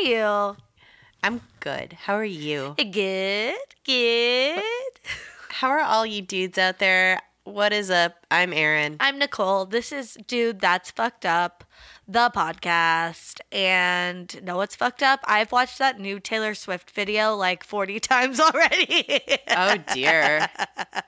you? 0.00 0.56
I'm 1.22 1.42
good. 1.60 1.92
How 1.92 2.14
are 2.14 2.24
you? 2.24 2.74
Eh, 2.78 2.84
good, 2.84 3.54
good. 3.84 4.62
How 5.50 5.68
are 5.68 5.80
all 5.80 6.06
you 6.06 6.22
dudes 6.22 6.56
out 6.56 6.78
there? 6.78 7.20
What 7.44 7.72
is 7.72 7.90
up? 7.90 8.14
I'm 8.30 8.52
Aaron. 8.54 8.96
I'm 9.00 9.18
Nicole. 9.18 9.66
This 9.66 9.92
is 9.92 10.16
Dude 10.26 10.60
That's 10.60 10.90
Fucked 10.90 11.26
Up, 11.26 11.64
the 12.10 12.30
podcast. 12.34 13.40
And 13.52 14.42
know 14.44 14.56
what's 14.56 14.74
fucked 14.76 15.02
up? 15.02 15.20
I've 15.24 15.52
watched 15.52 15.78
that 15.78 16.00
new 16.00 16.18
Taylor 16.20 16.54
Swift 16.54 16.90
video 16.90 17.34
like 17.36 17.62
40 17.64 18.00
times 18.00 18.40
already. 18.40 19.20
Oh 19.48 19.76
dear. 19.94 20.48
I 20.58 21.02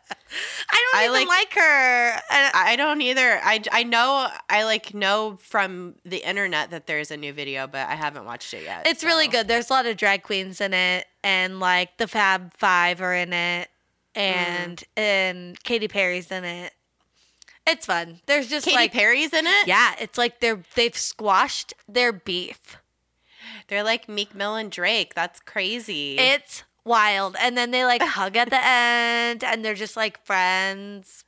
don't 0.92 1.00
I 1.00 1.04
even 1.04 1.12
like- 1.12 1.28
like, 1.28 1.52
her. 1.54 2.08
And 2.30 2.52
I 2.54 2.76
don't 2.76 3.00
either. 3.02 3.40
I, 3.42 3.62
I 3.72 3.82
know 3.82 4.28
I 4.48 4.64
like 4.64 4.94
know 4.94 5.38
from 5.42 5.96
the 6.04 6.26
internet 6.26 6.70
that 6.70 6.86
there's 6.86 7.10
a 7.10 7.16
new 7.16 7.32
video, 7.32 7.66
but 7.66 7.88
I 7.88 7.94
haven't 7.94 8.24
watched 8.24 8.54
it 8.54 8.62
yet. 8.64 8.86
it's 8.86 9.04
really 9.04 9.28
good. 9.28 9.48
There's 9.48 9.70
a 9.70 9.72
lot 9.72 9.86
of 9.86 9.96
drag 9.96 10.22
queens 10.22 10.60
in 10.60 10.72
it, 10.72 11.06
and 11.24 11.60
like 11.60 11.98
the 11.98 12.06
Fab 12.08 12.52
Five 12.56 13.00
are 13.02 13.14
in 13.14 13.32
it, 13.32 13.68
and 14.14 14.78
Mm. 14.78 14.84
and 15.02 15.62
Katy 15.64 15.88
Perry's 15.88 16.30
in 16.30 16.44
it. 16.44 16.72
It's 17.66 17.86
fun. 17.86 18.20
There's 18.26 18.48
just 18.48 18.64
Katy 18.64 18.76
like 18.76 18.92
Perry's 18.92 19.32
in 19.32 19.46
it. 19.46 19.66
Yeah, 19.66 19.94
it's 20.00 20.18
like 20.18 20.40
they're 20.40 20.62
they've 20.74 20.96
squashed 20.96 21.74
their 21.88 22.12
beef. 22.12 22.78
They're 23.68 23.84
like 23.84 24.08
Meek 24.08 24.34
Mill 24.34 24.56
and 24.56 24.70
Drake. 24.70 25.14
That's 25.14 25.40
crazy. 25.40 26.18
It's 26.18 26.64
wild. 26.84 27.36
And 27.40 27.56
then 27.56 27.70
they 27.70 27.84
like 27.84 28.02
hug 28.02 28.36
at 28.36 28.50
the 28.50 28.60
end 28.64 29.44
and 29.44 29.64
they're 29.64 29.74
just 29.74 29.96
like 29.96 30.24
friends. 30.24 31.24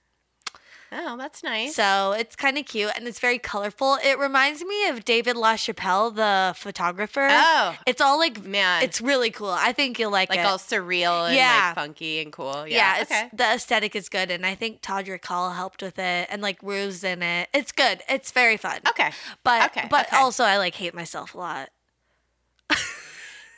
Oh, 0.95 1.17
that's 1.17 1.42
nice. 1.42 1.75
So 1.75 2.12
it's 2.12 2.37
kind 2.37 2.56
of 2.56 2.64
cute 2.67 2.92
and 2.97 3.06
it's 3.09 3.19
very 3.19 3.39
colorful. 3.39 3.98
It 4.05 4.19
reminds 4.19 4.64
me 4.64 4.89
of 4.89 5.05
David 5.05 5.36
LaChapelle, 5.36 6.14
the 6.14 6.55
photographer. 6.56 7.27
oh 7.31 7.77
It's 7.86 8.01
all 8.01 8.19
like 8.19 8.45
man, 8.45 8.83
it's 8.83 9.01
really 9.01 9.31
cool. 9.31 9.51
I 9.51 9.73
think 9.73 9.98
you'll 9.98 10.11
like, 10.12 10.31
like 10.31 10.39
it. 10.39 10.47
all 10.47 10.59
surreal 10.59 11.27
and 11.27 11.34
Yeah. 11.36 11.67
like 11.69 11.75
funky 11.75 12.20
and 12.20 12.33
cool. 12.33 12.67
yeah, 12.67 12.97
Yeah. 12.97 13.01
it's, 13.03 13.11
okay. 13.11 13.28
the 13.33 13.45
aesthetic 13.55 13.95
is 13.97 14.09
good 14.09 14.31
and 14.31 14.47
I 14.47 14.55
think 14.55 14.81
Todrick 14.81 15.25
Hall 15.25 15.51
helped 15.51 15.83
with 15.83 15.98
it 15.98 16.28
and 16.31 16.41
like 16.41 16.62
Rue's 16.62 17.03
in 17.05 17.23
it. 17.23 17.48
It's 17.53 17.73
good. 17.73 18.03
It's 18.08 18.31
very 18.31 18.56
fun. 18.56 18.79
Okay. 18.89 19.11
But 19.42 19.67
Okay, 19.77 19.89
but 19.91 20.06
okay. 20.06 20.17
also 20.17 20.45
I 20.45 20.58
like 20.58 20.75
hate 20.77 20.95
myself 20.95 21.34
a 21.34 21.39
lot. 21.39 21.69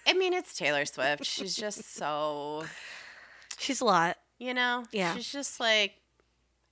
I 0.08 0.12
mean, 0.12 0.32
it's 0.32 0.54
Taylor 0.54 0.84
Swift. 0.86 1.24
She's 1.24 1.56
just 1.56 1.94
so, 1.96 2.64
She's 3.58 3.80
a 3.80 3.84
lot. 3.84 4.16
you 4.38 4.54
know, 4.54 4.84
Yeah. 4.92 5.14
She's 5.16 5.32
just 5.32 5.58
like, 5.58 5.94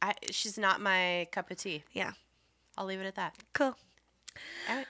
I. 0.08 0.14
She's 0.30 0.58
not 0.58 0.80
my 0.80 1.26
cup 1.32 1.50
of 1.50 1.56
tea. 1.58 1.84
Yeah. 1.92 2.12
I'll 2.76 2.86
leave 2.86 3.00
it 3.00 3.06
at 3.06 3.14
that. 3.16 3.36
Cool. 3.52 3.76
All 4.68 4.76
right. 4.76 4.86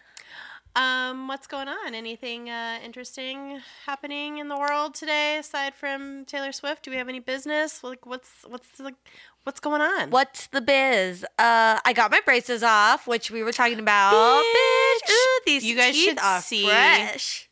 Um, 0.76 1.28
what's 1.28 1.46
going 1.46 1.68
on? 1.68 1.94
Anything 1.94 2.50
uh, 2.50 2.78
interesting 2.84 3.60
happening 3.86 4.38
in 4.38 4.48
the 4.48 4.58
world 4.58 4.94
today 4.94 5.36
aside 5.38 5.74
from 5.74 6.24
Taylor 6.24 6.50
Swift? 6.50 6.82
Do 6.84 6.90
we 6.90 6.96
have 6.96 7.08
any 7.08 7.20
business? 7.20 7.84
Like, 7.84 8.04
what's 8.06 8.28
what's 8.48 8.80
like, 8.80 8.96
what's 9.44 9.60
going 9.60 9.80
on? 9.82 10.10
What's 10.10 10.48
the 10.48 10.60
biz? 10.60 11.24
Uh, 11.38 11.78
I 11.84 11.92
got 11.94 12.10
my 12.10 12.20
braces 12.24 12.64
off, 12.64 13.06
which 13.06 13.30
we 13.30 13.44
were 13.44 13.52
talking 13.52 13.78
about. 13.78 14.42
Bitch. 14.42 15.10
Ooh, 15.12 15.40
these 15.46 15.64
You 15.64 15.76
guys 15.76 15.94
teeth 15.94 16.08
should 16.08 16.18
are 16.18 16.40
see- 16.40 16.66
fresh. 16.66 17.48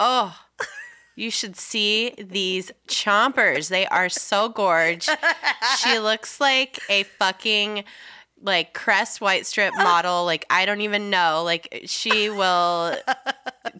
Oh, 0.00 0.36
you 1.18 1.30
should 1.30 1.56
see 1.56 2.14
these 2.18 2.70
chompers. 2.86 3.68
They 3.68 3.86
are 3.86 4.08
so 4.08 4.48
gorge. 4.48 5.08
she 5.78 5.98
looks 5.98 6.40
like 6.40 6.78
a 6.88 7.02
fucking 7.02 7.84
like 8.40 8.72
Crest 8.72 9.20
White 9.20 9.46
Strip 9.46 9.74
model. 9.74 10.24
Like 10.24 10.46
I 10.48 10.64
don't 10.64 10.80
even 10.80 11.10
know. 11.10 11.42
Like 11.44 11.82
she 11.86 12.30
will 12.30 12.94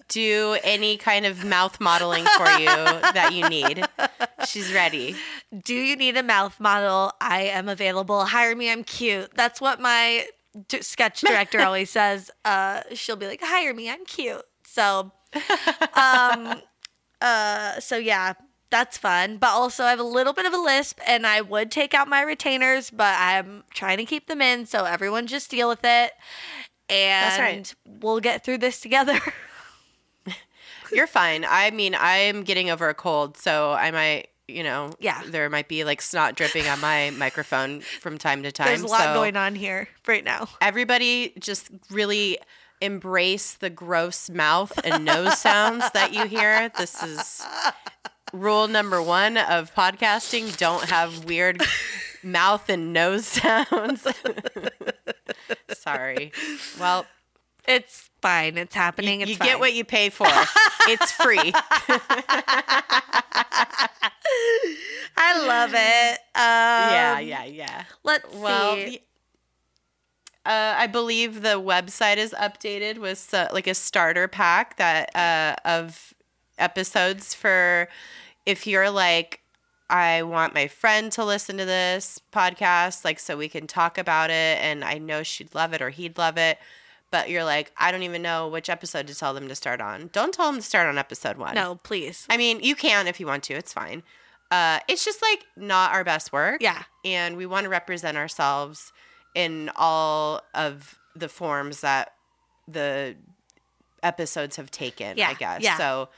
do 0.09 0.57
any 0.65 0.97
kind 0.97 1.27
of 1.27 1.45
mouth 1.45 1.81
modeling 1.81 2.25
for 2.25 2.47
you 2.59 2.67
that 2.67 3.31
you 3.33 3.49
need. 3.49 3.85
She's 4.47 4.73
ready. 4.73 5.15
Do 5.65 5.75
you 5.75 5.95
need 5.97 6.17
a 6.17 6.25
mouth 6.25 6.59
model? 6.59 7.13
I 7.21 7.43
am 7.43 7.69
available. 7.69 8.25
Hire 8.25 8.57
me. 8.57 8.71
I'm 8.71 8.83
cute. 8.83 9.31
That's 9.35 9.61
what 9.61 9.81
my 9.81 10.27
d- 10.67 10.83
sketch 10.83 11.21
director 11.21 11.61
always 11.61 11.91
says. 11.91 12.31
Uh, 12.45 12.83
she'll 12.95 13.17
be 13.17 13.27
like, 13.27 13.41
"Hire 13.43 13.75
me. 13.75 13.89
I'm 13.89 14.05
cute." 14.05 14.43
So, 14.65 15.13
um, 15.95 16.61
uh, 17.21 17.81
so 17.81 17.97
yeah. 17.97 18.35
That's 18.71 18.99
fun, 18.99 19.39
but 19.39 19.49
also 19.49 19.85
I 19.85 19.89
have 19.89 19.99
a 19.99 20.03
little 20.03 20.35
bit 20.35 20.45
of 20.45 20.53
a 20.53 20.59
lisp, 20.59 21.01
and 21.07 21.27
I 21.27 21.41
would 21.41 21.71
take 21.71 21.95
out 21.95 22.07
my 22.07 22.21
retainers, 22.21 22.91
but 22.91 23.15
I'm 23.19 23.65
trying 23.73 23.97
to 23.97 24.05
keep 24.05 24.27
them 24.27 24.43
in, 24.43 24.67
so 24.67 24.85
everyone 24.85 25.27
just 25.27 25.51
deal 25.51 25.71
with 25.71 25.81
it, 25.85 26.13
and 26.91 27.41
right. 27.41 27.75
we'll 27.87 28.21
get 28.21 28.45
through 28.45 28.59
this 28.59 28.79
together. 28.79 29.19
You're 30.93 31.07
fine. 31.07 31.47
I 31.49 31.71
mean, 31.71 31.97
I'm 31.99 32.43
getting 32.43 32.71
over 32.71 32.89
a 32.91 32.95
cold, 32.95 33.37
so 33.37 33.73
I 33.73 33.91
might, 33.91 34.29
you 34.47 34.63
know, 34.63 34.93
Yeah. 34.99 35.23
there 35.27 35.49
might 35.51 35.69
be 35.69 35.85
like 35.85 36.01
snot 36.03 36.35
dripping 36.35 36.67
on 36.67 36.81
my 36.81 37.11
microphone 37.17 37.81
from 37.81 38.19
time 38.19 38.43
to 38.43 38.53
time. 38.53 38.69
There's 38.69 38.83
a 38.83 38.87
lot 38.87 39.01
so 39.01 39.15
going 39.15 39.37
on 39.37 39.55
here 39.55 39.89
right 40.07 40.25
now. 40.25 40.49
everybody 40.61 41.33
just 41.39 41.71
really 41.91 42.39
embrace 42.81 43.55
the 43.55 43.71
gross 43.71 44.29
mouth 44.31 44.79
and 44.85 45.05
nose 45.05 45.39
sounds 45.41 45.91
that 45.93 46.13
you 46.13 46.27
hear. 46.27 46.71
This 46.79 47.03
is 47.03 47.45
rule 48.33 48.69
number 48.69 49.03
one 49.03 49.37
of 49.37 49.75
podcasting 49.75 50.57
don't 50.59 50.85
have 50.91 51.25
weird 51.25 51.63
mouth 52.23 52.69
and 52.69 52.93
nose 52.93 53.27
sounds. 53.43 54.07
Sorry. 55.73 56.33
Well, 56.79 57.07
It's 57.67 58.09
fine. 58.23 58.57
It's 58.59 58.75
you, 58.75 58.81
happening. 58.81 59.21
It's 59.21 59.31
you 59.31 59.37
get 59.39 59.59
what 59.61 59.75
you 59.75 59.85
pay 59.85 60.11
for. 60.11 60.27
It's 60.87 61.13
free. 61.13 61.53
I 65.17 65.47
love 65.47 65.71
it. 65.75 66.13
Um, 66.35 66.93
yeah, 66.93 67.19
yeah, 67.21 67.45
yeah. 67.45 67.85
Let's 68.05 68.33
Well, 68.35 68.75
see. 68.77 69.01
Uh, 70.49 70.75
I 70.77 70.87
believe 70.89 71.43
the 71.43 71.61
website 71.61 72.17
is 72.17 72.33
updated 72.33 72.99
with 72.99 73.33
uh, 73.35 73.49
like 73.53 73.67
a 73.69 73.75
starter 73.75 74.27
pack 74.27 74.77
that 74.79 75.15
uh, 75.15 75.55
of 75.69 76.15
episodes 76.59 77.35
for 77.35 77.89
if 78.47 78.67
you're 78.67 78.91
like 78.91 79.41
I 79.91 80.23
want 80.23 80.55
my 80.55 80.67
friend 80.67 81.11
to 81.13 81.25
listen 81.25 81.57
to 81.59 81.65
this 81.65 82.21
podcast 82.33 83.05
like 83.05 83.19
so 83.21 83.37
we 83.37 83.49
can 83.49 83.67
talk 83.67 83.97
about 83.97 84.31
it 84.31 84.59
and 84.61 84.85
I 84.85 84.99
know 84.99 85.23
she'd 85.23 85.55
love 85.55 85.73
it 85.73 85.81
or 85.81 85.91
he'd 85.91 86.19
love 86.19 86.37
it 86.37 86.59
but 87.11 87.31
you're 87.31 87.45
like 87.45 87.71
I 87.77 87.93
don't 87.93 88.03
even 88.03 88.23
know 88.23 88.49
which 88.49 88.69
episode 88.69 89.07
to 89.07 89.15
tell 89.15 89.33
them 89.35 89.49
to 89.49 89.55
start 89.55 89.81
on. 89.81 90.11
Don't 90.13 90.35
tell 90.35 90.47
them 90.51 90.57
to 90.61 90.67
start 90.67 90.89
on 90.89 90.99
episode 90.99 91.37
1. 91.39 91.55
No, 91.55 91.77
please. 91.83 92.27
I 92.29 92.37
mean, 92.37 92.61
you 92.61 92.75
can 92.75 93.07
if 93.07 93.19
you 93.21 93.27
want 93.27 93.45
to. 93.45 93.55
It's 93.55 93.73
fine. 93.73 94.03
Uh, 94.51 94.81
it's 94.89 95.05
just 95.05 95.23
like 95.23 95.45
not 95.57 95.93
our 95.93 96.05
best 96.05 96.33
work 96.33 96.61
Yeah. 96.61 96.83
and 97.05 97.37
we 97.37 97.47
want 97.47 97.65
to 97.65 97.71
represent 97.71 98.17
ourselves 98.17 98.93
in 99.35 99.71
all 99.77 100.43
of 100.55 100.99
the 101.15 101.29
forms 101.29 101.81
that 101.81 102.13
the 102.67 103.17
episodes 104.03 104.57
have 104.57 104.71
taken 104.71 105.17
Yeah, 105.17 105.29
i 105.31 105.35
guess 105.35 105.63
yeah. 105.63 105.77
so 105.77 106.09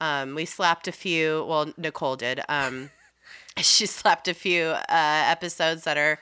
um, 0.00 0.34
we 0.34 0.44
slapped 0.44 0.86
a 0.88 0.92
few 0.92 1.44
well 1.48 1.72
nicole 1.76 2.16
did 2.16 2.40
um, 2.48 2.90
she 3.58 3.86
slapped 3.86 4.28
a 4.28 4.34
few 4.34 4.62
uh, 4.66 4.82
episodes 4.88 5.84
that 5.84 5.96
are 5.96 6.18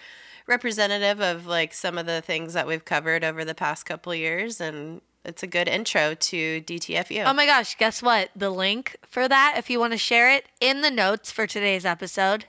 representative 0.46 1.20
of 1.20 1.46
like 1.46 1.72
some 1.74 1.98
of 1.98 2.06
the 2.06 2.20
things 2.20 2.52
that 2.54 2.66
we've 2.66 2.84
covered 2.84 3.24
over 3.24 3.44
the 3.44 3.54
past 3.54 3.86
couple 3.86 4.14
years 4.14 4.60
and 4.60 5.00
it's 5.24 5.42
a 5.42 5.46
good 5.46 5.68
intro 5.68 6.14
to 6.14 6.60
dtfu 6.62 7.24
Oh 7.26 7.32
my 7.32 7.46
gosh, 7.46 7.76
guess 7.76 8.02
what? 8.02 8.30
The 8.34 8.50
link 8.50 8.96
for 9.08 9.28
that, 9.28 9.54
if 9.56 9.70
you 9.70 9.78
want 9.78 9.92
to 9.92 9.98
share 9.98 10.32
it 10.34 10.46
in 10.60 10.80
the 10.80 10.90
notes 10.90 11.30
for 11.30 11.46
today's 11.46 11.84
episode, 11.84 12.46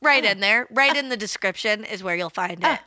right 0.00 0.24
in 0.24 0.38
there, 0.38 0.68
right 0.70 0.96
in 0.96 1.08
the 1.08 1.16
description 1.16 1.84
is 1.84 2.04
where 2.04 2.14
you'll 2.14 2.30
find 2.30 2.62
it. 2.62 2.78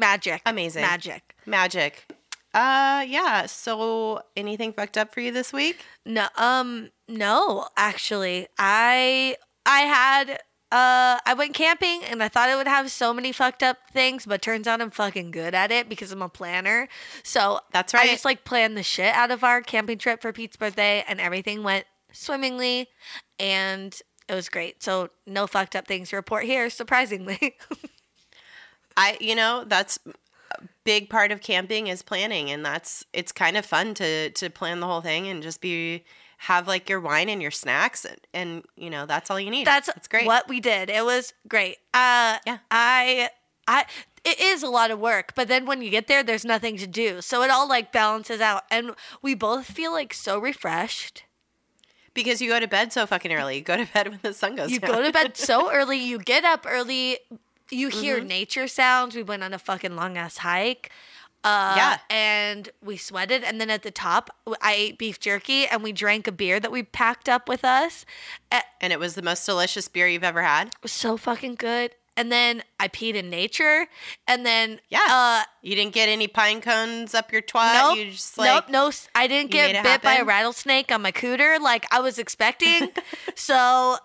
Magic. 0.00 0.42
Amazing. 0.46 0.82
Magic. 0.82 1.34
magic 1.46 2.06
uh 2.52 3.04
yeah 3.06 3.46
so 3.46 4.20
anything 4.36 4.72
fucked 4.72 4.98
up 4.98 5.14
for 5.14 5.20
you 5.20 5.30
this 5.30 5.52
week 5.52 5.84
No, 6.04 6.26
um, 6.36 6.90
no, 7.06 7.68
actually, 7.76 8.48
I 8.58 9.36
I 9.64 9.80
had 9.82 10.30
uh 10.72 11.18
I 11.24 11.34
went 11.36 11.54
camping 11.54 12.02
and 12.04 12.22
I 12.22 12.28
thought 12.28 12.48
I 12.48 12.56
would 12.56 12.66
have 12.66 12.90
so 12.90 13.12
many 13.12 13.30
fucked 13.30 13.62
up 13.62 13.76
things, 13.92 14.26
but 14.26 14.42
turns 14.42 14.66
out 14.66 14.80
I'm 14.80 14.90
fucking 14.90 15.30
good 15.30 15.54
at 15.54 15.70
it 15.70 15.88
because 15.88 16.10
I'm 16.10 16.22
a 16.22 16.28
planner. 16.28 16.88
So 17.22 17.60
That's 17.72 17.94
right. 17.94 18.08
I 18.08 18.12
just 18.12 18.24
like 18.24 18.44
planned 18.44 18.76
the 18.76 18.82
shit 18.82 19.14
out 19.14 19.30
of 19.30 19.44
our 19.44 19.60
camping 19.62 19.98
trip 19.98 20.20
for 20.22 20.32
Pete's 20.32 20.56
birthday, 20.56 21.04
and 21.06 21.20
everything 21.20 21.62
went 21.62 21.84
swimmingly, 22.12 22.88
and 23.38 23.96
it 24.28 24.34
was 24.34 24.48
great. 24.48 24.82
So 24.82 25.10
no 25.26 25.46
fucked 25.46 25.76
up 25.76 25.86
things 25.86 26.10
to 26.10 26.16
report 26.16 26.44
here, 26.44 26.68
surprisingly. 26.70 27.56
I, 28.96 29.16
you 29.20 29.34
know, 29.34 29.64
that's 29.66 29.98
a 30.06 30.14
big 30.84 31.08
part 31.10 31.32
of 31.32 31.40
camping 31.40 31.86
is 31.86 32.02
planning, 32.02 32.50
and 32.50 32.64
that's 32.64 33.04
it's 33.12 33.32
kind 33.32 33.56
of 33.56 33.64
fun 33.66 33.94
to 33.94 34.30
to 34.30 34.50
plan 34.50 34.80
the 34.80 34.86
whole 34.86 35.00
thing 35.00 35.28
and 35.28 35.42
just 35.42 35.60
be 35.60 36.04
have 36.44 36.66
like 36.66 36.88
your 36.88 37.00
wine 37.00 37.28
and 37.28 37.42
your 37.42 37.50
snacks, 37.50 38.04
and, 38.04 38.18
and 38.32 38.64
you 38.76 38.90
know 38.90 39.06
that's 39.06 39.30
all 39.30 39.38
you 39.38 39.50
need. 39.50 39.66
That's 39.66 39.88
it's 39.88 40.08
great. 40.08 40.26
what 40.26 40.48
we 40.48 40.60
did. 40.60 40.88
It 40.90 41.04
was 41.04 41.32
great. 41.48 41.76
Uh, 41.94 42.38
Yeah. 42.46 42.58
I, 42.70 43.28
I, 43.68 43.84
it 44.24 44.40
is 44.40 44.62
a 44.62 44.68
lot 44.68 44.90
of 44.90 44.98
work, 44.98 45.34
but 45.34 45.48
then 45.48 45.64
when 45.66 45.80
you 45.82 45.90
get 45.90 46.06
there, 46.08 46.22
there's 46.22 46.44
nothing 46.44 46.76
to 46.78 46.86
do. 46.86 47.20
So 47.20 47.42
it 47.42 47.50
all 47.50 47.68
like 47.68 47.92
balances 47.92 48.40
out. 48.40 48.64
And 48.70 48.92
we 49.22 49.34
both 49.34 49.66
feel 49.66 49.92
like 49.92 50.12
so 50.14 50.38
refreshed. 50.38 51.24
Because 52.12 52.42
you 52.42 52.48
go 52.50 52.58
to 52.58 52.66
bed 52.66 52.92
so 52.92 53.06
fucking 53.06 53.32
early. 53.32 53.56
You 53.56 53.62
go 53.62 53.76
to 53.76 53.86
bed 53.92 54.08
when 54.08 54.18
the 54.22 54.32
sun 54.34 54.56
goes 54.56 54.72
You 54.72 54.80
down. 54.80 54.90
go 54.90 55.02
to 55.02 55.12
bed 55.12 55.36
so 55.36 55.70
early, 55.72 55.96
you 55.98 56.18
get 56.18 56.44
up 56.44 56.66
early, 56.68 57.18
you 57.70 57.88
hear 57.88 58.18
Mm-hmm. 58.18 58.26
nature 58.28 58.68
sounds. 58.68 59.14
We 59.16 59.22
went 59.22 59.42
on 59.42 59.52
a 59.54 59.58
fucking 59.58 59.96
long 59.96 60.16
ass 60.18 60.38
hike. 60.38 60.90
Uh, 61.42 61.74
Yeah. 61.76 61.98
And 62.10 62.68
we 62.84 62.96
sweated. 62.96 63.42
And 63.44 63.60
then 63.60 63.70
at 63.70 63.82
the 63.82 63.90
top, 63.90 64.30
I 64.60 64.74
ate 64.74 64.98
beef 64.98 65.18
jerky 65.20 65.66
and 65.66 65.82
we 65.82 65.92
drank 65.92 66.26
a 66.26 66.32
beer 66.32 66.60
that 66.60 66.70
we 66.70 66.82
packed 66.82 67.28
up 67.28 67.48
with 67.48 67.64
us. 67.64 68.04
And 68.80 68.92
it 68.92 68.98
was 68.98 69.14
the 69.14 69.22
most 69.22 69.46
delicious 69.46 69.88
beer 69.88 70.06
you've 70.08 70.24
ever 70.24 70.42
had. 70.42 70.68
It 70.68 70.74
was 70.82 70.92
so 70.92 71.16
fucking 71.16 71.54
good. 71.54 71.92
And 72.16 72.30
then 72.30 72.62
I 72.78 72.88
peed 72.88 73.14
in 73.14 73.30
nature. 73.30 73.86
And 74.26 74.44
then, 74.44 74.80
Yeah. 74.90 75.06
uh, 75.08 75.44
You 75.62 75.74
didn't 75.76 75.94
get 75.94 76.08
any 76.10 76.26
pine 76.28 76.60
cones 76.60 77.14
up 77.14 77.32
your 77.32 77.40
twat. 77.40 77.72
Nope. 77.74 77.96
You 77.98 78.10
just 78.10 78.36
like 78.36 78.68
nope. 78.68 78.68
No, 78.68 78.90
I 79.14 79.26
didn't 79.26 79.50
get 79.52 79.74
it 79.74 79.82
bit 79.82 80.02
by 80.02 80.16
a 80.16 80.24
rattlesnake 80.24 80.92
on 80.92 81.00
my 81.00 81.12
cooter 81.12 81.58
like 81.60 81.86
I 81.90 82.00
was 82.00 82.18
expecting. 82.18 82.90
so, 83.34 83.96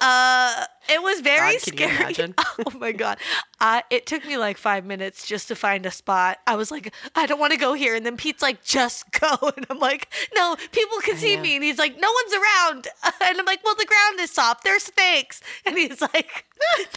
uh, 0.00 0.64
it 0.88 1.02
was 1.02 1.20
very 1.20 1.52
God, 1.52 1.60
scary. 1.60 2.34
oh 2.38 2.78
my 2.78 2.92
god! 2.92 3.18
Uh, 3.60 3.82
it 3.90 4.06
took 4.06 4.24
me 4.24 4.36
like 4.36 4.56
five 4.56 4.84
minutes 4.84 5.26
just 5.26 5.48
to 5.48 5.54
find 5.54 5.86
a 5.86 5.90
spot. 5.90 6.38
I 6.46 6.56
was 6.56 6.70
like, 6.70 6.94
I 7.14 7.26
don't 7.26 7.38
want 7.38 7.52
to 7.52 7.58
go 7.58 7.74
here, 7.74 7.94
and 7.94 8.04
then 8.04 8.16
Pete's 8.16 8.42
like, 8.42 8.64
just 8.64 9.10
go, 9.20 9.36
and 9.56 9.66
I'm 9.68 9.78
like, 9.78 10.08
no, 10.34 10.56
people 10.72 10.98
can 11.02 11.16
see 11.16 11.36
know. 11.36 11.42
me, 11.42 11.54
and 11.54 11.64
he's 11.64 11.78
like, 11.78 11.98
no 11.98 12.10
one's 12.10 12.34
around, 12.34 12.88
and 13.22 13.38
I'm 13.38 13.46
like, 13.46 13.62
well, 13.64 13.74
the 13.76 13.86
ground 13.86 14.20
is 14.20 14.30
soft. 14.30 14.64
There's 14.64 14.84
snakes, 14.84 15.42
and 15.64 15.76
he's 15.76 16.00
like, 16.00 16.46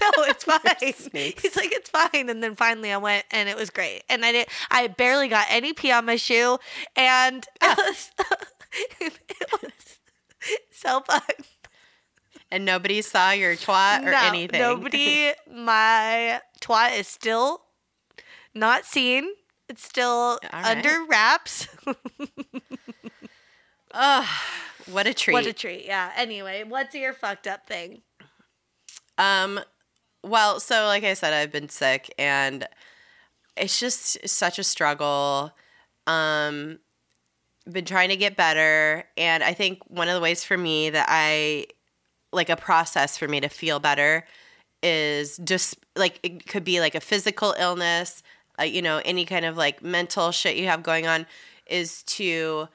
no, 0.02 0.10
it's 0.24 0.44
fine. 0.44 0.60
He's 0.80 1.56
like, 1.56 1.72
it's 1.72 1.90
fine. 1.90 2.30
And 2.30 2.44
then 2.44 2.56
finally 2.56 2.92
I 2.92 2.98
went 2.98 3.26
and 3.32 3.48
it 3.48 3.56
was 3.56 3.70
great. 3.70 4.04
And 4.10 4.26
I 4.26 4.32
did 4.32 4.48
I 4.70 4.88
barely 4.88 5.28
got 5.28 5.48
any 5.50 5.74
pee 5.74 5.92
on 5.92 6.06
my 6.06 6.16
shoe. 6.16 6.58
And 6.96 7.46
it 7.62 7.78
was 7.78 8.12
it 9.40 9.50
was 9.62 10.00
so 10.72 11.02
fun. 11.02 11.22
And 12.54 12.66
nobody 12.66 13.02
saw 13.02 13.32
your 13.32 13.56
twat 13.56 14.02
or 14.04 14.12
No, 14.12 14.20
anything. 14.22 14.62
Nobody 14.62 15.32
my 15.52 16.40
twat 16.62 16.98
is 16.98 17.08
still 17.08 17.64
not 18.54 18.86
seen. 18.86 19.28
It's 19.68 19.84
still 19.84 20.38
right. 20.54 20.78
under 20.78 21.04
wraps. 21.06 21.68
Ugh, 23.92 24.28
what 24.92 25.08
a 25.08 25.16
treat. 25.16 25.34
what 25.34 25.48
a 25.48 25.54
treat. 25.54 25.86
Yeah. 25.86 26.12
Anyway, 26.16 26.64
what's 26.64 26.94
your 26.94 27.14
fucked 27.14 27.48
up 27.48 27.66
thing? 27.68 28.04
Um, 29.18 29.60
well, 30.24 30.60
so 30.60 30.86
like 30.86 31.04
I 31.04 31.16
said, 31.16 31.34
I've 31.34 31.52
been 31.52 31.70
sick 31.70 32.14
and 32.20 32.68
it's 33.58 33.80
just 33.80 34.30
such 34.30 34.60
a 34.60 34.64
struggle. 34.64 35.52
Um, 36.06 36.78
been 37.72 37.86
trying 37.86 38.10
to 38.10 38.18
get 38.18 38.36
better, 38.36 39.06
and 39.16 39.42
I 39.42 39.54
think 39.54 39.80
one 39.88 40.10
of 40.10 40.16
the 40.16 40.22
ways 40.22 40.44
for 40.44 40.58
me 40.58 40.90
that 40.90 41.08
I 41.10 41.68
like 42.34 42.50
a 42.50 42.56
process 42.56 43.18
for 43.18 43.28
me 43.28 43.40
to 43.42 43.50
feel 43.50 43.80
better 43.80 44.26
is 44.82 45.38
just 45.44 45.78
like 45.96 46.20
it 46.24 46.46
could 46.48 46.64
be 46.64 46.80
like 46.80 46.96
a 46.96 47.00
physical 47.00 47.56
illness, 47.58 48.22
uh, 48.60 48.64
you 48.64 48.82
know, 48.82 49.02
any 49.06 49.26
kind 49.26 49.46
of 49.46 49.56
like 49.56 49.82
mental 49.82 50.32
shit 50.32 50.58
you 50.58 50.68
have 50.68 50.84
going 50.84 51.08
on, 51.08 51.26
is 51.68 52.04
to 52.04 52.68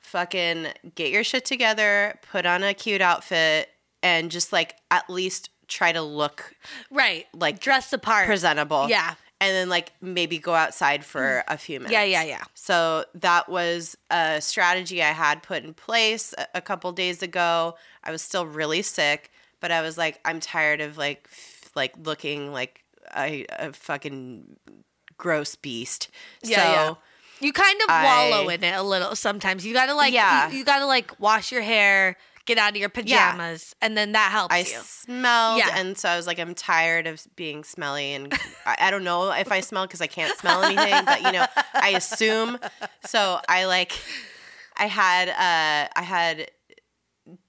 fucking 0.00 0.68
get 0.94 1.10
your 1.10 1.24
shit 1.24 1.44
together, 1.44 2.18
put 2.30 2.46
on 2.46 2.62
a 2.62 2.72
cute 2.72 3.00
outfit, 3.00 3.68
and 4.02 4.30
just 4.30 4.52
like 4.52 4.76
at 4.90 5.10
least 5.10 5.50
try 5.68 5.92
to 5.92 6.02
look 6.02 6.54
Right. 6.90 7.26
Like, 7.34 7.58
dress 7.58 7.90
the 7.90 7.98
part. 7.98 8.26
presentable. 8.26 8.88
Yeah. 8.88 9.14
And 9.40 9.50
then 9.50 9.68
like 9.68 9.92
maybe 10.00 10.38
go 10.38 10.54
outside 10.54 11.04
for 11.04 11.44
a 11.48 11.58
few 11.58 11.80
minutes. 11.80 11.92
Yeah, 11.92 12.04
yeah, 12.04 12.22
yeah. 12.22 12.44
So 12.54 13.04
that 13.16 13.48
was 13.48 13.96
a 14.10 14.40
strategy 14.40 15.02
I 15.02 15.10
had 15.10 15.42
put 15.42 15.62
in 15.62 15.74
place 15.74 16.32
a, 16.38 16.46
a 16.54 16.60
couple 16.62 16.90
days 16.92 17.22
ago. 17.22 17.74
I 18.06 18.10
was 18.12 18.22
still 18.22 18.46
really 18.46 18.82
sick, 18.82 19.30
but 19.60 19.70
I 19.72 19.82
was 19.82 19.98
like, 19.98 20.20
I'm 20.24 20.40
tired 20.40 20.80
of 20.80 20.96
like 20.96 21.26
f- 21.30 21.70
like 21.74 21.94
looking 22.04 22.52
like 22.52 22.84
a, 23.16 23.44
a 23.58 23.72
fucking 23.72 24.56
gross 25.18 25.54
beast. 25.56 26.08
Yeah, 26.42 26.56
so 26.56 26.62
yeah. 26.62 26.94
You 27.40 27.52
kind 27.52 27.80
of 27.82 27.90
I- 27.90 28.04
wallow 28.30 28.48
in 28.48 28.64
it 28.64 28.74
a 28.74 28.82
little 28.82 29.14
sometimes. 29.16 29.66
You 29.66 29.74
gotta 29.74 29.94
like 29.94 30.14
Yeah. 30.14 30.50
you, 30.50 30.58
you 30.58 30.64
gotta 30.64 30.86
like 30.86 31.18
wash 31.20 31.52
your 31.52 31.60
hair, 31.62 32.16
get 32.46 32.56
out 32.58 32.70
of 32.70 32.76
your 32.76 32.88
pajamas, 32.88 33.74
and 33.82 33.96
then 33.96 34.12
that 34.12 34.30
helps 34.30 34.54
I 34.54 34.58
you. 34.60 34.80
smelled, 34.82 35.58
Yeah. 35.58 35.74
and 35.78 35.98
so 35.98 36.08
I 36.08 36.16
was 36.16 36.26
like, 36.26 36.38
I'm 36.38 36.54
tired 36.54 37.06
of 37.06 37.26
being 37.36 37.64
smelly, 37.64 38.14
and 38.14 38.32
I, 38.64 38.76
I 38.82 38.90
don't 38.90 39.04
know 39.04 39.32
if 39.32 39.50
I 39.52 39.60
smell 39.60 39.84
because 39.86 40.00
I 40.00 40.06
can't 40.06 40.36
smell 40.38 40.62
anything, 40.62 41.04
but 41.04 41.22
you 41.22 41.32
know, 41.32 41.44
I 41.74 41.90
assume. 41.90 42.58
So 43.04 43.40
I 43.48 43.64
like, 43.66 43.92
I 44.78 44.86
had, 44.86 45.28
uh, 45.28 45.88
I 45.94 46.02
had 46.02 46.50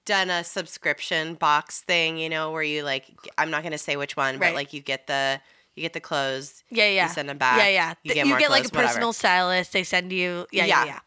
done 0.04 0.30
a 0.30 0.42
subscription 0.44 1.34
box 1.34 1.80
thing, 1.82 2.18
you 2.18 2.28
know, 2.28 2.50
where 2.50 2.62
you 2.62 2.82
like, 2.82 3.06
I'm 3.36 3.50
not 3.50 3.62
gonna 3.62 3.78
say 3.78 3.96
which 3.96 4.16
one, 4.16 4.38
Right. 4.38 4.48
but 4.48 4.54
like 4.54 4.72
you 4.72 4.80
get 4.80 5.06
the, 5.06 5.40
you 5.74 5.82
get 5.82 5.92
the 5.92 6.00
clothes, 6.00 6.64
yeah, 6.70 6.88
yeah. 6.88 7.06
you 7.08 7.12
send 7.14 7.28
them 7.28 7.38
back, 7.38 7.58
Yeah, 7.58 7.68
yeah. 7.68 7.94
you 8.02 8.14
get 8.14 8.26
you 8.26 8.38
get 8.38 8.50
like 8.50 8.64
a 8.64 8.68
clothes, 8.68 8.72
whatever. 8.72 8.88
personal 8.88 9.12
stylist. 9.12 9.72
They 9.72 9.84
send 9.84 10.12
you. 10.12 10.46
Yeah, 10.50 10.64
yeah, 10.64 10.84
Yeah. 10.84 10.86
yeah. 10.86 10.98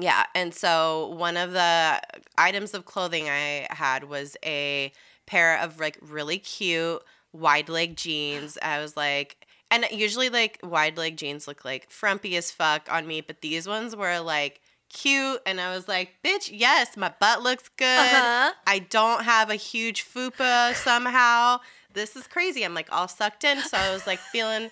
Yeah, 0.00 0.24
and 0.34 0.52
so 0.52 1.14
one 1.16 1.36
of 1.36 1.52
the 1.52 2.00
items 2.36 2.74
of 2.74 2.84
clothing 2.84 3.28
I 3.28 3.68
had 3.70 4.04
was 4.04 4.36
a 4.44 4.92
pair 5.26 5.56
of 5.60 5.78
like 5.78 5.98
really 6.02 6.38
cute 6.38 7.00
wide 7.32 7.68
leg 7.68 7.96
jeans. 7.96 8.58
I 8.62 8.80
was 8.80 8.96
like, 8.96 9.46
and 9.70 9.86
usually 9.92 10.30
like 10.30 10.58
wide 10.64 10.96
leg 10.98 11.16
jeans 11.16 11.46
look 11.46 11.64
like 11.64 11.90
frumpy 11.90 12.36
as 12.36 12.50
fuck 12.50 12.88
on 12.90 13.06
me, 13.06 13.20
but 13.20 13.40
these 13.40 13.68
ones 13.68 13.94
were 13.94 14.18
like 14.20 14.60
cute, 14.94 15.40
and 15.44 15.60
I 15.60 15.74
was 15.74 15.86
like, 15.86 16.14
bitch, 16.24 16.48
yes, 16.50 16.96
my 16.96 17.12
butt 17.20 17.42
looks 17.42 17.68
good. 17.76 17.84
Uh-huh. 17.84 18.52
I 18.66 18.78
don't 18.78 19.24
have 19.24 19.50
a 19.50 19.56
huge 19.56 20.06
fupa 20.06 20.74
somehow. 20.74 21.58
This 21.92 22.16
is 22.16 22.26
crazy. 22.26 22.64
I'm 22.64 22.72
like 22.72 22.88
all 22.90 23.08
sucked 23.08 23.44
in, 23.44 23.60
so 23.60 23.76
I 23.76 23.92
was 23.92 24.06
like 24.06 24.18
feeling 24.18 24.70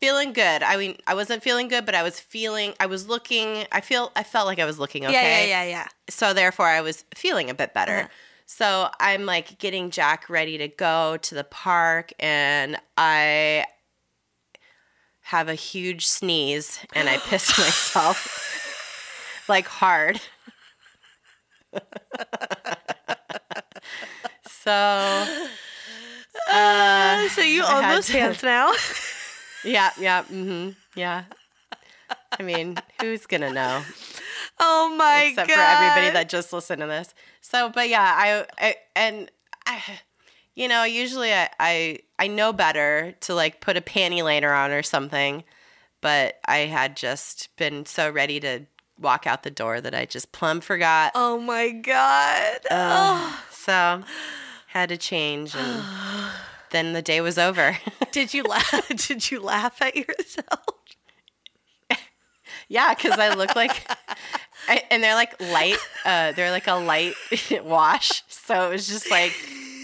feeling 0.00 0.32
good. 0.32 0.62
I 0.62 0.76
mean, 0.76 0.96
I 1.06 1.14
wasn't 1.14 1.42
feeling 1.42 1.68
good, 1.68 1.84
but 1.84 1.94
I 1.94 2.02
was 2.02 2.18
feeling 2.18 2.72
I 2.80 2.86
was 2.86 3.08
looking 3.08 3.66
I 3.70 3.80
feel 3.80 4.10
I 4.16 4.22
felt 4.22 4.46
like 4.46 4.58
I 4.58 4.64
was 4.64 4.78
looking 4.78 5.04
okay. 5.04 5.12
Yeah, 5.12 5.40
yeah, 5.40 5.62
yeah, 5.64 5.70
yeah. 5.70 5.86
So 6.08 6.32
therefore 6.32 6.66
I 6.66 6.80
was 6.80 7.04
feeling 7.14 7.50
a 7.50 7.54
bit 7.54 7.74
better. 7.74 7.98
Uh-huh. 7.98 8.08
So 8.46 8.90
I'm 9.00 9.26
like 9.26 9.58
getting 9.58 9.90
Jack 9.90 10.28
ready 10.28 10.58
to 10.58 10.68
go 10.68 11.16
to 11.18 11.34
the 11.34 11.44
park 11.44 12.12
and 12.18 12.76
I 12.96 13.66
have 15.22 15.48
a 15.48 15.54
huge 15.54 16.06
sneeze 16.06 16.80
and 16.94 17.08
I 17.08 17.16
piss 17.18 17.48
myself 17.58 18.63
like 19.48 19.66
hard. 19.66 20.20
so 24.48 24.70
uh, 26.52 27.28
So 27.28 27.40
you 27.42 27.64
own 27.64 27.88
those 27.88 28.06
to- 28.06 28.12
pants 28.12 28.42
now? 28.42 28.72
yeah, 29.64 29.90
yeah, 29.98 30.22
mm-hmm, 30.24 30.70
yeah. 30.94 31.24
I 32.38 32.42
mean, 32.42 32.76
who's 33.00 33.26
gonna 33.26 33.52
know? 33.52 33.82
oh 34.60 34.94
my 34.96 35.24
except 35.28 35.48
god! 35.48 35.54
for 35.54 35.60
everybody 35.60 36.10
that 36.12 36.28
just 36.28 36.52
listened 36.52 36.80
to 36.80 36.86
this. 36.86 37.14
So, 37.40 37.70
but 37.70 37.88
yeah, 37.88 38.02
I, 38.16 38.46
I 38.58 38.76
and 38.96 39.30
I, 39.66 39.82
you 40.54 40.68
know, 40.68 40.84
usually 40.84 41.32
I, 41.32 41.48
I 41.60 41.98
I 42.18 42.26
know 42.28 42.52
better 42.52 43.14
to 43.22 43.34
like 43.34 43.60
put 43.60 43.76
a 43.76 43.80
panty 43.80 44.22
liner 44.22 44.52
on 44.52 44.70
or 44.72 44.82
something, 44.82 45.44
but 46.00 46.38
I 46.46 46.58
had 46.58 46.96
just 46.96 47.54
been 47.56 47.86
so 47.86 48.10
ready 48.10 48.40
to 48.40 48.66
walk 48.98 49.26
out 49.26 49.42
the 49.42 49.50
door 49.50 49.80
that 49.80 49.94
I 49.94 50.04
just 50.06 50.32
plumb 50.32 50.60
forgot. 50.60 51.12
Oh 51.14 51.38
my 51.38 51.70
god! 51.70 52.58
Uh, 52.70 53.36
So 53.50 54.02
had 54.68 54.88
to 54.90 54.96
change, 54.96 55.54
and 55.54 55.82
then 56.70 56.92
the 56.92 57.02
day 57.02 57.20
was 57.20 57.38
over. 57.38 57.78
Did 58.12 58.34
you 58.34 58.42
laugh? 58.44 58.88
Did 58.88 59.30
you 59.30 59.40
laugh 59.40 59.80
at 59.82 59.96
yourself? 59.96 60.60
Yeah, 62.68 62.94
because 62.94 63.18
I 63.18 63.34
look 63.34 63.54
like, 63.54 63.86
I, 64.68 64.82
and 64.90 65.02
they're 65.02 65.14
like 65.14 65.38
light. 65.40 65.76
Uh, 66.04 66.32
they're 66.32 66.50
like 66.50 66.66
a 66.66 66.74
light 66.74 67.12
wash, 67.62 68.22
so 68.28 68.68
it 68.68 68.70
was 68.72 68.88
just 68.88 69.10
like 69.10 69.32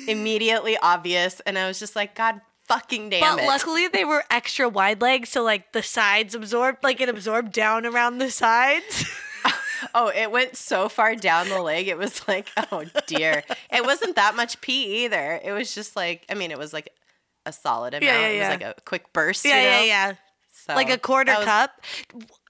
immediately 0.09 0.79
obvious, 0.79 1.41
and 1.41 1.59
I 1.59 1.67
was 1.69 1.79
just 1.79 1.95
like, 1.95 2.15
God 2.15 2.41
fucking 2.71 3.11
damn 3.11 3.37
But 3.37 3.45
it! 3.45 3.47
luckily 3.47 3.89
they 3.89 4.05
were 4.05 4.25
extra 4.31 4.69
wide 4.69 5.01
legs, 5.03 5.29
so 5.31 5.43
like 5.43 5.73
the 5.73 5.83
sides 5.83 6.35
absorbed, 6.35 6.83
like 6.83 7.01
it 7.01 7.09
absorbed 7.09 7.53
down 7.53 7.85
around 7.85 8.19
the 8.19 8.31
sides. 8.31 9.05
oh, 9.95 10.09
it 10.15 10.31
went 10.31 10.57
so 10.57 10.89
far 10.89 11.15
down 11.17 11.49
the 11.49 11.61
leg, 11.61 11.89
it 11.89 11.99
was 11.99 12.27
like, 12.29 12.49
oh 12.71 12.85
dear. 13.07 13.43
It 13.73 13.85
wasn't 13.85 14.17
that 14.17 14.37
much 14.37 14.61
pee 14.61 15.05
either. 15.05 15.41
It 15.43 15.53
was 15.53 15.75
just 15.75 15.97
like, 15.97 16.25
I 16.31 16.35
mean, 16.35 16.51
it 16.51 16.59
was 16.59 16.73
like 16.73 16.91
a 17.47 17.53
solid 17.53 17.95
amount. 17.95 18.05
Yeah, 18.05 18.21
yeah, 18.21 18.27
It 18.29 18.39
was 18.41 18.49
like 18.49 18.77
a 18.79 18.81
quick 18.83 19.13
burst. 19.13 19.45
yeah, 19.45 19.57
you 19.57 19.63
know? 19.71 19.77
yeah, 19.79 20.09
yeah. 20.09 20.13
So 20.67 20.75
Like 20.75 20.91
a 20.91 20.99
quarter 20.99 21.35
was- 21.35 21.45
cup. 21.47 21.81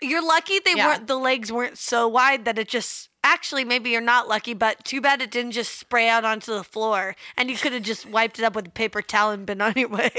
You're 0.02 0.26
lucky 0.26 0.58
they 0.64 0.74
Yeah. 0.74 0.86
weren't 0.88 1.06
the 1.06 1.16
legs 1.16 1.52
weren't 1.52 1.78
so 1.78 2.08
wide 2.08 2.44
that 2.46 2.58
it 2.58 2.68
just 2.68 3.09
actually 3.22 3.64
maybe 3.64 3.90
you're 3.90 4.00
not 4.00 4.28
lucky, 4.28 4.54
but 4.54 4.84
too 4.84 5.00
bad 5.00 5.20
it 5.22 5.30
didn't 5.30 5.52
just 5.52 5.78
spray 5.78 6.08
out 6.08 6.24
onto 6.24 6.52
the 6.54 6.64
floor 6.64 7.14
and 7.36 7.50
you 7.50 7.56
could 7.56 7.72
have 7.72 7.82
just 7.82 8.06
wiped 8.06 8.38
it 8.38 8.44
up 8.44 8.54
with 8.56 8.66
a 8.68 8.70
paper 8.70 9.02
towel 9.02 9.30
and 9.30 9.46
been 9.46 9.60
on 9.68 9.74
your 9.76 9.88
way. 9.88 10.10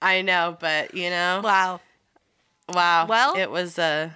I 0.00 0.22
know, 0.22 0.56
but 0.60 0.94
you 0.94 1.10
know, 1.10 1.40
Wow. 1.42 1.80
wow. 2.72 3.06
Well- 3.06 3.36
it 3.36 3.50
was 3.50 3.78
uh 3.78 4.10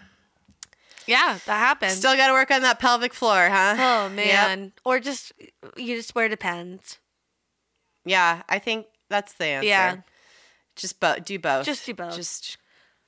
Yeah, 1.06 1.38
that 1.46 1.58
happened. 1.58 1.92
still 1.92 2.16
got 2.16 2.28
to 2.28 2.32
work 2.32 2.50
on 2.50 2.62
that 2.62 2.78
pelvic 2.78 3.12
floor, 3.14 3.48
huh? 3.50 3.74
oh 3.78 4.02
Yep. 4.14 4.16
man. 4.16 4.72
Or 4.84 5.00
just 5.00 5.32
you 5.76 5.96
just 5.96 6.14
wear 6.14 6.28
depends. 6.28 6.98
Yeah, 8.04 8.42
I 8.48 8.58
think 8.58 8.86
that's 9.08 9.32
the 9.34 9.46
answer. 9.46 9.68
Yeah. 9.68 9.96
Just 10.76 11.00
bo- 11.00 11.18
do 11.18 11.38
both. 11.38 11.66
Just 11.66 11.84
do 11.84 11.92
both. 11.94 12.14
Just 12.16 12.56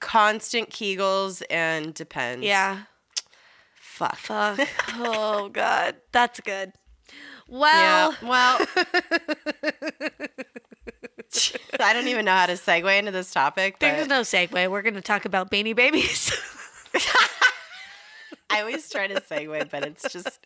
constant 0.00 0.69
Kegels 0.71 1.43
and 1.49 1.95
depends. 1.95 2.45
Yeah. 2.45 2.81
Fuck. 4.02 4.16
Fuck. 4.16 4.68
oh 4.99 5.49
god. 5.49 5.97
That's 6.11 6.40
good. 6.40 6.73
Well, 7.49 8.16
yeah. 8.23 8.28
Well, 8.28 8.59
I 11.80 11.92
don't 11.92 12.09
even 12.09 12.25
know 12.25 12.32
how 12.32 12.47
to 12.47 12.54
segue 12.54 12.99
into 12.99 13.11
this 13.12 13.30
topic, 13.30 13.78
there's 13.78 14.09
no 14.09 14.23
segue. 14.23 14.71
We're 14.71 14.82
gonna 14.82 15.00
talk 15.02 15.25
about 15.25 15.50
beanie 15.50 15.76
babies. 15.76 16.32
I 18.50 18.61
always 18.61 18.88
try 18.90 19.06
to 19.06 19.21
segue, 19.21 19.71
but 19.71 19.85
it's 19.85 20.11
just 20.12 20.38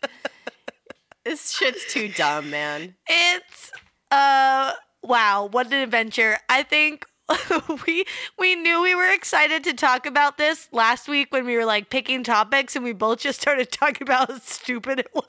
this 1.25 1.51
shit's 1.51 1.91
too 1.91 2.09
dumb, 2.09 2.49
man. 2.49 2.95
it's 3.07 3.71
uh 4.11 4.73
wow, 5.01 5.47
what 5.51 5.67
an 5.67 5.73
adventure. 5.73 6.37
I 6.49 6.63
think 6.63 7.05
we 7.87 8.05
we 8.37 8.55
knew 8.55 8.81
we 8.81 8.95
were 8.95 9.11
excited 9.11 9.63
to 9.65 9.73
talk 9.73 10.05
about 10.05 10.37
this 10.37 10.69
last 10.71 11.07
week 11.07 11.31
when 11.31 11.45
we 11.45 11.55
were 11.57 11.65
like 11.65 11.89
picking 11.89 12.23
topics 12.23 12.75
and 12.75 12.85
we 12.85 12.93
both 12.93 13.19
just 13.19 13.41
started 13.41 13.71
talking 13.71 14.03
about 14.03 14.29
how 14.31 14.39
stupid 14.39 14.99
it 14.99 15.13
was. 15.13 15.23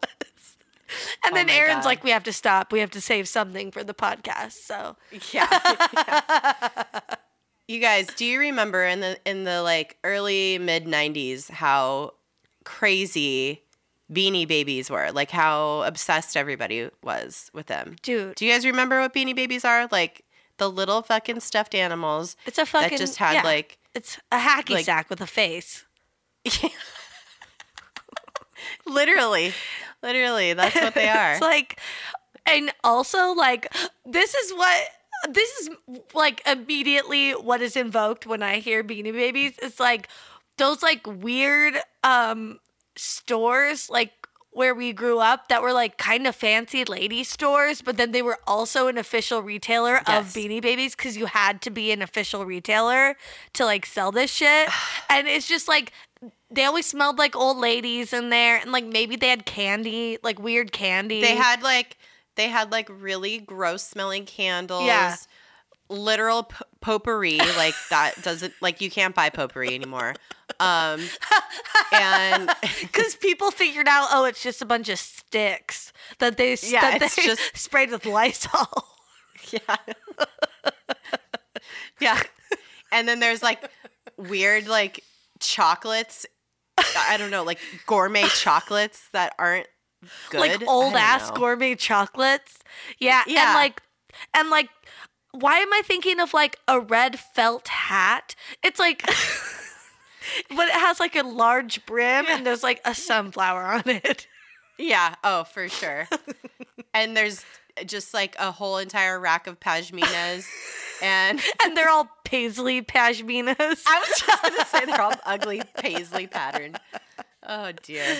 And 1.25 1.33
Oh 1.33 1.35
then 1.35 1.50
Aaron's 1.50 1.78
God. 1.81 1.85
like, 1.85 2.05
we 2.05 2.11
have 2.11 2.25
to 2.25 2.33
stop. 2.33 2.73
We 2.73 2.81
have 2.81 2.90
to 2.93 3.00
save 3.00 3.28
something 3.28 3.71
for 3.71 3.85
the 3.85 3.95
podcast. 3.95 4.52
So 4.52 4.97
Yeah. 5.33 5.49
you 7.69 7.81
guys, 7.81 8.07
do 8.17 8.25
you 8.25 8.38
remember 8.40 8.85
in 8.85 9.00
the 9.00 9.19
in 9.25 9.45
the 9.45 9.62
like 9.62 9.99
early 10.05 10.59
mid 10.59 10.87
90s 10.87 11.50
how 11.50 12.14
crazy 12.64 13.62
Beanie 14.11 14.49
Babies 14.49 14.90
were? 14.90 15.11
Like 15.12 15.31
how 15.31 15.83
obsessed 15.83 16.37
everybody 16.37 16.88
was 17.02 17.50
with 17.52 17.67
them. 17.67 17.97
dude, 18.02 18.35
Do 18.37 18.47
you 18.47 18.52
guys 18.52 18.64
remember 18.64 19.00
what 19.00 19.14
Beanie 19.14 19.37
Babies 19.37 19.64
are? 19.64 19.88
Like 19.93 20.25
the 20.59 20.71
little 20.71 21.03
fucking 21.03 21.41
stuffed 21.41 21.75
animals 21.75 22.37
it's 22.47 22.59
a 22.59 22.67
fucking 22.67 22.91
that 22.91 22.99
just 22.99 23.17
had 23.17 23.35
yeah, 23.35 23.43
like 23.43 23.79
it's 23.95 24.19
a 24.31 24.38
hacky 24.38 24.71
like- 24.75 24.85
sack 24.85 25.09
with 25.11 25.21
a 25.21 25.27
face. 25.27 25.85
literally 28.87 29.53
literally 30.03 30.53
that's 30.55 30.75
what 30.75 30.95
they 30.95 31.09
are. 31.09 31.33
It's 31.33 31.41
like, 31.41 31.79
and 32.47 32.73
also 32.85 33.33
like, 33.33 33.73
this 34.05 34.35
is 34.35 34.53
what 34.53 34.88
this 35.31 35.50
is 35.61 35.71
like 36.15 36.43
immediately 36.47 37.33
what 37.33 37.61
is 37.61 37.77
invoked 37.77 38.27
when 38.27 38.43
I 38.43 38.59
hear 38.59 38.85
Beanie 38.85 39.12
Babies. 39.12 39.55
It's 39.61 39.81
like 39.81 40.09
those 40.57 40.83
like 40.83 41.07
weird 41.07 41.75
um 42.05 42.61
stores 42.97 43.91
like 43.91 44.12
where 44.50 44.75
we 44.75 44.93
grew 44.93 45.19
up 45.21 45.49
that 45.49 45.62
were 45.62 45.73
like 45.73 45.99
kind 45.99 46.26
of 46.26 46.35
fancy 46.35 46.85
lady 46.85 47.23
stores, 47.23 47.81
but 47.83 47.97
then 47.97 48.12
they 48.12 48.23
were 48.23 48.38
also 48.47 48.88
an 48.88 48.99
official 48.99 49.43
retailer 49.43 50.00
Yes. 50.07 50.26
of 50.28 50.33
Beanie 50.35 50.61
Babies 50.62 50.97
because 50.97 51.17
you 51.17 51.26
had 51.26 51.61
to 51.62 51.71
be 51.71 51.93
an 51.93 52.02
official 52.02 52.45
retailer 52.45 53.17
to 53.52 53.64
like 53.64 53.87
sell 53.87 54.11
this 54.11 54.31
shit. 54.33 54.69
and 55.11 55.28
it's 55.28 55.47
just 55.47 55.69
like 55.69 55.93
they 56.50 56.64
always 56.64 56.87
smelled 56.87 57.19
like 57.19 57.37
old 57.37 57.59
ladies 57.59 58.12
in 58.12 58.31
there, 58.31 58.57
and 58.57 58.73
like 58.73 58.85
maybe 58.87 59.17
they 59.17 59.28
had 59.28 59.45
candy, 59.47 60.19
like 60.23 60.38
weird 60.40 60.73
candy. 60.73 61.21
They 61.21 61.37
had 61.37 61.62
like 61.62 61.97
they 62.35 62.49
had 62.49 62.73
like 62.73 62.88
really 62.90 63.38
gross 63.38 63.83
smelling 63.85 64.25
candles. 64.25 64.87
Yeah. 64.87 65.14
Literal 65.90 66.43
p- 66.45 66.64
potpourri, 66.80 67.38
like 67.56 67.75
that 67.90 68.20
doesn't 68.23 68.54
like 68.61 68.80
you 68.80 68.90
can't 68.90 69.14
buy 69.14 69.30
potpourri 69.30 69.75
anymore. 69.75 70.14
Um, 70.61 71.00
and 71.92 72.50
because 72.80 73.16
people 73.16 73.50
figured 73.50 73.88
out, 73.88 74.08
oh, 74.12 74.25
it's 74.25 74.42
just 74.42 74.62
a 74.62 74.66
bunch 74.66 74.88
of 74.88 74.99
sticks 74.99 75.92
that 76.18 76.37
they 76.37 76.56
Yeah, 76.62 76.80
that 76.99 77.02
it's 77.02 77.16
just- 77.16 77.40
sprayed 77.56 77.90
with 77.90 78.06
Lysol. 78.06 78.68
yeah, 79.50 79.76
yeah, 82.00 82.20
and 82.92 83.08
then 83.08 83.20
there's 83.20 83.42
like 83.42 83.62
weird 84.16 84.66
like 84.68 85.02
chocolates. 85.40 86.26
I 87.08 87.16
don't 87.16 87.30
know, 87.30 87.42
like 87.42 87.58
gourmet 87.87 88.25
chocolates 88.28 89.08
that 89.12 89.35
aren't 89.38 89.66
good. 90.30 90.40
like 90.40 90.62
old 90.68 90.94
ass 90.94 91.28
know. 91.30 91.35
gourmet 91.37 91.75
chocolates. 91.75 92.58
Yeah, 92.99 93.23
Yeah. 93.26 93.47
and 93.50 93.54
like 93.54 93.82
and 94.35 94.50
like 94.50 94.68
why 95.40 95.59
am 95.59 95.73
I 95.73 95.83
thinking 95.85 96.21
of 96.21 96.35
like 96.35 96.59
a 96.66 96.80
red 96.80 97.18
felt 97.18 97.68
hat? 97.68 98.35
It's 98.62 98.78
like 98.78 99.02
but 100.49 100.68
it 100.68 100.73
has 100.73 101.00
like 101.00 101.16
a 101.16 101.23
large 101.23 101.85
brim 101.87 102.26
and 102.28 102.47
there's 102.47 102.62
like 102.62 102.80
a 102.85 102.95
sunflower 102.95 103.62
on 103.62 103.83
it. 103.87 104.26
Yeah. 104.78 105.14
Oh, 105.25 105.45
for 105.45 105.68
sure. 105.68 106.09
and 106.95 107.16
there's 107.16 107.45
just 107.87 108.14
like 108.14 108.37
a 108.38 108.50
whole 108.50 108.78
entire 108.78 109.18
rack 109.18 109.47
of 109.47 109.61
pashminas, 109.61 110.47
and 111.02 111.40
And 111.64 111.76
they're 111.76 111.88
all 111.88 112.09
paisley 112.25 112.83
pashminas. 112.83 113.83
I 113.87 114.00
was 114.00 114.23
just 114.26 114.42
gonna 114.42 114.64
say 114.66 114.85
they're 114.87 115.00
all 115.00 115.14
ugly 115.25 115.62
paisley 115.76 116.26
pattern. 116.26 116.76
Oh 117.47 117.73
dear. 117.83 118.16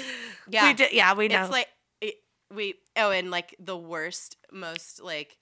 Yeah. 0.49 0.69
We 0.69 0.75
did 0.75 0.93
yeah, 0.93 1.15
we 1.15 1.29
know. 1.29 1.43
It's 1.43 1.53
like 1.53 1.69
it, 2.01 2.15
we 2.55 2.75
oh, 2.97 3.11
and 3.11 3.31
like 3.31 3.55
the 3.59 3.77
worst, 3.77 4.37
most 4.53 5.03
like 5.03 5.37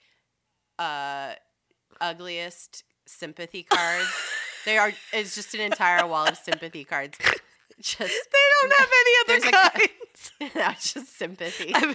uh 0.78 1.34
ugliest 2.00 2.84
sympathy 3.06 3.62
cards. 3.62 4.08
they 4.64 4.78
are. 4.78 4.92
It's 5.12 5.34
just 5.34 5.54
an 5.54 5.60
entire 5.60 6.06
wall 6.06 6.26
of 6.26 6.36
sympathy 6.36 6.84
cards. 6.84 7.18
Just 7.80 7.98
they 7.98 8.38
don't 8.62 8.72
have 8.78 8.88
any 9.00 9.14
other 9.36 9.48
a- 9.48 9.52
kinds. 9.52 10.32
no, 10.54 10.70
just 10.80 11.16
sympathy. 11.18 11.72
I'm, 11.74 11.94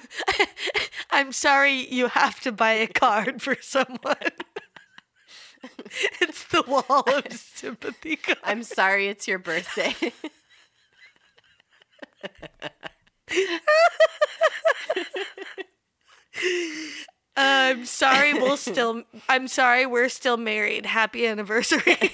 I'm 1.09 1.31
sorry 1.31 1.87
you 1.91 2.07
have 2.07 2.39
to 2.41 2.51
buy 2.51 2.73
a 2.73 2.87
card 2.87 3.41
for 3.41 3.55
someone. 3.59 4.15
it's 6.21 6.45
the 6.45 6.63
wall 6.67 7.03
of 7.07 7.31
sympathy 7.55 8.15
card. 8.17 8.37
I'm 8.43 8.63
sorry, 8.63 9.07
it's 9.07 9.27
your 9.27 9.39
birthday. 9.39 9.95
I'm 17.41 17.85
sorry 17.85 18.33
we'll 18.33 18.57
still 18.71 19.03
I'm 19.27 19.47
sorry 19.47 19.85
we're 19.85 20.09
still 20.09 20.37
married. 20.37 20.85
Happy 20.85 21.25
anniversary. 21.27 21.97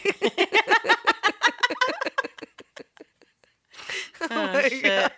Oh, 4.20 4.28
oh, 4.32 4.54
my 4.54 4.68
shit. 4.68 5.12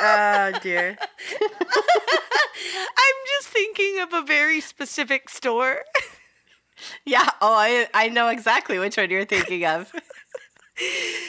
Oh 0.00 0.52
dear. 0.62 0.98
I'm 1.40 3.16
just 3.36 3.48
thinking 3.48 4.00
of 4.00 4.12
a 4.12 4.22
very 4.22 4.60
specific 4.60 5.28
store. 5.30 5.80
Yeah. 7.04 7.28
Oh, 7.40 7.54
I 7.54 7.88
I 7.94 8.08
know 8.10 8.28
exactly 8.28 8.78
which 8.78 8.96
one 8.96 9.10
you're 9.10 9.24
thinking 9.24 9.64
of. 9.64 9.90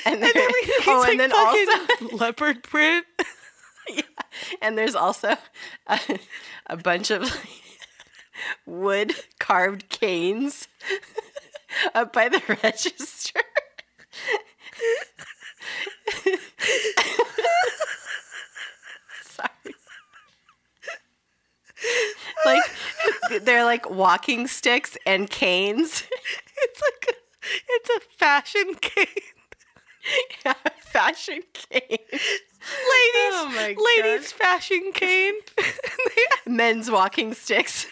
And, 0.06 0.16
And 0.16 0.36
everything's 0.36 0.88
oh, 0.88 1.00
like 1.00 1.12
and 1.12 1.20
then 1.20 1.32
also, 1.34 2.16
leopard 2.18 2.64
print. 2.64 3.06
Yeah. 3.90 4.02
and 4.62 4.78
there's 4.78 4.96
also 4.96 5.36
a, 5.88 6.00
a 6.68 6.78
bunch 6.78 7.12
of 7.12 7.24
like, 7.24 7.62
wood 8.66 9.13
carved 9.40 9.90
canes 9.90 10.68
up 11.96 12.13
by 12.13 12.30
the 12.30 12.42
register. 12.63 13.42
Sorry. 19.24 19.75
Like 22.46 22.63
they're 23.44 23.63
like 23.63 23.90
walking 23.90 24.48
sticks 24.48 24.98
and 25.06 25.30
canes. 25.30 26.04
It's 26.62 26.82
like 26.82 27.06
a, 27.10 27.13
it's 27.70 27.90
a 27.90 28.00
fashion 28.18 28.75
cane. 28.82 29.08
Yeah, 30.46 30.54
fashion 30.82 31.40
canes. 31.54 31.80
Ladies, 32.12 32.20
Oh 33.36 33.74
ladies 33.98 34.34
fashion 34.34 34.92
cane. 34.94 35.36
Men's 36.46 36.92
walking 36.92 37.34
sticks. 37.34 37.88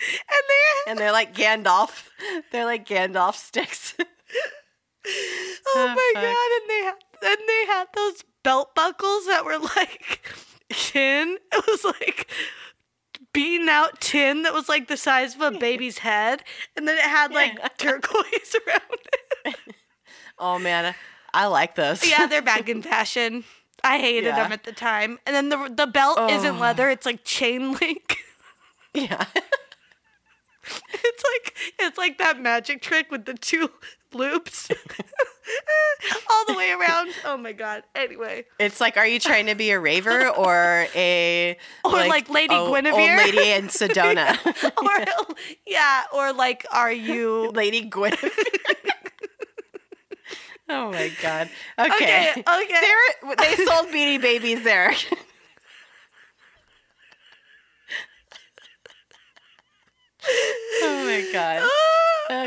And 0.00 0.42
they 0.48 0.90
and 0.90 0.98
they're 0.98 1.12
like 1.12 1.34
Gandalf. 1.34 2.04
They're 2.52 2.64
like 2.64 2.86
Gandalf 2.86 3.34
sticks. 3.34 3.94
Oh 5.06 5.62
Oh, 5.76 5.86
my 5.88 6.12
fuck. 6.14 6.22
god! 6.22 6.50
And 6.60 6.70
they 6.70 6.84
had 6.84 7.38
and 7.38 7.48
they 7.48 7.66
had 7.72 7.86
those 7.94 8.24
belt 8.42 8.74
buckles 8.74 9.26
that 9.26 9.44
were 9.44 9.58
like 9.58 10.20
tin. 10.70 11.38
It 11.52 11.64
was 11.66 11.84
like 11.84 12.28
beaten 13.32 13.68
out 13.68 14.00
tin 14.00 14.42
that 14.42 14.52
was 14.52 14.68
like 14.68 14.88
the 14.88 14.96
size 14.98 15.34
of 15.36 15.40
a 15.40 15.50
baby's 15.52 15.98
head, 15.98 16.42
and 16.76 16.86
then 16.86 16.98
it 16.98 17.04
had 17.04 17.32
like 17.32 17.54
Yeah. 17.58 17.68
turquoise 17.78 18.56
around 18.66 18.82
it. 19.46 19.56
Oh 20.38 20.58
man, 20.58 20.94
I 21.32 21.46
like 21.46 21.76
those. 21.76 22.06
Yeah, 22.08 22.26
they're 22.26 22.42
back 22.42 22.68
in 22.68 22.82
fashion. 22.82 23.44
I 23.82 23.98
hated 23.98 24.24
Yeah. 24.24 24.42
them 24.42 24.52
at 24.52 24.64
the 24.64 24.72
time. 24.72 25.18
And 25.26 25.34
then 25.34 25.48
the 25.48 25.72
the 25.74 25.86
belt 25.86 26.30
isn't 26.30 26.56
Oh. 26.56 26.60
leather; 26.60 26.90
it's 26.90 27.06
like 27.06 27.24
chain 27.24 27.72
link. 27.80 28.18
yeah. 28.92 29.24
It's 30.92 31.24
like 31.24 31.56
it's 31.78 31.98
like 31.98 32.18
that 32.18 32.40
magic 32.40 32.82
trick 32.82 33.10
with 33.10 33.24
the 33.24 33.34
two 33.34 33.70
loops 34.12 34.68
all 36.30 36.44
the 36.46 36.54
way 36.54 36.70
around. 36.72 37.10
Oh 37.24 37.36
my 37.36 37.52
god. 37.52 37.82
Anyway. 37.94 38.44
It's 38.58 38.80
like, 38.80 38.96
are 38.96 39.06
you 39.06 39.18
trying 39.20 39.46
to 39.46 39.54
be 39.54 39.70
a 39.70 39.78
raver 39.78 40.28
or 40.28 40.86
a 40.94 41.56
Or 41.84 41.92
like 41.92 42.28
Lady 42.28 42.54
oh, 42.54 42.66
o- 42.66 42.72
Guinevere? 42.72 43.18
old 43.18 43.34
lady 43.34 43.50
in 43.52 43.68
Sedona, 43.68 44.36
or 44.82 45.24
yeah, 45.66 46.04
or 46.12 46.32
like 46.32 46.66
are 46.72 46.92
you 46.92 47.50
Lady 47.54 47.82
Guinevere? 47.88 48.30
oh 50.68 50.90
my 50.92 51.10
god. 51.22 51.48
Okay. 51.78 52.32
Okay, 52.32 52.44
okay. 52.46 53.36
They 53.38 53.64
sold 53.64 53.88
Beanie 53.88 54.20
Babies 54.20 54.62
there. 54.64 54.92
oh 60.82 61.04
my 61.06 61.28
god. 61.32 61.68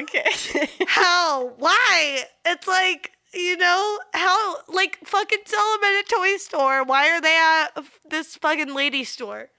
Okay. 0.04 0.24
How? 0.88 1.48
Why? 1.58 2.24
It's 2.46 2.66
like, 2.70 3.12
you 3.34 3.58
know, 3.58 4.00
how 4.14 4.56
like 4.70 4.98
fucking 5.04 5.40
sell 5.46 5.74
them 5.74 5.84
at 5.84 6.06
a 6.06 6.16
toy 6.16 6.38
store. 6.38 6.86
Why 6.86 7.10
are 7.10 7.20
they 7.20 7.36
at 7.36 7.84
this 8.10 8.38
fucking 8.38 8.74
lady 8.74 9.04
store? 9.04 9.50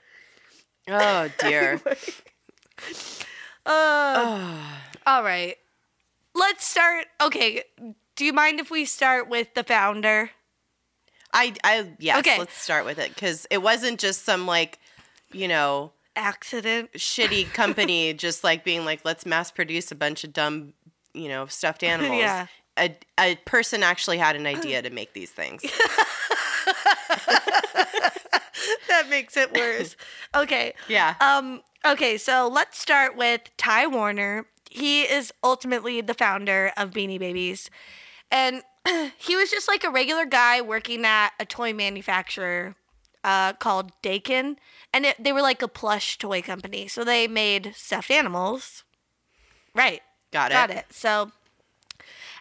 oh 0.88 1.28
dear. 1.40 1.78
Uh, 1.84 3.04
Oh. 3.66 4.50
all 5.06 5.22
right. 5.22 5.56
Let's 6.34 6.66
start. 6.66 7.04
Okay. 7.20 7.62
Do 8.16 8.24
you 8.24 8.32
mind 8.32 8.60
if 8.60 8.70
we 8.70 8.84
start 8.86 9.28
with 9.28 9.52
the 9.54 9.64
founder? 9.64 10.30
I 11.34 11.54
I 11.64 11.90
yes, 11.98 12.18
Okay. 12.20 12.38
let's 12.38 12.56
start 12.56 12.84
with 12.86 12.98
it 12.98 13.14
cuz 13.16 13.46
it 13.50 13.58
wasn't 13.58 14.00
just 14.00 14.24
some 14.24 14.46
like, 14.46 14.78
you 15.32 15.48
know, 15.48 15.92
Accident. 16.16 16.92
shitty 16.92 17.52
company 17.52 18.12
just 18.14 18.44
like 18.44 18.64
being 18.64 18.84
like 18.84 19.04
let's 19.04 19.26
mass 19.26 19.50
produce 19.50 19.90
a 19.90 19.94
bunch 19.94 20.24
of 20.24 20.32
dumb, 20.32 20.72
you 21.12 21.28
know, 21.28 21.46
stuffed 21.46 21.82
animals. 21.82 22.18
Yeah. 22.18 22.46
A 22.76 22.96
a 23.18 23.36
person 23.44 23.82
actually 23.82 24.18
had 24.18 24.34
an 24.36 24.46
idea 24.46 24.82
to 24.82 24.90
make 24.90 25.12
these 25.12 25.30
things. 25.30 25.62
that 28.88 29.08
makes 29.08 29.36
it 29.36 29.52
worse. 29.54 29.96
Okay. 30.34 30.74
Yeah. 30.88 31.14
Um, 31.20 31.62
okay, 31.84 32.16
so 32.16 32.48
let's 32.52 32.78
start 32.78 33.16
with 33.16 33.42
Ty 33.56 33.86
Warner. 33.86 34.46
He 34.70 35.02
is 35.02 35.32
ultimately 35.44 36.00
the 36.00 36.14
founder 36.14 36.72
of 36.76 36.90
Beanie 36.90 37.18
Babies. 37.18 37.70
And 38.30 38.62
he 39.18 39.36
was 39.36 39.50
just 39.50 39.68
like 39.68 39.84
a 39.84 39.90
regular 39.90 40.26
guy 40.26 40.60
working 40.60 41.04
at 41.04 41.30
a 41.38 41.44
toy 41.44 41.72
manufacturer 41.72 42.74
uh, 43.24 43.54
called 43.54 43.90
Dakin. 44.02 44.56
And 44.92 45.06
it, 45.06 45.16
they 45.22 45.32
were 45.32 45.42
like 45.42 45.62
a 45.62 45.68
plush 45.68 46.18
toy 46.18 46.42
company. 46.42 46.86
So 46.86 47.02
they 47.02 47.26
made 47.26 47.72
stuffed 47.74 48.10
animals. 48.10 48.84
Right. 49.74 50.02
Got 50.32 50.52
it. 50.52 50.54
Got 50.54 50.70
it. 50.70 50.84
So, 50.90 51.32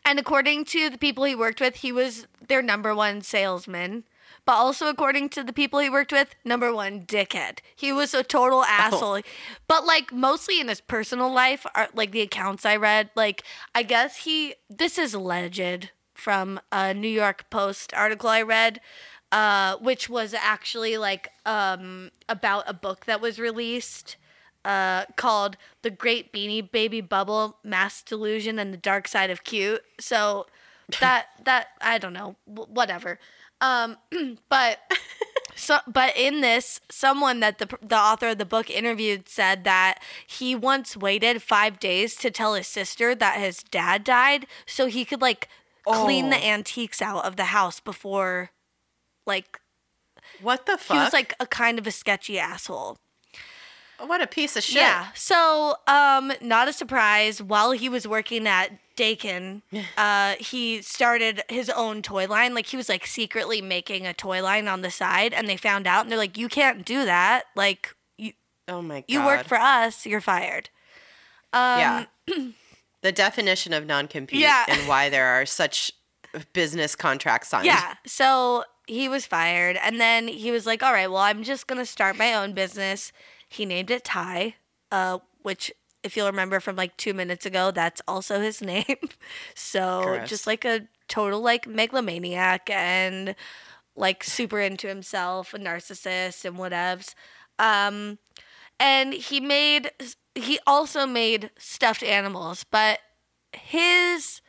and 0.06 0.20
according 0.20 0.66
to 0.66 0.90
the 0.90 0.98
people 0.98 1.24
he 1.24 1.34
worked 1.36 1.62
with, 1.62 1.78
he 1.78 1.92
was 1.92 2.28
their 2.48 2.62
number 2.62 2.94
one 2.94 3.22
salesman. 3.22 4.04
But 4.46 4.54
also, 4.56 4.88
according 4.88 5.30
to 5.30 5.44
the 5.44 5.54
people 5.54 5.80
he 5.80 5.90
worked 5.90 6.12
with, 6.12 6.36
number 6.44 6.74
one 6.74 7.06
dickhead. 7.06 7.60
He 7.74 7.94
was 7.94 8.14
a 8.14 8.18
Oh. 8.20 8.24
total 8.24 8.64
asshole. 8.66 9.22
But 9.70 9.86
like 9.86 10.12
mostly 10.12 10.60
in 10.60 10.68
his 10.68 10.82
personal 10.82 11.32
life, 11.32 11.66
are, 11.74 11.88
like 11.94 12.12
the 12.12 12.22
accounts 12.22 12.66
I 12.66 12.76
read, 12.76 13.10
like 13.16 13.44
I 13.74 13.84
guess 13.84 14.18
he. 14.26 14.56
This 14.70 14.98
is 14.98 15.14
alleged 15.14 15.92
from 16.14 16.60
a 16.72 16.94
New 16.94 17.08
York 17.08 17.50
Post 17.50 17.94
article 17.94 18.30
I 18.30 18.42
read, 18.42 18.82
uh, 19.34 19.78
which 19.78 20.08
was 20.10 20.34
actually 20.34 20.98
like 20.98 21.30
um, 21.46 22.12
about 22.30 22.64
a 22.68 22.74
book 22.74 23.06
that 23.08 23.20
was 23.20 23.40
released 23.40 24.16
uh, 24.64 25.06
called 25.18 25.58
"The 25.82 25.90
Great 25.90 26.32
Beanie 26.32 26.72
Baby 26.72 27.02
Bubble: 27.02 27.58
Mass 27.64 28.02
Delusion 28.04 28.60
and 28.60 28.74
the 28.74 28.78
Dark 28.78 29.08
Side 29.08 29.32
of 29.32 29.44
Cute." 29.44 29.84
So 30.00 30.46
that 31.02 31.28
that 31.46 31.70
I 31.82 31.98
don't 31.98 32.14
know, 32.14 32.36
whatever. 32.46 33.20
Um, 33.60 33.98
but 34.50 34.80
so, 35.56 35.80
but 35.88 36.16
in 36.16 36.42
this, 36.42 36.80
someone 36.90 37.40
that 37.40 37.58
the 37.58 37.68
the 37.82 37.98
author 37.98 38.30
of 38.30 38.38
the 38.38 38.46
book 38.46 38.70
interviewed 38.70 39.28
said 39.28 39.64
that 39.64 40.00
he 40.28 40.56
once 40.56 40.96
waited 40.96 41.42
five 41.42 41.80
days 41.80 42.16
to 42.18 42.30
tell 42.32 42.54
his 42.54 42.68
sister 42.68 43.16
that 43.16 43.40
his 43.40 43.64
dad 43.64 44.04
died, 44.04 44.46
so 44.66 44.86
he 44.88 45.06
could 45.06 45.22
like 45.22 45.50
clean 45.86 46.30
the 46.30 46.38
Oh. 46.38 46.44
antiques 46.44 47.02
out 47.02 47.26
of 47.26 47.36
the 47.36 47.46
house 47.46 47.80
before, 47.82 48.52
like 49.26 49.60
What 50.42 50.66
the 50.66 50.78
fuck? 50.78 50.98
he 50.98 51.04
was 51.04 51.14
like 51.14 51.34
a 51.40 51.46
kind 51.48 51.80
of 51.80 51.88
a 51.88 51.92
sketchy 51.92 52.40
asshole. 52.40 52.98
what 54.00 54.22
a 54.22 54.28
piece 54.28 54.56
of 54.58 54.64
shit. 54.64 54.82
Yeah. 54.82 55.08
So, 55.14 55.76
um, 55.88 56.34
not 56.42 56.68
a 56.68 56.74
surprise. 56.74 57.42
While 57.42 57.72
he 57.72 57.88
was 57.88 58.06
working 58.08 58.48
at 58.48 58.72
Dakin, 58.96 59.62
uh, 59.98 60.36
he 60.40 60.82
started 60.82 61.42
his 61.50 61.70
own 61.70 62.02
toy 62.02 62.28
line. 62.28 62.54
Like 62.54 62.68
he 62.68 62.78
was 62.78 62.90
like 62.90 63.08
secretly 63.08 63.62
making 63.62 64.06
a 64.06 64.14
toy 64.14 64.44
line 64.44 64.68
on 64.68 64.82
the 64.82 64.92
side, 64.92 65.34
and 65.34 65.48
they 65.48 65.58
found 65.58 65.88
out, 65.88 66.02
and 66.02 66.12
they're 66.12 66.18
like, 66.18 66.38
"You 66.38 66.48
can't 66.50 66.86
do 66.86 67.06
that. 67.06 67.46
Like 67.56 67.96
you, 68.18 68.34
Oh 68.68 68.82
my 68.82 68.96
god. 69.02 69.06
you 69.08 69.26
work 69.26 69.46
for 69.46 69.58
us. 69.58 70.06
You're 70.06 70.22
fired." 70.22 70.70
Um, 71.54 71.80
Yeah. 71.80 72.06
the 73.02 73.12
definition 73.12 73.74
of 73.74 73.86
non-compete 73.86 74.40
Yeah. 74.40 74.66
and 74.68 74.88
why 74.88 75.10
there 75.10 75.26
are 75.28 75.46
such 75.46 75.92
business 76.54 76.96
contracts 76.96 77.50
signed. 77.50 77.66
Yeah. 77.66 77.96
So 78.06 78.64
he 78.88 79.08
was 79.08 79.26
fired. 79.26 79.78
And 79.82 80.00
then 80.00 80.28
he 80.28 80.52
was 80.52 80.66
like, 80.66 80.84
all 80.84 80.94
right, 80.94 81.10
well, 81.10 81.22
I'm 81.22 81.44
just 81.44 81.68
going 81.68 81.80
to 81.80 81.86
start 81.86 82.18
my 82.18 82.34
own 82.34 82.54
business. 82.54 83.12
He 83.48 83.66
named 83.66 83.92
it 83.92 84.04
Ty, 84.04 84.56
uh, 84.92 85.20
which, 85.42 85.72
if 86.04 86.18
you'll 86.18 86.28
remember 86.28 86.60
from 86.60 86.76
like 86.76 86.98
two 86.98 87.14
minutes 87.14 87.46
ago, 87.46 87.72
that's 87.72 88.02
also 88.08 88.42
his 88.42 88.62
name. 88.62 88.98
so 89.56 90.22
just 90.26 90.48
like 90.48 90.66
a 90.66 90.88
total 91.08 91.40
like 91.42 91.68
megalomaniac 91.68 92.70
and 92.70 93.36
like 93.96 94.24
super 94.24 94.60
into 94.60 94.88
himself, 94.88 95.54
a 95.54 95.60
narcissist 95.60 96.46
and 96.46 96.58
whatevs. 96.58 97.14
Um, 97.60 98.18
and 98.80 99.14
he 99.14 99.40
made, 99.40 99.92
he 100.36 100.60
also 100.66 101.06
made 101.06 101.52
stuffed 101.58 102.04
animals, 102.04 102.66
but 102.70 103.00
his 103.54 104.42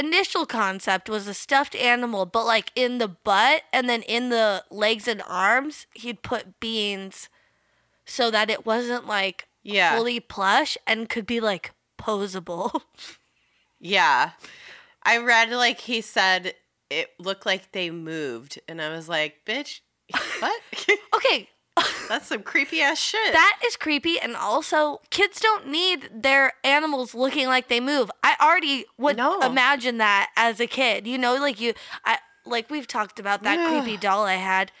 initial 0.00 0.46
concept 0.46 1.08
was 1.08 1.28
a 1.28 1.34
stuffed 1.34 1.76
animal, 1.76 2.26
but 2.26 2.44
like 2.44 2.72
in 2.74 2.98
the 2.98 3.08
butt 3.08 3.62
and 3.72 3.88
then 3.88 4.02
in 4.02 4.30
the 4.30 4.64
legs 4.70 5.06
and 5.06 5.22
arms, 5.28 5.86
he'd 5.94 6.22
put 6.22 6.58
beans 6.60 7.28
so 8.04 8.30
that 8.30 8.50
it 8.50 8.66
wasn't 8.66 9.06
like 9.06 9.46
Yeah. 9.62 9.94
fully 9.96 10.18
plush 10.20 10.76
and 10.86 11.08
could 11.08 11.26
be 11.26 11.40
like 11.40 11.72
posable. 11.98 12.80
Yeah. 13.82 14.32
I 15.02 15.16
read 15.18 15.50
like 15.52 15.80
he 15.80 16.02
said 16.02 16.54
it 16.90 17.08
looked 17.18 17.46
like 17.46 17.72
they 17.72 17.90
moved 17.90 18.60
and 18.68 18.82
I 18.82 18.90
was 18.90 19.08
like, 19.08 19.36
"Bitch, 19.46 19.80
what?" 20.40 20.60
okay, 21.16 21.48
That's 22.08 22.26
some 22.26 22.42
creepy 22.42 22.80
ass 22.80 22.98
shit. 22.98 23.32
that 23.32 23.58
is 23.64 23.76
creepy 23.76 24.18
and 24.18 24.34
also 24.36 25.00
kids 25.10 25.40
don't 25.40 25.68
need 25.68 26.10
their 26.12 26.52
animals 26.64 27.14
looking 27.14 27.46
like 27.46 27.68
they 27.68 27.80
move. 27.80 28.10
I 28.22 28.34
already 28.40 28.84
would 28.98 29.16
No. 29.16 29.38
imagine 29.40 29.98
that 29.98 30.30
as 30.36 30.58
a 30.60 30.66
kid. 30.66 31.06
You 31.06 31.18
know, 31.18 31.36
like 31.36 31.60
you 31.60 31.72
I 32.04 32.18
like 32.44 32.68
we've 32.70 32.86
talked 32.88 33.20
about 33.20 33.42
that 33.44 33.58
Yeah. 33.58 33.68
creepy 33.68 33.96
doll 33.96 34.24
I 34.24 34.34
had. 34.34 34.72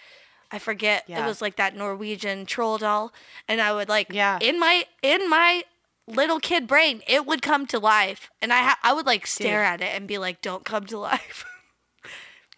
I 0.50 0.58
forget. 0.58 1.04
It 1.08 1.24
was 1.24 1.40
like 1.40 1.54
that 1.56 1.76
Norwegian 1.76 2.44
troll 2.46 2.76
doll 2.78 3.12
and 3.46 3.60
I 3.60 3.72
would 3.72 3.88
like 3.88 4.08
Yeah. 4.10 4.38
in 4.42 4.58
my 4.58 4.84
in 5.02 5.30
my 5.30 5.62
little 6.08 6.40
kid 6.40 6.66
brain, 6.66 7.02
it 7.06 7.24
would 7.24 7.40
come 7.42 7.66
to 7.68 7.78
life 7.78 8.28
and 8.42 8.52
I 8.52 8.62
ha- 8.62 8.78
I 8.82 8.92
would 8.92 9.06
like 9.06 9.28
stare 9.28 9.62
at 9.62 9.80
it 9.80 9.94
and 9.94 10.08
be 10.08 10.18
like 10.18 10.42
don't 10.42 10.64
come 10.64 10.84
to 10.86 10.98
life. 10.98 11.44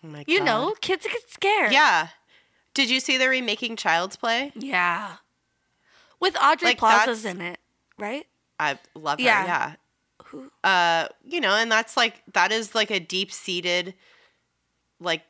oh 0.03 0.23
you 0.27 0.40
know, 0.42 0.75
kids 0.81 1.05
get 1.07 1.31
scared. 1.31 1.73
Yeah. 1.73 2.09
Did 2.74 2.88
you 2.90 3.00
see 3.00 3.18
they're 3.18 3.30
remaking 3.30 3.76
Child's 3.76 4.16
Play? 4.16 4.52
Yeah. 4.54 5.16
With 6.20 6.37
Aubrey 6.37 6.68
Like, 6.68 6.78
Plaza's 6.78 7.24
in 7.24 7.40
it, 7.40 7.58
right? 7.98 8.26
I 8.58 8.78
love 8.94 9.18
her. 9.18 9.24
Yeah. 9.24 9.44
Yeah. 9.44 9.72
Who 10.26 10.50
Uh, 10.64 11.08
you 11.24 11.40
know, 11.40 11.54
and 11.54 11.70
that's 11.70 11.96
like 11.96 12.22
that 12.32 12.52
is 12.52 12.74
like 12.74 12.90
a 12.90 13.00
deep-seated 13.00 13.94
like 15.00 15.22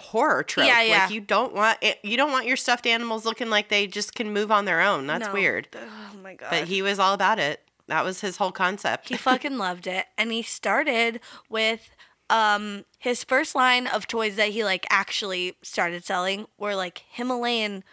horror 0.00 0.42
trope. 0.42 0.66
Yeah, 0.66 0.82
yeah. 0.82 1.02
Like 1.04 1.10
you 1.12 1.20
don't 1.20 1.54
want 1.54 1.78
it, 1.82 1.98
you 2.02 2.16
don't 2.16 2.32
want 2.32 2.46
your 2.46 2.56
stuffed 2.56 2.86
animals 2.86 3.26
looking 3.26 3.50
like 3.50 3.68
they 3.68 3.86
just 3.86 4.14
can 4.14 4.32
move 4.32 4.50
on 4.50 4.64
their 4.64 4.80
own. 4.80 5.06
That's 5.06 5.26
No. 5.26 5.32
weird. 5.34 5.68
Oh 5.76 6.16
my 6.22 6.34
god. 6.34 6.48
But 6.50 6.64
he 6.64 6.80
was 6.82 6.98
all 6.98 7.12
about 7.12 7.38
it. 7.38 7.60
That 7.88 8.04
was 8.04 8.22
his 8.22 8.38
whole 8.38 8.52
concept. 8.52 9.10
he 9.10 9.16
fucking 9.18 9.58
loved 9.58 9.86
it. 9.86 10.06
And 10.16 10.32
he 10.32 10.42
started 10.42 11.20
with 11.50 11.90
um 12.32 12.84
his 12.98 13.24
first 13.24 13.54
line 13.54 13.86
of 13.86 14.08
toys 14.08 14.36
that 14.36 14.50
he 14.50 14.64
like 14.64 14.86
actually 14.90 15.56
started 15.62 16.04
selling 16.04 16.46
were 16.58 16.74
like 16.74 17.04
Himalayan 17.10 17.84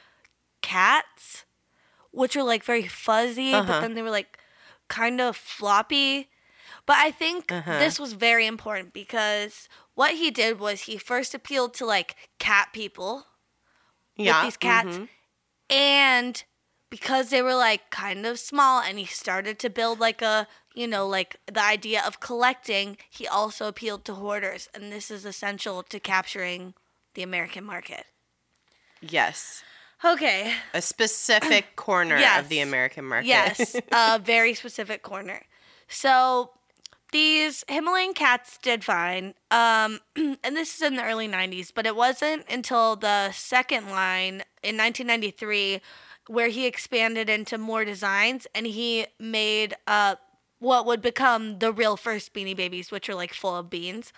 cats, 0.61 1.45
which 2.11 2.35
were 2.35 2.43
like 2.43 2.63
very 2.63 2.87
fuzzy, 2.87 3.51
but 3.53 3.69
Uh-huh. 3.69 3.81
then 3.81 3.93
they 3.95 4.01
were 4.03 4.11
like 4.11 4.39
kind 4.89 5.21
of 5.21 5.35
floppy. 5.37 6.29
But 6.85 6.97
I 6.97 7.11
think 7.11 7.51
Uh-huh. 7.51 7.79
this 7.79 7.99
was 7.99 8.13
very 8.13 8.47
important 8.47 8.93
because 8.93 9.69
what 9.95 10.15
he 10.15 10.31
did 10.31 10.59
was 10.59 10.81
he 10.81 10.97
first 10.97 11.35
appealed 11.35 11.73
to 11.75 11.85
like 11.85 12.15
cat 12.39 12.69
people 12.73 13.27
yeah. 14.17 14.41
with 14.41 14.43
these 14.45 14.57
cats 14.57 14.97
mhm. 14.97 15.09
and 15.69 16.43
because 16.89 17.29
they 17.29 17.41
were 17.41 17.55
like 17.55 17.89
kind 17.91 18.25
of 18.25 18.39
small 18.39 18.81
and 18.81 18.97
he 18.99 19.05
started 19.05 19.59
to 19.59 19.69
build 19.69 19.99
like 19.99 20.21
a 20.21 20.47
you 20.73 20.87
know 20.87 21.07
like 21.07 21.37
the 21.51 21.63
idea 21.63 22.01
of 22.05 22.19
collecting 22.19 22.97
he 23.09 23.27
also 23.27 23.67
appealed 23.67 24.05
to 24.05 24.13
hoarders 24.15 24.69
and 24.73 24.91
this 24.91 25.09
is 25.11 25.25
essential 25.25 25.83
to 25.83 25.99
capturing 25.99 26.73
the 27.15 27.23
american 27.23 27.63
market 27.63 28.05
Yes. 29.01 29.63
okay 30.03 30.53
A 30.73 30.81
specific 30.81 31.75
corner 31.75 32.17
Yes. 32.19 32.41
of 32.43 32.49
the 32.49 32.59
American 32.59 33.05
market. 33.05 33.27
yes 33.27 33.75
a 33.91 34.19
very 34.19 34.53
specific 34.53 35.03
corner 35.03 35.43
so 35.87 36.51
these 37.11 37.63
himalayan 37.67 38.13
cats 38.13 38.57
did 38.61 38.83
fine 38.83 39.33
um, 39.51 39.99
and 40.15 40.55
this 40.55 40.75
is 40.75 40.81
in 40.81 40.95
the 40.95 41.03
early 41.03 41.27
90s 41.27 41.71
but 41.73 41.85
it 41.85 41.95
wasn't 41.95 42.45
until 42.49 42.95
the 42.95 43.31
second 43.31 43.89
line 43.89 44.43
in 44.61 44.77
1993 44.77 45.81
where 46.29 46.49
he 46.49 46.65
expanded 46.65 47.29
into 47.29 47.57
more 47.57 47.83
designs 47.83 48.45
and 48.53 48.67
he 48.67 49.05
made 49.19 49.75
uh, 49.87 50.15
what 50.59 50.85
would 50.85 51.01
become 51.01 51.59
the 51.59 51.73
real 51.73 51.97
first 51.97 52.33
beanie 52.33 52.55
babies 52.55 52.91
which 52.91 53.09
are 53.09 53.15
like 53.15 53.33
full 53.33 53.55
of 53.55 53.69
beans 53.69 54.13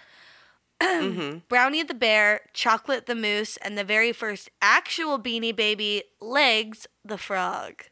brownie 1.48 1.84
the 1.84 1.94
bear 1.94 2.42
chocolate 2.54 3.06
the 3.06 3.16
moose 3.16 3.58
and 3.58 3.78
the 3.78 3.84
very 3.84 4.12
first 4.12 4.50
actual 4.62 5.18
beanie 5.18 5.56
baby 5.56 6.04
legs 6.20 6.88
the 7.06 7.18
frog 7.18 7.84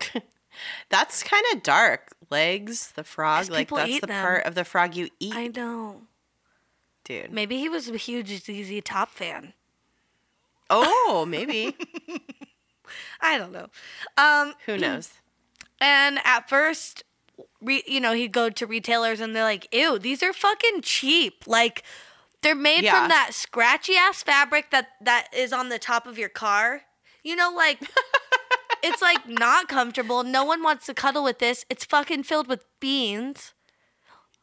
That's 0.88 1.22
kind 1.22 1.44
of 1.54 1.62
dark. 1.62 2.14
Legs, 2.30 2.92
the 2.94 3.04
frog, 3.04 3.48
like 3.48 3.70
that's 3.70 4.00
the 4.00 4.06
them. 4.06 4.22
part 4.22 4.44
of 4.44 4.54
the 4.54 4.64
frog 4.64 4.94
you 4.94 5.08
eat, 5.18 5.34
i 5.34 5.46
know 5.46 6.02
dude. 7.04 7.32
Maybe 7.32 7.56
he 7.58 7.68
was 7.68 7.88
a 7.88 7.96
huge 7.96 8.28
ZZ 8.44 8.82
Top 8.84 9.08
fan. 9.10 9.54
Oh, 10.68 11.24
maybe. 11.26 11.74
I 13.20 13.38
don't 13.38 13.52
know. 13.52 13.68
Um, 14.16 14.54
Who 14.66 14.76
knows? 14.78 15.12
and 15.80 16.18
at 16.24 16.48
first, 16.48 17.04
re- 17.60 17.84
you 17.86 18.00
know, 18.00 18.12
he'd 18.12 18.32
go 18.32 18.50
to 18.50 18.66
retailers 18.66 19.20
and 19.20 19.34
they're 19.34 19.44
like, 19.44 19.68
"Ew, 19.74 19.98
these 19.98 20.22
are 20.22 20.32
fucking 20.32 20.82
cheap. 20.82 21.44
Like, 21.46 21.82
they're 22.42 22.54
made 22.54 22.84
Yeah. 22.84 22.98
from 23.00 23.08
that 23.08 23.30
scratchy 23.34 23.96
ass 23.96 24.22
fabric 24.22 24.70
that 24.70 24.88
that 25.00 25.28
is 25.36 25.52
on 25.52 25.68
the 25.68 25.78
top 25.78 26.06
of 26.06 26.18
your 26.18 26.28
car. 26.30 26.82
You 27.22 27.36
know, 27.36 27.52
like." 27.54 27.80
It's 28.80 29.02
like 29.02 29.28
not 29.28 29.66
comfortable. 29.68 30.22
No 30.22 30.44
one 30.44 30.62
wants 30.62 30.86
to 30.86 30.94
cuddle 30.94 31.24
with 31.24 31.40
this. 31.40 31.64
It's 31.68 31.84
fucking 31.84 32.22
filled 32.22 32.46
with 32.46 32.64
beans. 32.78 33.52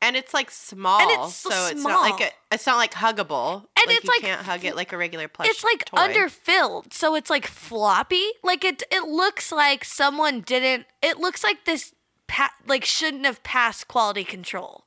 And 0.02 0.16
it's 0.16 0.34
like 0.34 0.52
small, 0.52 1.00
And 1.02 1.10
it's 1.12 1.36
so 1.36 1.50
so 1.50 1.68
it's 1.68 1.84
not 1.84 2.02
like 2.02 2.22
a, 2.22 2.32
it's 2.54 2.68
not 2.68 2.78
like 2.78 2.94
huggable. 2.94 3.66
And 3.78 3.88
it's 3.88 3.88
like 3.88 3.98
it's 3.98 4.04
you 4.04 4.10
like 4.12 4.22
can't 4.22 4.42
hug 4.46 4.66
it 4.66 4.76
like 4.76 4.94
a 4.94 4.98
regular 4.98 5.28
plush. 5.28 5.50
it's 5.50 5.64
like 5.64 5.86
toy. 5.86 5.98
underfilled 5.98 6.94
so 6.94 7.16
it's 7.16 7.30
like 7.30 7.48
floppy 7.48 8.26
like 8.44 8.64
it 8.64 8.84
it 8.92 9.04
looks 9.04 9.52
like 9.52 9.84
someone 9.86 10.42
didn't 10.42 10.86
it 11.02 11.18
looks 11.18 11.44
like 11.44 11.66
this 11.66 11.94
pa- 12.28 12.54
like 12.68 12.84
shouldn't 12.86 13.26
have 13.26 13.42
passed 13.44 13.88
quality 13.88 14.24
control 14.24 14.86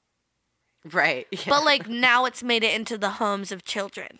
right. 0.92 1.26
Yeah. 1.32 1.38
but 1.48 1.64
like 1.64 1.88
now 1.88 2.24
it's 2.24 2.42
made 2.42 2.64
it 2.64 2.74
into 2.74 2.98
the 2.98 3.10
homes 3.10 3.52
of 3.52 3.64
children 3.64 4.18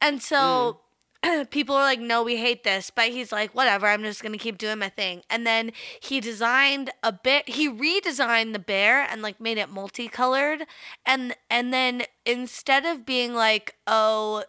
and 0.00 0.22
so 0.22 0.36
mm. 0.36 0.78
people 1.50 1.74
are 1.74 1.82
like 1.82 2.00
no 2.00 2.22
we 2.22 2.36
hate 2.36 2.64
this 2.64 2.90
but 2.90 3.08
he's 3.08 3.32
like 3.32 3.54
whatever 3.54 3.86
i'm 3.86 4.02
just 4.02 4.22
gonna 4.22 4.38
keep 4.38 4.58
doing 4.58 4.78
my 4.78 4.88
thing. 4.88 5.22
And 5.30 5.46
then 5.46 5.72
he 6.00 6.20
designed 6.20 6.90
a 7.02 7.12
bit 7.12 7.48
he 7.48 7.68
redesigned 7.68 8.52
the 8.52 8.58
bear 8.58 9.02
and 9.02 9.22
like 9.22 9.40
made 9.40 9.58
it 9.58 9.70
multicolored. 9.70 10.66
And 11.04 11.36
and 11.50 11.72
then 11.72 12.02
instead 12.24 12.84
of 12.84 13.06
being 13.06 13.34
like 13.34 13.76
oh 13.86 14.44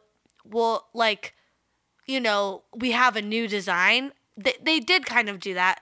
well 0.45 0.87
like 0.93 1.33
you 2.05 2.19
know 2.19 2.63
we 2.75 2.91
have 2.91 3.15
a 3.15 3.21
new 3.21 3.47
design 3.47 4.13
they, 4.37 4.53
they 4.61 4.79
did 4.79 5.05
kind 5.05 5.29
of 5.29 5.39
do 5.39 5.53
that. 5.53 5.81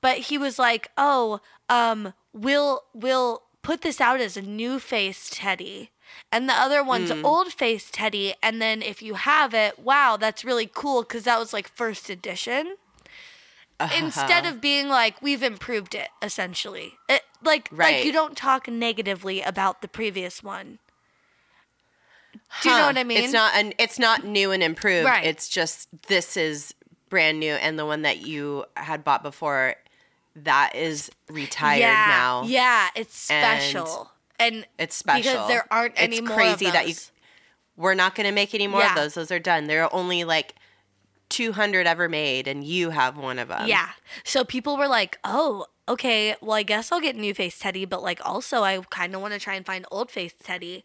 But 0.00 0.18
he 0.18 0.38
was 0.38 0.58
like 0.58 0.90
oh 0.96 1.40
um 1.68 2.14
we'll 2.32 2.82
we'll 2.94 3.42
put 3.62 3.82
this 3.82 4.00
out 4.00 4.20
as 4.20 4.36
a 4.36 4.42
new 4.42 4.78
face 4.78 5.28
teddy 5.32 5.90
and 6.32 6.48
the 6.48 6.52
other 6.54 6.82
one's 6.82 7.10
old 7.24 7.52
face 7.52 7.88
teddy 7.90 8.34
and 8.42 8.60
then 8.60 8.82
if 8.82 9.00
you 9.02 9.14
have 9.14 9.54
it 9.54 9.78
wow 9.78 10.16
that's 10.18 10.44
really 10.44 10.68
cool 10.72 11.02
because 11.02 11.24
that 11.24 11.38
was 11.38 11.52
like 11.52 11.68
first 11.68 12.10
edition 12.10 12.76
instead 13.98 14.44
Uh-huh. 14.44 14.54
of 14.54 14.60
being 14.60 14.88
like 14.88 15.20
we've 15.20 15.42
improved 15.42 15.94
it 15.94 16.08
essentially 16.22 16.94
it, 17.08 17.22
like 17.42 17.68
like 17.72 18.04
you 18.04 18.12
don't 18.12 18.36
talk 18.36 18.68
negatively 18.68 19.42
about 19.42 19.82
the 19.82 19.88
previous 19.88 20.42
one 20.42 20.78
do 22.62 22.70
you 22.70 22.76
know 22.76 22.86
what 22.86 22.98
i 22.98 23.04
mean 23.04 23.18
It's 23.24 23.32
not 23.32 23.54
an 23.54 23.72
it's 23.78 23.98
not 23.98 24.24
new 24.24 24.50
and 24.50 24.62
improved. 24.62 25.06
Right. 25.06 25.26
It's 25.26 25.48
just 25.48 25.88
this 26.08 26.36
is 26.36 26.74
brand 27.08 27.38
new 27.40 27.52
and 27.54 27.78
the 27.78 27.86
one 27.86 28.02
that 28.02 28.26
you 28.26 28.64
had 28.76 29.04
bought 29.04 29.22
before 29.22 29.74
that 30.34 30.74
is 30.74 31.10
retired 31.30 31.80
yeah, 31.80 32.06
now. 32.08 32.42
Yeah, 32.44 32.88
it's 32.94 33.16
special. 33.16 34.10
And, 34.38 34.66
It's 34.78 34.94
special. 34.96 35.32
because 35.32 35.48
there 35.48 35.66
aren't 35.70 35.94
any 35.96 36.18
it's 36.18 36.26
more 36.28 36.36
crazy 36.36 36.66
of 36.66 36.72
that 36.74 36.88
you 36.88 36.94
we're 37.76 37.94
not 37.94 38.14
going 38.14 38.26
to 38.26 38.32
make 38.34 38.54
any 38.54 38.66
more 38.66 38.80
Yeah. 38.80 38.90
of 38.90 38.96
those. 38.96 39.14
Those 39.14 39.30
are 39.30 39.38
done. 39.38 39.66
There 39.66 39.82
are 39.84 39.94
only 39.94 40.24
like 40.24 40.54
200 41.28 41.86
ever 41.86 42.08
made 42.08 42.46
and 42.48 42.64
you 42.64 42.90
have 42.90 43.16
one 43.18 43.38
of 43.38 43.48
them. 43.48 43.66
yeah. 43.66 43.90
So 44.24 44.44
people 44.44 44.76
were 44.76 44.88
like, 44.88 45.18
"Oh, 45.24 45.66
okay. 45.88 46.36
Well, 46.40 46.52
I 46.56 46.62
guess 46.62 46.90
I'll 46.92 47.00
get 47.00 47.16
new 47.16 47.34
face 47.34 47.58
Teddy, 47.58 47.84
but 47.84 48.02
like 48.02 48.20
also 48.24 48.62
I 48.62 48.78
kind 48.90 49.14
of 49.14 49.20
want 49.20 49.34
to 49.34 49.40
try 49.40 49.54
and 49.54 49.66
find 49.66 49.84
old 49.90 50.10
face 50.10 50.34
Teddy." 50.42 50.84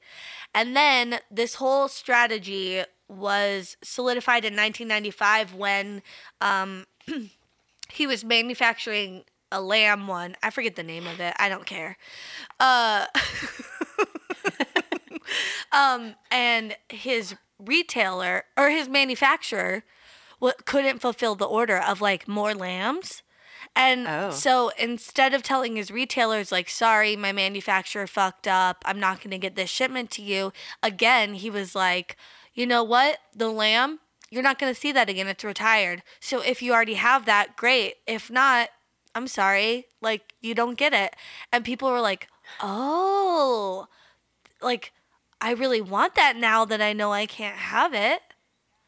And 0.54 0.76
then 0.76 1.20
this 1.30 1.56
whole 1.56 1.88
strategy 1.88 2.84
was 3.08 3.78
solidified 3.84 4.44
in 4.44 4.54
1995 4.56 5.54
when 5.54 6.02
um, 6.42 6.86
he 7.90 8.08
was 8.08 8.24
manufacturing 8.26 9.24
a 9.52 9.62
lamb 9.62 10.08
one. 10.08 10.36
I 10.44 10.50
forget 10.50 10.76
the 10.76 10.84
name 10.84 11.08
of 11.08 11.20
it. 11.20 11.34
I 11.40 11.50
don't 11.50 11.66
care. 11.66 11.98
Uh, 12.60 13.06
um, 15.72 16.16
and 16.30 16.76
his 16.90 17.36
retailer 17.60 18.46
or 18.58 18.70
his 18.70 18.90
manufacturer 18.90 19.84
w- 20.40 20.54
couldn't 20.66 21.00
fulfill 21.00 21.36
the 21.36 21.46
order 21.46 21.78
of 21.78 22.02
like 22.02 22.28
more 22.28 22.54
lambs. 22.54 23.24
And 23.76 24.06
Oh. 24.08 24.32
so 24.32 24.70
instead 24.78 25.34
of 25.34 25.44
telling 25.44 25.76
his 25.78 25.92
retailers, 25.92 26.52
like, 26.52 26.68
sorry, 26.68 27.16
my 27.16 27.32
manufacturer 27.32 28.06
fucked 28.08 28.48
up, 28.48 28.84
I'm 28.86 29.00
not 29.00 29.20
going 29.20 29.32
to 29.32 29.38
get 29.38 29.56
this 29.56 29.70
shipment 29.70 30.12
to 30.12 30.22
you, 30.22 30.52
again, 30.84 31.36
he 31.36 31.50
was 31.50 31.74
like, 31.76 32.18
you 32.54 32.66
know 32.66 32.84
what? 32.84 33.20
The 33.34 33.50
lamb, 33.50 34.00
you're 34.30 34.44
not 34.44 34.60
going 34.60 34.74
to 34.74 34.80
see 34.80 34.92
that 34.92 35.10
again. 35.10 35.28
It's 35.28 35.44
retired. 35.46 36.04
So 36.20 36.42
if 36.42 36.62
you 36.62 36.74
already 36.74 36.96
have 36.96 37.26
that, 37.28 37.56
great. 37.56 37.96
If 38.08 38.30
not, 38.30 38.70
I'm 39.14 39.28
sorry. 39.28 39.88
Like, 40.02 40.34
you 40.42 40.54
don't 40.56 40.78
get 40.78 40.94
it. 40.94 41.16
And 41.52 41.66
people 41.66 41.90
were 41.90 42.02
like, 42.02 42.28
oh, 42.62 43.88
like, 44.62 44.94
I 45.40 45.52
really 45.52 45.82
want 45.82 46.16
that 46.16 46.36
now 46.36 46.66
that 46.66 46.82
I 46.82 46.94
know 46.94 47.12
I 47.12 47.26
can't 47.26 47.58
have 47.58 47.94
it. 47.94 48.22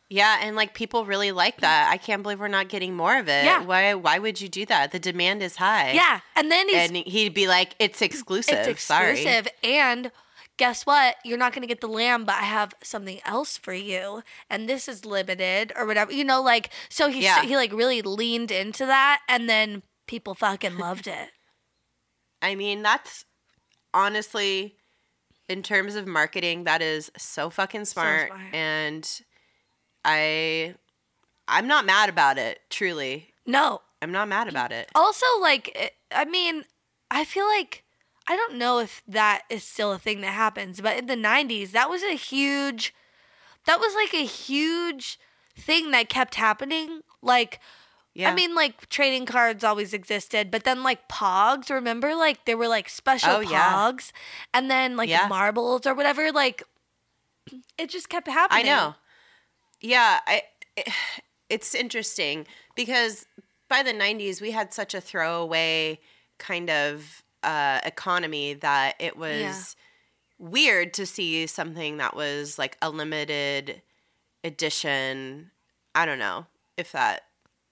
Yeah, 0.10 0.38
and 0.42 0.56
like 0.56 0.76
people 0.76 1.06
really 1.06 1.32
like 1.32 1.62
that. 1.62 1.90
I 1.92 1.98
can't 1.98 2.22
believe 2.22 2.40
we're 2.40 2.48
not 2.48 2.70
getting 2.70 2.96
more 2.96 3.18
of 3.18 3.28
it. 3.28 3.46
Yeah. 3.46 3.64
Why 3.64 3.96
why 3.96 4.20
would 4.20 4.40
you 4.40 4.48
do 4.48 4.64
that? 4.68 4.92
The 4.92 5.00
demand 5.00 5.42
is 5.42 5.56
high. 5.56 5.94
Yeah. 5.94 6.20
And 6.36 6.52
then 6.52 6.70
he's 6.70 6.90
And 6.90 6.98
he'd 6.98 7.34
be 7.34 7.48
like, 7.48 7.74
"It's 7.80 8.00
exclusive." 8.00 8.68
It's 8.68 8.84
Sorry. 8.84 9.26
And 9.64 10.12
guess 10.58 10.86
what? 10.86 11.16
You're 11.26 11.40
not 11.40 11.52
going 11.52 11.64
to 11.64 11.68
get 11.68 11.82
the 11.82 11.88
lamb, 11.88 12.26
but 12.26 12.36
I 12.36 12.44
have 12.44 12.76
something 12.84 13.22
else 13.26 13.58
for 13.58 13.74
you. 13.74 14.22
And 14.52 14.70
this 14.70 14.88
is 14.88 15.04
limited 15.04 15.74
or 15.76 15.88
whatever. 15.88 16.12
You 16.12 16.24
know, 16.24 16.44
like, 16.44 16.70
so 16.90 17.10
he, 17.10 17.24
Yeah. 17.24 17.42
he 17.42 17.56
like 17.56 17.74
really 17.74 18.04
leaned 18.04 18.52
into 18.52 18.86
that. 18.86 19.22
And 19.28 19.50
then 19.50 19.82
people 20.08 20.36
fucking 20.36 20.78
loved 20.78 21.08
it. 21.08 21.30
I 22.42 22.56
mean, 22.56 22.84
that's 22.84 23.26
honestly, 23.94 24.76
in 25.48 25.63
terms 25.63 25.96
of 25.96 26.08
marketing, 26.08 26.66
that 26.66 26.82
is 26.82 27.12
so 27.18 27.50
fucking 27.50 27.86
smart. 27.86 28.28
smart. 28.28 28.54
And 28.54 29.22
I, 30.04 30.76
I'm 31.48 31.68
not 31.68 31.86
mad 31.86 32.10
about 32.10 32.38
it. 32.38 32.60
Truly, 32.70 33.34
No. 33.46 33.82
I'm 34.02 34.12
not 34.12 34.28
mad 34.28 34.50
about 34.50 34.74
it. 34.74 34.89
Also, 34.94 35.26
like, 35.39 35.72
eh, 35.76 35.88
I 36.12 36.26
mean, 36.26 36.66
I 37.10 37.24
feel 37.24 37.46
like, 37.48 37.86
I 38.28 38.36
don't 38.36 38.56
know 38.56 38.80
if 38.80 39.02
that 39.08 39.44
is 39.50 39.63
still 39.63 39.94
a 39.94 39.98
thing 39.98 40.20
that 40.22 40.34
happens, 40.34 40.82
but 40.82 40.98
in 40.98 41.06
the 41.06 41.16
90s, 41.16 41.72
that 41.72 41.89
was 41.89 42.04
a 42.04 42.18
huge, 42.18 42.94
that 43.66 43.80
was 43.80 43.96
like 43.96 44.13
a 44.13 44.26
huge 44.26 45.18
thing 45.58 45.92
that 45.92 46.10
kept 46.10 46.36
happening. 46.36 47.00
Like, 47.22 47.62
Yeah. 48.15 48.30
I 48.32 48.36
mean, 48.36 48.54
like 48.54 48.89
trading 48.89 49.26
cards 49.26 49.63
always 49.63 49.93
existed, 49.93 50.52
but 50.52 50.63
then 50.65 50.84
like 50.84 51.08
Pogs, 51.10 51.69
remember? 51.71 52.13
Like 52.15 52.45
there 52.45 52.58
were 52.58 52.67
like 52.67 52.88
special 52.89 53.38
Oh, 53.38 53.39
yeah. 53.39 53.73
Pogs, 53.73 54.12
and 54.54 54.69
then 54.69 54.95
like 54.95 55.10
Yeah. 55.10 55.28
marbles 55.28 55.88
or 55.88 55.95
whatever. 55.95 56.32
Like 56.32 56.62
it 57.78 57.89
just 57.89 58.10
kept 58.10 58.28
happening. 58.28 58.65
I 58.65 58.69
know. 58.69 58.95
Yeah, 59.82 60.19
I. 60.28 60.43
It's 61.49 61.76
interesting 61.76 62.47
because 62.76 63.28
by 63.69 63.84
the 63.84 63.91
'90s 63.93 64.41
we 64.41 64.52
had 64.52 64.73
such 64.73 64.95
a 64.95 65.02
throwaway 65.02 65.99
kind 66.39 66.67
of 66.69 67.21
uh, 67.43 67.80
economy 67.84 68.56
that 68.56 68.95
it 68.99 69.17
was 69.17 69.39
Yeah. 69.41 69.63
weird 70.49 70.93
to 70.95 71.06
see 71.06 71.45
something 71.45 71.97
that 71.97 72.15
was 72.15 72.58
like 72.58 72.76
a 72.82 72.89
limited 72.89 73.84
edition. 74.43 75.52
I 75.93 76.06
don't 76.06 76.17
know 76.19 76.47
if 76.78 76.91
that 76.93 77.21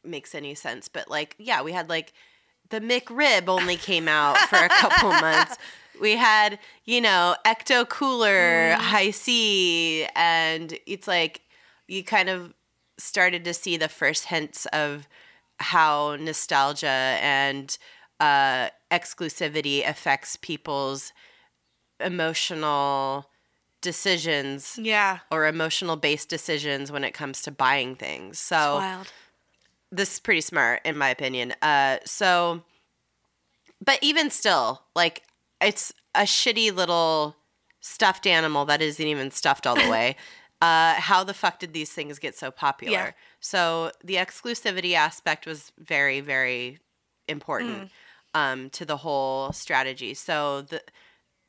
makes 0.03 0.33
any 0.35 0.55
sense. 0.55 0.87
But 0.87 1.09
like, 1.09 1.35
yeah, 1.37 1.61
we 1.61 1.71
had 1.71 1.89
like 1.89 2.13
the 2.69 2.79
McRib 2.81 3.47
only 3.47 3.75
came 3.77 4.07
out 4.07 4.37
for 4.37 4.57
a 4.57 4.69
couple 4.69 5.09
months. 5.21 5.57
We 5.99 6.15
had, 6.15 6.57
you 6.85 7.01
know, 7.01 7.35
Ecto 7.45 7.87
Cooler, 7.87 8.73
Hi-C, 8.79 10.07
and 10.15 10.73
it's 10.87 11.07
like 11.07 11.41
you 11.87 12.03
kind 12.03 12.29
of 12.29 12.53
started 12.97 13.43
to 13.45 13.53
see 13.53 13.77
the 13.77 13.89
first 13.89 14.25
hints 14.25 14.65
of 14.67 15.07
how 15.59 16.15
nostalgia 16.19 16.87
and 16.87 17.77
uh, 18.19 18.69
exclusivity 18.89 19.87
affects 19.87 20.35
people's 20.37 21.11
emotional 21.99 23.29
decisions 23.81 24.77
Yeah. 24.81 25.19
or 25.31 25.47
emotional 25.47 25.95
based 25.95 26.29
decisions 26.29 26.91
when 26.91 27.03
it 27.03 27.11
comes 27.13 27.41
to 27.43 27.51
buying 27.51 27.95
things. 27.95 28.37
So 28.39 28.75
Wild. 28.77 29.07
This 29.91 30.13
is 30.13 30.19
pretty 30.19 30.41
smart 30.41 30.81
in 30.85 30.97
my 30.97 31.09
opinion. 31.09 31.53
Uh 31.61 31.97
so 32.05 32.61
but 33.83 33.99
even 34.01 34.29
still, 34.29 34.83
like 34.95 35.23
it's 35.59 35.93
a 36.13 36.21
shitty 36.21 36.73
little 36.73 37.35
stuffed 37.79 38.27
animal 38.27 38.65
that 38.65 38.81
isn't 38.81 39.05
even 39.05 39.31
stuffed 39.31 39.65
all 39.65 39.75
the 39.75 39.89
way. 39.97 40.15
Uh 40.61 40.93
how 40.95 41.23
the 41.23 41.33
fuck 41.33 41.59
did 41.59 41.73
these 41.73 41.91
things 41.91 42.19
get 42.19 42.35
so 42.35 42.51
popular? 42.51 42.93
Yeah. 42.93 43.11
So 43.39 43.91
the 44.03 44.15
exclusivity 44.15 44.93
aspect 44.93 45.45
was 45.45 45.71
very 45.77 46.19
very 46.21 46.79
important 47.27 47.89
um 48.33 48.69
to 48.71 48.85
the 48.85 48.97
whole 48.97 49.51
strategy. 49.51 50.13
So 50.13 50.61
the 50.61 50.81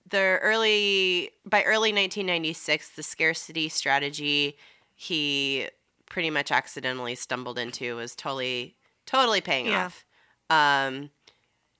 the 0.08 0.38
early 0.42 1.30
by 1.44 1.62
early 1.62 1.92
1996 1.92 2.90
the 2.90 3.02
scarcity 3.02 3.68
strategy 3.68 4.56
he 4.94 5.68
pretty 6.12 6.28
much 6.28 6.52
accidentally 6.52 7.14
stumbled 7.14 7.58
into 7.58 7.96
was 7.96 8.14
totally 8.14 8.76
totally 9.06 9.40
paying 9.40 9.66
Yeah. 9.66 9.86
off. 9.86 10.04
Um 10.50 11.10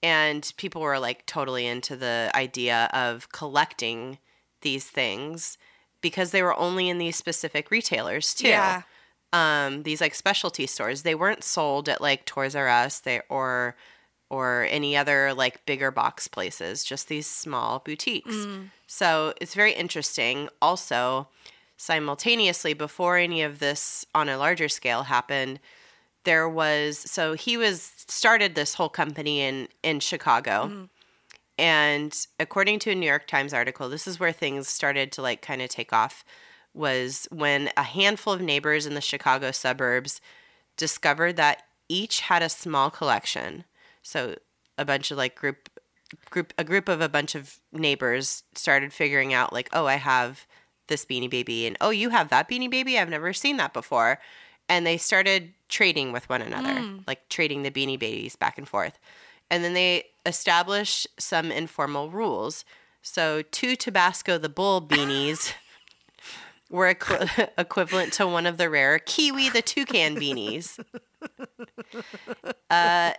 and 0.01 0.51
people 0.57 0.81
were 0.81 0.97
like 0.99 1.25
totally 1.27 1.65
into 1.67 1.95
the 1.95 2.31
idea 2.35 2.89
of 2.93 3.31
collecting 3.31 4.17
these 4.61 4.85
things 4.89 5.57
because 6.01 6.31
they 6.31 6.41
were 6.41 6.57
only 6.59 6.89
in 6.89 6.97
these 6.97 7.15
specific 7.15 7.69
retailers 7.71 8.33
too. 8.33 8.47
Yeah. 8.49 8.81
um 9.31 9.83
these 9.83 10.01
like 10.01 10.15
specialty 10.15 10.65
stores. 10.67 11.03
They 11.03 11.15
weren't 11.15 11.43
sold 11.43 11.87
at 11.87 12.01
like 12.01 12.25
Toys 12.25 12.55
R 12.55 12.67
Us 12.67 12.99
they 12.99 13.21
or 13.29 13.75
or 14.31 14.65
any 14.71 14.97
other 14.97 15.31
like 15.35 15.63
bigger 15.67 15.91
box 15.91 16.27
places 16.27 16.83
just 16.83 17.07
these 17.07 17.27
small 17.27 17.79
boutiques. 17.85 18.35
So 18.87 19.33
it's 19.39 19.53
very 19.53 19.73
interesting. 19.73 20.49
Also 20.59 21.27
simultaneously 21.77 22.73
before 22.73 23.17
any 23.17 23.41
of 23.41 23.59
this 23.59 24.05
on 24.13 24.29
a 24.29 24.37
larger 24.37 24.69
scale 24.69 25.03
happened 25.03 25.59
there 26.23 26.47
was 26.47 26.97
so 26.97 27.33
he 27.33 27.57
was 27.57 27.81
started 27.97 28.55
this 28.55 28.75
whole 28.75 28.89
company 28.89 29.41
in 29.41 29.67
in 29.81 29.99
Chicago. 29.99 30.67
Mm-hmm. 30.67 30.83
And 31.59 32.27
according 32.39 32.79
to 32.79 32.91
a 32.91 32.95
New 32.95 33.05
York 33.05 33.27
Times 33.27 33.53
article 33.53 33.89
this 33.89 34.07
is 34.07 34.19
where 34.19 34.31
things 34.31 34.67
started 34.67 35.11
to 35.13 35.21
like 35.21 35.41
kind 35.41 35.61
of 35.61 35.69
take 35.69 35.93
off 35.93 36.23
was 36.73 37.27
when 37.31 37.69
a 37.77 37.83
handful 37.83 38.33
of 38.33 38.41
neighbors 38.41 38.85
in 38.85 38.95
the 38.95 39.01
Chicago 39.01 39.51
suburbs 39.51 40.19
discovered 40.75 41.35
that 41.35 41.63
each 41.87 42.21
had 42.21 42.41
a 42.41 42.49
small 42.49 42.89
collection. 42.89 43.65
So 44.01 44.35
a 44.77 44.85
bunch 44.85 45.11
of 45.11 45.17
like 45.17 45.35
group 45.35 45.69
group 46.29 46.53
a 46.57 46.63
group 46.63 46.87
of 46.87 47.01
a 47.01 47.09
bunch 47.09 47.35
of 47.35 47.59
neighbors 47.71 48.43
started 48.55 48.93
figuring 48.93 49.33
out 49.33 49.51
like 49.51 49.69
oh 49.73 49.87
I 49.87 49.95
have 49.95 50.45
this 50.87 51.05
beanie 51.05 51.29
baby 51.29 51.65
and 51.65 51.77
oh 51.81 51.89
you 51.89 52.09
have 52.09 52.29
that 52.29 52.49
beanie 52.49 52.69
baby? 52.69 52.97
I've 52.97 53.09
never 53.09 53.33
seen 53.33 53.57
that 53.57 53.73
before. 53.73 54.19
And 54.69 54.87
they 54.87 54.97
started 54.97 55.53
trading 55.67 56.11
with 56.11 56.29
one 56.29 56.41
another 56.41 56.79
hmm. 56.79 56.97
like 57.05 57.27
trading 57.29 57.63
the 57.63 57.71
beanie 57.71 57.99
babies 57.99 58.35
back 58.35 58.57
and 58.57 58.67
forth. 58.67 58.97
And 59.49 59.63
then 59.63 59.73
they 59.73 60.05
established 60.25 61.07
some 61.19 61.51
informal 61.51 62.09
rules. 62.09 62.65
So 63.01 63.41
two 63.41 63.75
Tabasco 63.75 64.37
the 64.37 64.49
bull 64.49 64.81
beanies 64.81 65.53
were 66.69 66.87
equi- 66.87 67.27
equivalent 67.57 68.13
to 68.13 68.27
one 68.27 68.45
of 68.45 68.57
the 68.57 68.69
rare 68.69 68.99
Kiwi 68.99 69.49
the 69.49 69.61
toucan 69.61 70.15
beanies 70.15 70.79
uh, 72.69 73.13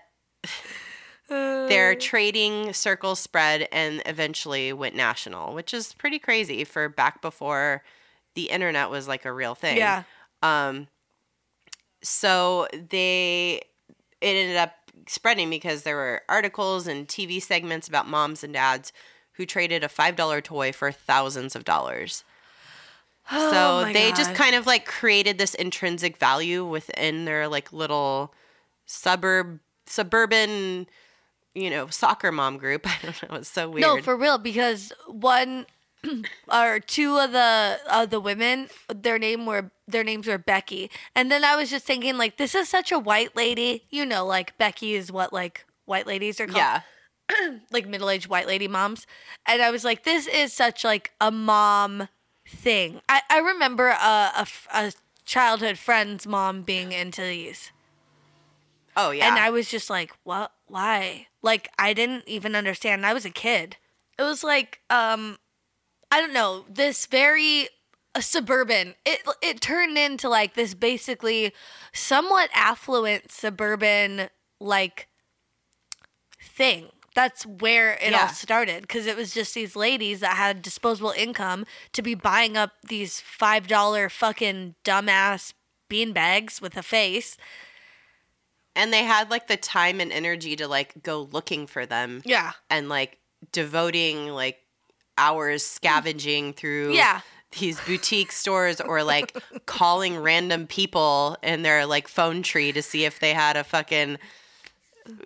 their 1.69 1.95
trading 1.95 2.73
circle 2.73 3.17
spread 3.17 3.69
and 3.73 4.03
eventually 4.07 4.73
went 4.73 4.95
national, 4.95 5.55
which 5.55 5.73
is 5.75 5.95
pretty 5.95 6.19
crazy 6.19 6.65
for 6.65 6.89
back 6.89 7.23
before 7.23 7.83
the 8.35 8.51
internet 8.51 8.91
was 8.91 9.09
like 9.09 9.25
a 9.25 9.33
real 9.33 9.55
thing. 9.55 9.77
Yeah. 9.77 10.03
Um 10.43 10.89
so 12.03 12.69
they 12.73 13.63
it 14.21 14.37
ended 14.37 14.57
up 14.57 14.75
spreading 15.07 15.51
because 15.51 15.83
there 15.83 15.97
were 15.97 16.23
articles 16.29 16.87
and 16.87 17.07
TV 17.09 17.43
segments 17.43 17.89
about 17.89 18.09
moms 18.09 18.45
and 18.45 18.53
dads 18.55 18.93
who 19.33 19.45
traded 19.45 19.83
a 19.83 19.89
$5 19.89 20.43
toy 20.43 20.73
for 20.73 20.93
thousands 20.93 21.57
of 21.57 21.65
dollars. 21.65 22.25
Oh 23.31 23.51
So 23.51 23.93
they 23.93 24.13
just 24.13 24.35
kind 24.35 24.55
of 24.55 24.67
like 24.67 24.87
created 24.87 25.39
this 25.39 25.55
intrinsic 25.55 26.17
value 26.17 26.65
within 26.65 27.25
their 27.25 27.49
like 27.49 27.73
little 27.73 28.33
suburb 28.87 29.61
suburban 29.87 30.87
you 31.55 31.71
know 31.71 31.89
soccer 31.89 32.33
mom 32.33 32.59
group. 32.59 32.87
I 32.89 32.99
don't 33.03 33.31
know. 33.31 33.37
It's 33.39 33.49
so 33.49 33.69
weird. 33.69 33.83
No, 33.83 34.03
for 34.03 34.17
real, 34.17 34.39
because 34.39 34.93
one 35.07 35.67
or 36.53 36.81
two 36.81 37.19
of 37.19 37.33
the 37.33 37.79
of 37.91 38.11
the 38.11 38.21
women, 38.21 38.69
their 38.89 39.19
name 39.19 39.47
were 39.47 39.71
their 39.87 40.05
names 40.05 40.27
were 40.27 40.39
Becky, 40.39 40.91
and 41.15 41.31
then 41.31 41.45
I 41.45 41.57
was 41.57 41.71
just 41.71 41.85
thinking 41.85 42.17
like, 42.17 42.37
this 42.37 42.55
is 42.55 42.69
such 42.69 42.93
a 42.93 42.99
white 42.99 43.37
lady. 43.37 43.85
You 43.91 44.05
know, 44.07 44.25
like 44.25 44.57
Becky 44.59 44.95
is 44.95 45.11
what 45.11 45.33
like 45.33 45.65
white 45.85 46.07
ladies 46.07 46.41
are 46.41 46.47
called, 46.47 46.57
yeah. 46.57 46.81
like 47.71 47.87
middle 47.87 48.11
aged 48.11 48.29
white 48.29 48.47
lady 48.47 48.69
moms, 48.69 49.07
and 49.47 49.63
I 49.63 49.71
was 49.71 49.85
like, 49.85 50.05
this 50.05 50.27
is 50.27 50.53
such 50.53 50.85
like 50.85 51.13
a 51.21 51.31
mom 51.31 52.09
thing. 52.47 53.01
I 53.09 53.23
I 53.31 53.39
remember 53.39 53.89
a 53.89 54.47
a 54.73 54.93
childhood 55.25 55.79
friend's 55.79 56.27
mom 56.27 56.63
being 56.63 56.93
into 56.93 57.23
these. 57.23 57.71
Oh 58.97 59.11
yeah. 59.11 59.29
And 59.29 59.39
I 59.39 59.51
was 59.51 59.69
just 59.71 59.91
like, 59.91 60.13
what? 60.23 60.53
Why? 60.67 61.27
Like, 61.43 61.69
I 61.79 61.93
didn't 61.93 62.25
even 62.27 62.55
understand. 62.57 63.05
I 63.07 63.13
was 63.15 63.25
a 63.25 63.31
kid. 63.31 63.77
It 64.19 64.23
was 64.23 64.43
like, 64.45 64.81
um, 64.91 65.39
I 66.11 66.21
don't 66.21 66.33
know, 66.33 66.65
this 66.69 67.07
very 67.07 67.69
uh, 68.15 68.21
suburban. 68.21 68.95
It 69.05 69.21
it 69.43 69.61
turned 69.61 69.99
into 69.99 70.29
like 70.29 70.55
this 70.55 70.75
basically 70.75 71.53
somewhat 71.93 72.51
affluent 72.55 73.31
suburban 73.33 74.29
like 74.61 75.09
thing. 76.41 76.89
That's 77.15 77.47
where 77.47 77.95
it 77.95 78.11
Yeah. 78.13 78.23
all 78.23 78.29
started 78.29 78.83
because 78.83 79.07
it 79.07 79.17
was 79.17 79.33
just 79.33 79.55
these 79.55 79.77
ladies 79.77 80.21
that 80.21 80.37
had 80.37 80.63
disposable 80.63 81.13
income 81.17 81.65
to 81.93 82.03
be 82.03 82.15
buying 82.15 82.57
up 82.57 82.73
these 82.89 83.21
five 83.21 83.67
dollar 83.69 84.09
fucking 84.09 84.75
dumbass 84.85 85.53
bean 85.89 86.13
bags 86.13 86.61
with 86.61 86.77
a 86.77 86.83
face. 86.83 87.37
And 88.77 88.93
they 88.93 89.05
had 89.05 89.31
like 89.31 89.47
the 89.49 89.57
time 89.57 90.01
and 90.01 90.11
energy 90.13 90.57
to 90.57 90.67
like 90.69 91.03
go 91.03 91.29
looking 91.33 91.67
for 91.67 91.87
them 91.87 92.23
Yeah. 92.25 92.53
and 92.71 92.89
like 92.89 93.19
devoting 93.53 94.29
like 94.29 94.59
hours 95.19 95.65
scavenging 95.65 96.53
through 96.55 96.93
Yeah. 96.95 97.21
these 97.59 97.81
boutique 97.81 98.33
stores 98.33 98.81
or 98.81 99.03
like 99.05 99.37
calling 99.67 100.17
random 100.19 100.67
people 100.67 101.37
in 101.43 101.63
their 101.63 101.87
like 101.87 102.09
phone 102.09 102.43
tree 102.43 102.73
to 102.73 102.83
see 102.83 103.05
if 103.05 103.21
they 103.21 103.33
had 103.35 103.57
a 103.57 103.63
fucking 103.65 104.19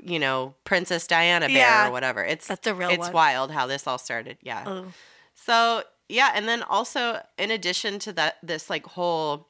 you 0.02 0.18
know 0.18 0.54
princess 0.64 1.06
diana 1.06 1.46
bear 1.46 1.56
Yeah. 1.56 1.88
or 1.88 1.92
whatever 1.92 2.24
it's 2.24 2.46
That's 2.48 2.66
a 2.66 2.74
real 2.74 2.90
it's 2.90 3.06
one. 3.06 3.12
wild 3.12 3.50
how 3.52 3.66
this 3.68 3.86
all 3.86 3.96
started 3.98 4.36
yeah 4.42 4.64
Oh. 4.66 4.86
so 5.34 5.84
yeah 6.08 6.32
and 6.34 6.48
then 6.48 6.62
also 6.64 7.22
in 7.38 7.50
addition 7.52 7.98
to 8.00 8.12
that 8.14 8.38
this 8.42 8.68
like 8.68 8.84
whole 8.86 9.48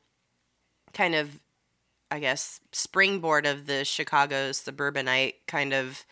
kind 0.92 1.14
of 1.14 1.40
i 2.10 2.18
guess 2.18 2.60
springboard 2.72 3.46
of 3.46 3.66
the 3.66 3.84
chicago 3.84 4.52
suburbanite 4.52 5.36
kind 5.46 5.72
of 5.72 6.04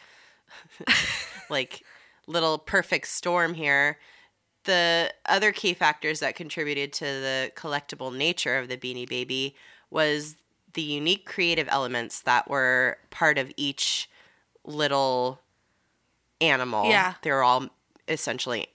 like 1.51 1.83
little 2.27 2.59
perfect 2.59 3.07
storm 3.09 3.55
here 3.55 3.99
the 4.65 5.13
other 5.27 5.53
key 5.53 5.75
factors 5.75 6.21
that 6.21 6.35
contributed 6.35 6.93
to 6.93 7.05
the 7.05 7.53
collectible 7.57 8.15
nature 8.15 8.57
of 8.59 8.69
the 8.69 8.77
beanie 8.77 9.09
baby 9.09 9.55
was 9.91 10.37
the 10.75 10.83
unique 10.83 11.25
creative 11.25 11.69
elements 11.71 12.23
that 12.23 12.49
were 12.51 12.99
part 13.11 13.39
of 13.39 13.51
each 13.57 14.11
little 14.65 15.41
animal 16.41 16.91
Yeah. 16.91 17.15
they 17.23 17.31
were 17.31 17.43
all 17.45 17.67
essentially 18.09 18.69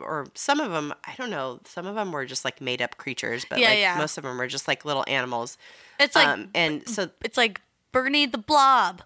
or 0.00 0.26
some 0.34 0.60
of 0.60 0.70
them 0.72 0.92
i 1.04 1.14
don't 1.16 1.30
know 1.30 1.60
some 1.64 1.86
of 1.86 1.94
them 1.94 2.12
were 2.12 2.24
just 2.26 2.44
like 2.44 2.60
made 2.60 2.80
up 2.82 2.96
creatures 2.96 3.44
but 3.48 3.58
Yeah, 3.58 3.68
like 3.70 3.78
yeah. 3.78 3.96
most 3.98 4.18
of 4.18 4.24
them 4.24 4.36
were 4.38 4.46
just 4.46 4.66
like 4.68 4.84
little 4.84 5.04
animals 5.08 5.56
It's 6.00 6.14
like 6.14 6.26
um 6.28 6.48
and 6.54 6.86
so 6.88 7.10
it's 7.24 7.36
like 7.36 7.60
Bernie 7.92 8.26
the 8.26 8.38
Blob. 8.38 9.02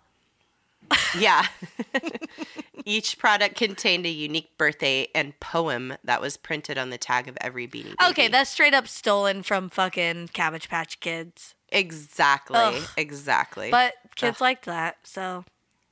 yeah 1.19 1.47
Each 2.85 3.17
product 3.19 3.55
contained 3.57 4.07
a 4.07 4.11
unique 4.11 4.57
birthday 4.59 5.07
and 5.15 5.39
poem 5.39 5.95
that 6.03 6.21
was 6.21 6.37
printed 6.37 6.79
on 6.79 6.91
the 6.91 6.99
tag 6.99 7.29
of 7.29 7.39
every 7.41 7.69
beanie 7.69 7.85
baby. 7.85 8.11
Okay, 8.11 8.29
that's 8.29 8.51
straight 8.51 8.75
up 8.75 8.89
stolen 8.89 9.43
from 9.45 9.69
fucking 9.69 10.29
Cabbage 10.33 10.69
Patch 10.69 10.99
Kids. 10.99 11.55
exactly, 11.69 12.59
Ugh. 12.59 12.83
exactly. 12.97 13.71
But 13.71 13.95
kids 14.17 14.41
liked 14.41 14.65
that, 14.65 14.97
so 15.05 15.45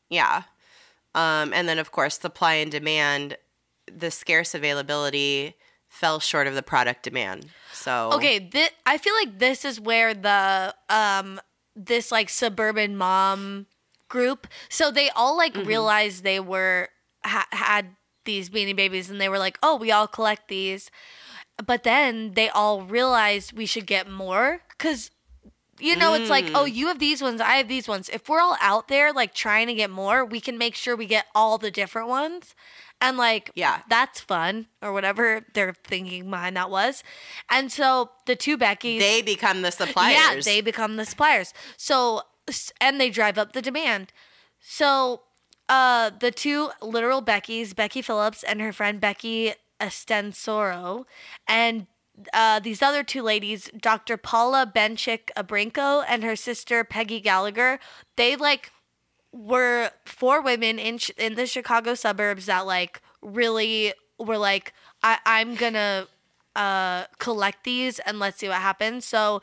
Yeah. 0.08 0.42
Um, 1.14 1.52
and 1.52 1.68
then, 1.68 1.78
of 1.78 1.92
course, 1.92 2.18
supply 2.18 2.54
and 2.54 2.70
demand, 2.72 3.36
the 3.96 4.10
scarce 4.10 4.54
availability 4.54 5.54
fell 5.88 6.20
short 6.20 6.46
of 6.46 6.54
the 6.54 6.62
product 6.62 7.02
demand. 7.02 7.48
So, 7.72 8.10
Okay, 8.14 8.50
I 8.86 8.98
feel 8.98 9.14
like 9.14 9.38
this 9.38 9.64
is 9.64 9.80
where 9.80 10.14
the 10.14 10.74
um 10.88 11.40
this 11.74 12.12
like 12.12 12.28
suburban 12.28 12.96
mom 12.96 13.66
group. 14.08 14.46
So 14.68 14.90
they 14.90 15.10
all 15.10 15.36
like 15.36 15.56
realized 15.66 16.22
they 16.24 16.40
were 16.40 16.88
ha- 17.24 17.48
had 17.52 17.96
these 18.24 18.50
beanie 18.50 18.76
babies 18.76 19.10
and 19.10 19.20
they 19.20 19.28
were 19.28 19.38
like, 19.38 19.58
"Oh, 19.62 19.76
we 19.76 19.90
all 19.90 20.06
collect 20.06 20.48
these." 20.48 20.90
But 21.64 21.82
then 21.82 22.32
they 22.34 22.48
all 22.48 22.82
realized 22.82 23.52
we 23.52 23.66
should 23.66 23.86
get 23.86 24.08
more 24.10 24.60
cuz 24.78 25.10
you 25.82 25.96
know, 25.96 26.12
it's 26.12 26.28
like, 26.28 26.44
"Oh, 26.54 26.66
you 26.66 26.88
have 26.88 26.98
these 26.98 27.22
ones, 27.22 27.40
I 27.40 27.56
have 27.56 27.66
these 27.68 27.88
ones." 27.88 28.10
If 28.10 28.28
we're 28.28 28.40
all 28.40 28.58
out 28.60 28.88
there 28.88 29.14
like 29.14 29.32
trying 29.34 29.66
to 29.68 29.74
get 29.74 29.88
more, 29.88 30.24
we 30.26 30.38
can 30.40 30.58
make 30.58 30.74
sure 30.74 30.94
we 30.94 31.06
get 31.06 31.26
all 31.34 31.56
the 31.56 31.70
different 31.70 32.08
ones. 32.08 32.54
And 33.00 33.16
like, 33.16 33.50
Yeah. 33.54 33.80
that's 33.88 34.20
fun 34.20 34.66
or 34.82 34.92
whatever 34.92 35.44
their 35.54 35.74
thinking 35.84 36.28
behind 36.30 36.56
that 36.56 36.70
was. 36.70 37.02
And 37.50 37.72
so 37.72 38.10
the 38.26 38.36
two 38.36 38.58
Beckys, 38.58 38.98
they 39.00 39.22
become 39.22 39.62
the 39.62 39.70
suppliers. 39.72 40.14
yeah, 40.14 40.40
they 40.44 40.60
become 40.60 40.96
the 40.96 41.04
suppliers. 41.06 41.54
So 41.76 42.22
and 42.80 43.00
they 43.00 43.10
drive 43.10 43.38
up 43.38 43.52
the 43.52 43.62
demand. 43.62 44.12
So 44.60 45.22
uh 45.68 46.10
the 46.18 46.30
two 46.30 46.70
literal 46.82 47.22
Beckys, 47.22 47.74
Becky 47.74 48.02
Phillips 48.02 48.42
and 48.42 48.60
her 48.60 48.72
friend 48.72 49.00
Becky 49.00 49.54
Estensoro, 49.80 51.04
and 51.48 51.86
uh, 52.34 52.60
these 52.60 52.82
other 52.82 53.02
two 53.02 53.22
ladies, 53.22 53.70
Dr. 53.80 54.18
Paula 54.18 54.70
Benchik 54.70 55.30
Abrinko 55.38 56.04
and 56.06 56.22
her 56.22 56.36
sister 56.36 56.84
Peggy 56.84 57.18
Gallagher, 57.18 57.78
they 58.16 58.36
like 58.36 58.72
were 59.32 59.90
four 60.04 60.42
women 60.42 60.78
in 60.78 60.98
Ch- 60.98 61.10
in 61.16 61.34
the 61.34 61.46
Chicago 61.46 61.94
suburbs 61.94 62.46
that 62.46 62.66
like 62.66 63.00
really 63.22 63.92
were 64.18 64.38
like 64.38 64.72
I 65.02 65.18
I'm 65.24 65.54
gonna 65.54 66.06
uh 66.56 67.04
collect 67.18 67.64
these 67.64 67.98
and 68.00 68.18
let's 68.18 68.38
see 68.38 68.48
what 68.48 68.58
happens. 68.60 69.04
So 69.04 69.40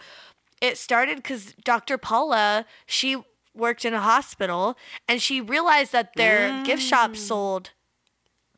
it 0.62 0.78
started 0.78 1.18
because 1.18 1.54
Dr. 1.64 1.98
Paula 1.98 2.66
she 2.86 3.18
worked 3.54 3.86
in 3.86 3.94
a 3.94 4.02
hospital 4.02 4.78
and 5.08 5.22
she 5.22 5.42
realized 5.42 5.92
that 5.92 6.16
their 6.16 6.52
gift 6.64 6.82
shop 6.84 7.16
sold 7.16 7.72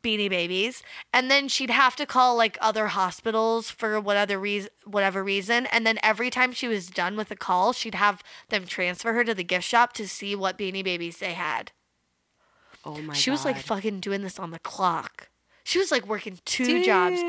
beanie 0.02 0.30
babies. 0.30 0.82
And 1.12 1.30
then 1.30 1.48
she'd 1.48 1.70
have 1.70 1.96
to 1.96 2.06
call 2.06 2.36
like 2.36 2.58
other 2.60 2.88
hospitals 2.88 3.70
for 3.70 4.00
whatever 4.00 4.38
reason 4.38 4.70
whatever 4.84 5.22
reason. 5.22 5.66
And 5.66 5.86
then 5.86 5.98
every 6.02 6.30
time 6.30 6.52
she 6.52 6.68
was 6.68 6.88
done 6.88 7.16
with 7.16 7.30
a 7.30 7.36
call 7.36 7.72
she'd 7.72 7.94
have 7.94 8.22
them 8.48 8.66
transfer 8.66 9.12
her 9.12 9.24
to 9.24 9.34
the 9.34 9.44
gift 9.44 9.64
shop 9.64 9.92
to 9.94 10.08
see 10.08 10.34
what 10.34 10.58
beanie 10.58 10.84
babies 10.84 11.18
they 11.18 11.34
had. 11.34 11.72
Oh 12.84 12.98
my 12.98 13.14
she 13.14 13.30
was 13.30 13.44
like 13.44 13.58
fucking 13.58 14.00
doing 14.00 14.22
this 14.22 14.38
on 14.38 14.50
the 14.50 14.58
clock. 14.58 15.28
She 15.64 15.78
was 15.78 15.90
like 15.90 16.06
working 16.06 16.38
two 16.44 16.82
jobs. 16.82 17.20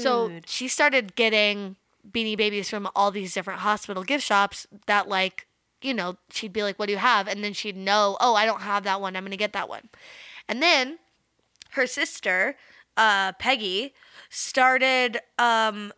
So 0.00 0.30
she 0.46 0.68
started 0.68 1.14
getting 1.16 1.76
beanie 2.10 2.36
babies 2.36 2.70
from 2.70 2.88
all 2.96 3.10
these 3.10 3.34
different 3.34 3.60
hospital 3.60 4.04
gift 4.04 4.24
shops 4.24 4.66
that 4.86 5.08
like 5.08 5.46
you 5.82 5.92
know 5.92 6.16
she'd 6.30 6.52
be 6.52 6.62
like 6.62 6.78
what 6.78 6.86
do 6.86 6.92
you 6.92 6.98
have? 6.98 7.28
And 7.28 7.42
then 7.44 7.52
she'd 7.52 7.76
know 7.76 8.16
oh 8.20 8.34
i 8.34 8.46
don't 8.46 8.62
have 8.62 8.84
that 8.84 9.00
one. 9.00 9.16
I'm 9.16 9.24
gonna 9.24 9.36
get 9.36 9.52
that 9.52 9.68
one. 9.68 9.88
And 10.48 10.62
then 10.62 10.98
her 11.72 11.86
sister 11.86 12.56
uh, 12.96 13.32
peggy 13.32 13.94
started 14.28 15.18
um, 15.38 15.92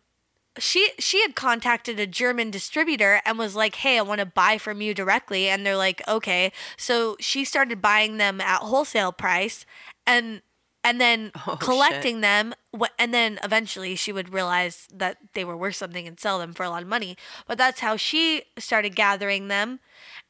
she 0.59 0.91
she 0.99 1.21
had 1.21 1.35
contacted 1.35 1.99
a 1.99 2.05
german 2.05 2.51
distributor 2.51 3.21
and 3.25 3.39
was 3.39 3.55
like 3.55 3.75
hey 3.75 3.97
i 3.97 4.01
want 4.01 4.19
to 4.19 4.25
buy 4.25 4.57
from 4.57 4.81
you 4.81 4.93
directly. 4.93 5.49
And 5.49 5.65
they're 5.65 5.77
like 5.77 6.01
okay. 6.07 6.51
So 6.77 7.15
she 7.19 7.43
started 7.43 7.81
buying 7.81 8.17
them 8.17 8.39
at 8.39 8.59
wholesale 8.61 9.11
price 9.11 9.65
and 10.05 10.41
and 10.83 10.99
then 11.01 11.31
Oh, 11.47 11.55
collecting 11.59 12.21
them 12.21 12.53
wh- 12.77 12.93
and 12.99 13.13
then 13.13 13.39
eventually 13.43 13.95
she 13.95 14.11
would 14.11 14.33
realize 14.33 14.87
that 14.93 15.17
they 15.33 15.43
were 15.43 15.57
worth 15.57 15.75
something 15.75 16.07
and 16.07 16.19
sell 16.19 16.37
them 16.39 16.53
for 16.53 16.63
a 16.63 16.69
lot 16.69 16.83
of 16.83 16.87
money. 16.89 17.17
But 17.47 17.57
that's 17.57 17.79
how 17.79 17.95
she 17.97 18.43
started 18.57 18.95
gathering 18.95 19.47
them. 19.47 19.79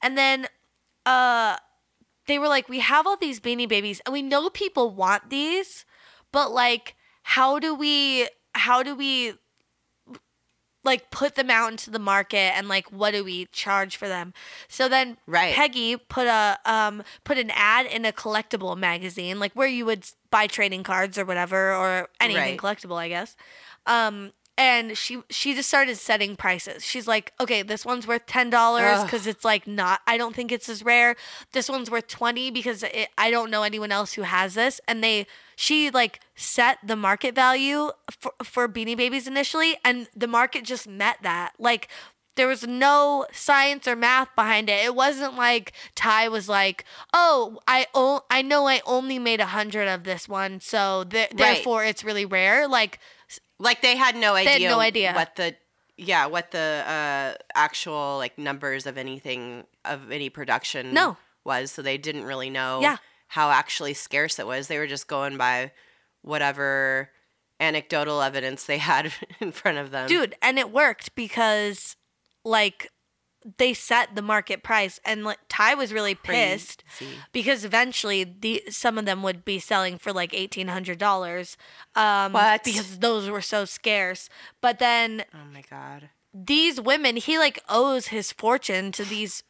And 0.01 0.17
then 0.17 0.47
uh 1.05 1.57
they 2.27 2.39
were 2.39 2.47
like 2.47 2.69
we 2.69 2.79
have 2.79 3.05
all 3.07 3.17
these 3.17 3.39
beanie 3.39 3.67
babies 3.67 4.01
and 4.05 4.13
we 4.13 4.21
know 4.21 4.49
people 4.49 4.89
want 4.89 5.29
these 5.29 5.85
but 6.31 6.51
like 6.51 6.95
how 7.23 7.59
do 7.59 7.73
we 7.75 8.27
how 8.53 8.83
do 8.83 8.95
we 8.95 9.33
like 10.85 11.09
put 11.11 11.35
them 11.35 11.49
out 11.49 11.71
into 11.71 11.89
the 11.89 11.99
market 11.99 12.51
and 12.57 12.67
like 12.67 12.91
what 12.91 13.11
do 13.11 13.23
we 13.23 13.45
charge 13.47 13.95
for 13.95 14.07
them 14.07 14.33
so 14.67 14.89
then 14.89 15.17
Right. 15.25 15.55
peggy 15.55 15.95
put 15.97 16.27
a 16.27 16.59
um 16.65 17.03
put 17.23 17.37
an 17.37 17.51
ad 17.53 17.85
in 17.85 18.03
a 18.05 18.11
collectible 18.11 18.77
magazine 18.77 19.39
like 19.39 19.53
where 19.53 19.67
you 19.67 19.85
would 19.85 20.05
buy 20.29 20.45
trading 20.47 20.83
cards 20.83 21.17
or 21.17 21.23
whatever 21.25 21.73
or 21.73 22.09
anything 22.19 22.41
Right. 22.41 22.59
collectible 22.59 22.97
i 22.97 23.07
guess 23.07 23.35
um 23.85 24.33
and 24.57 24.97
she 24.97 25.21
she 25.29 25.53
just 25.55 25.67
started 25.69 25.97
setting 25.97 26.35
prices. 26.35 26.85
She's 26.85 27.07
like 27.07 27.33
okay 27.39 27.63
this 27.63 27.85
one's 27.85 28.05
worth 28.07 28.25
$10 28.27 28.51
because 29.03 29.25
it's 29.27 29.43
like 29.43 29.65
not 29.67 30.01
i 30.05 30.17
don't 30.17 30.35
think 30.35 30.51
it's 30.51 30.69
as 30.69 30.83
rare. 30.83 31.15
This 31.53 31.69
one's 31.69 31.89
worth 31.89 32.07
20 32.07 32.51
because 32.51 32.83
it, 32.83 33.09
i 33.17 33.31
don't 33.31 33.49
know 33.49 33.63
anyone 33.63 33.91
else 33.91 34.13
who 34.13 34.21
has 34.23 34.53
this. 34.53 34.79
And 34.87 35.03
they 35.03 35.25
she 35.55 35.89
like 35.89 36.19
set 36.35 36.77
the 36.85 36.95
market 36.95 37.35
value 37.35 37.91
for, 38.11 38.33
for 38.43 38.67
beanie 38.67 38.97
babies 38.97 39.27
initially 39.27 39.75
and 39.83 40.07
the 40.15 40.27
market 40.27 40.63
just 40.63 40.87
met 40.87 41.17
that. 41.23 41.53
Like 41.57 41.87
there 42.35 42.47
was 42.47 42.65
no 42.65 43.27
science 43.31 43.87
or 43.87 43.95
math 43.95 44.35
behind 44.35 44.67
it. 44.67 44.83
It 44.83 44.95
wasn't 44.95 45.35
like 45.35 45.71
Ty 45.93 46.29
was 46.29 46.49
like, 46.49 46.83
"Oh, 47.13 47.59
I 47.67 47.85
o- 47.93 48.23
I 48.27 48.41
know 48.41 48.67
I 48.67 48.81
only 48.87 49.19
made 49.19 49.39
a 49.39 49.45
hundred 49.45 49.87
of 49.87 50.03
this 50.03 50.27
one, 50.27 50.59
so 50.59 51.03
th- 51.07 51.29
therefore 51.29 51.85
it's 51.85 52.03
really 52.03 52.25
rare." 52.25 52.67
Like, 52.67 52.97
like 53.63 53.81
they 53.81 53.95
had 53.95 54.15
no 54.15 54.33
idea. 54.35 54.53
They 54.57 54.63
had 54.63 54.71
no 54.71 54.79
idea. 54.79 55.13
what 55.13 55.35
the 55.35 55.55
yeah 55.97 56.25
what 56.27 56.51
the 56.51 56.83
uh, 56.87 57.41
actual 57.55 58.17
like 58.17 58.37
numbers 58.37 58.85
of 58.85 58.97
anything 58.97 59.63
of 59.85 60.11
any 60.11 60.29
production 60.29 60.93
No. 60.93 61.17
was. 61.43 61.71
So 61.71 61.81
they 61.81 61.97
didn't 61.97 62.25
really 62.25 62.49
know 62.49 62.79
Yeah. 62.81 62.97
how 63.29 63.49
actually 63.51 63.93
scarce 63.93 64.37
it 64.39 64.45
was. 64.47 64.67
They 64.67 64.77
were 64.77 64.87
just 64.87 65.07
going 65.07 65.37
by 65.37 65.71
whatever 66.21 67.09
anecdotal 67.59 68.21
evidence 68.21 68.65
they 68.65 68.77
had 68.79 69.13
in 69.39 69.51
front 69.51 69.77
of 69.77 69.91
them. 69.91 70.07
dude, 70.07 70.35
and 70.41 70.57
it 70.59 70.71
worked 70.71 71.15
because 71.15 71.95
like 72.45 72.89
they 73.57 73.73
set 73.73 74.15
the 74.15 74.21
market 74.21 74.63
price 74.63 74.99
and 75.05 75.23
like 75.23 75.39
Ty 75.49 75.75
was 75.75 75.91
really 75.93 76.15
pissed 76.15 76.83
Crazy. 76.97 77.13
because 77.31 77.65
eventually 77.65 78.23
the 78.23 78.63
some 78.69 78.97
of 78.97 79.05
them 79.05 79.21
would 79.23 79.43
be 79.45 79.59
selling 79.59 79.97
for 79.97 80.13
like 80.13 80.33
eighteen 80.33 80.67
hundred 80.69 80.97
dollars 80.97 81.57
um 81.95 82.33
What? 82.33 82.63
because 82.63 82.99
those 82.99 83.29
were 83.29 83.41
so 83.41 83.65
scarce 83.65 84.29
but 84.61 84.79
then 84.79 85.25
Oh 85.33 85.45
my 85.53 85.63
god. 85.69 86.09
these 86.33 86.79
women 86.79 87.17
he 87.17 87.37
like 87.37 87.59
owes 87.69 88.07
his 88.07 88.31
fortune 88.31 88.91
to 88.93 89.03
these 89.05 89.43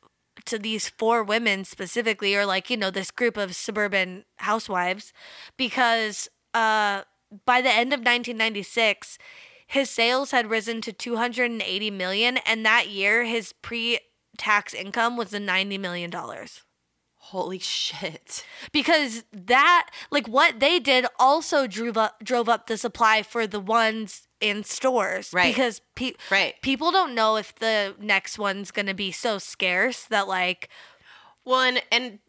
to 0.45 0.57
these 0.57 0.89
four 0.89 1.23
women 1.23 1.63
specifically 1.63 2.35
or 2.35 2.45
like 2.45 2.69
you 2.69 2.77
know 2.77 2.89
this 2.89 3.11
group 3.11 3.37
of 3.37 3.55
suburban 3.55 4.25
housewives 4.37 5.13
because 5.57 6.27
uh 6.53 7.03
by 7.45 7.61
the 7.61 7.69
end 7.71 7.93
of 7.93 7.99
1996 7.99 9.17
his 9.73 9.89
sales 9.89 10.31
had 10.31 10.49
risen 10.49 10.79
to 10.81 10.93
280 10.93 11.91
million 11.91 12.37
and 12.45 12.65
that 12.65 12.89
year 12.89 13.23
his 13.25 13.53
pre-tax 13.61 14.73
income 14.73 15.17
was 15.17 15.29
the 15.31 15.39
90 15.39 15.77
million 15.77 16.09
dollars 16.09 16.61
Holy 17.27 17.57
shit. 17.59 18.45
because 18.73 19.23
that 19.31 19.89
like 20.11 20.27
what 20.27 20.59
they 20.59 20.77
did 20.79 21.05
also 21.17 21.67
drove 21.67 21.97
up 21.97 22.23
drove 22.23 22.49
up 22.49 22.67
the 22.67 22.77
supply 22.77 23.23
for 23.23 23.47
the 23.47 23.59
ones 23.61 24.27
in 24.41 24.63
stores 24.63 25.31
Right. 25.33 25.53
because 25.53 25.81
pe- 25.95 26.13
Right. 26.29 26.55
people 26.61 26.91
don't 26.91 27.15
know 27.15 27.37
if 27.37 27.55
the 27.55 27.95
next 27.97 28.37
one's 28.37 28.71
going 28.71 28.87
to 28.87 28.93
be 28.93 29.11
so 29.11 29.37
scarce 29.39 30.03
that 30.05 30.27
like 30.27 30.69
Well, 31.45 31.61
and 31.61 31.81
and 31.91 32.19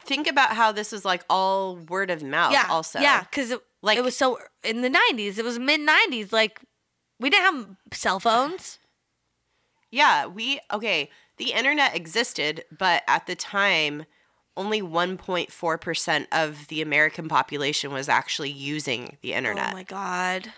think 0.00 0.26
about 0.28 0.50
how 0.50 0.70
this 0.70 0.92
is 0.92 1.04
like 1.04 1.24
all 1.28 1.76
word 1.76 2.10
of 2.10 2.22
mouth. 2.22 2.52
yeah 2.52 2.66
Also. 2.70 3.00
yeah 3.00 3.24
cuz 3.24 3.50
it, 3.50 3.60
Like- 3.82 3.98
it 3.98 4.04
was 4.04 4.16
so 4.16 4.38
in 4.62 4.82
the 4.82 4.88
90s 4.90 5.36
it 5.36 5.44
was 5.44 5.58
mid 5.58 5.80
90s 5.80 6.32
like 6.32 6.60
we 7.18 7.30
didn't 7.30 7.44
have 7.44 7.66
cell 7.92 8.20
phones 8.20 8.78
Yeah, 9.90 10.26
we 10.26 10.58
okay, 10.72 11.08
the 11.36 11.52
internet 11.52 11.94
existed, 11.94 12.64
but 12.76 13.04
at 13.06 13.28
the 13.28 13.36
time 13.36 14.06
only 14.56 14.82
1.4% 14.82 16.26
of 16.32 16.66
the 16.66 16.82
American 16.82 17.28
population 17.28 17.92
was 17.92 18.08
actually 18.08 18.50
using 18.50 19.18
the 19.22 19.34
internet. 19.34 19.70
oh 19.70 19.76
my 19.76 19.82
god 19.84 20.52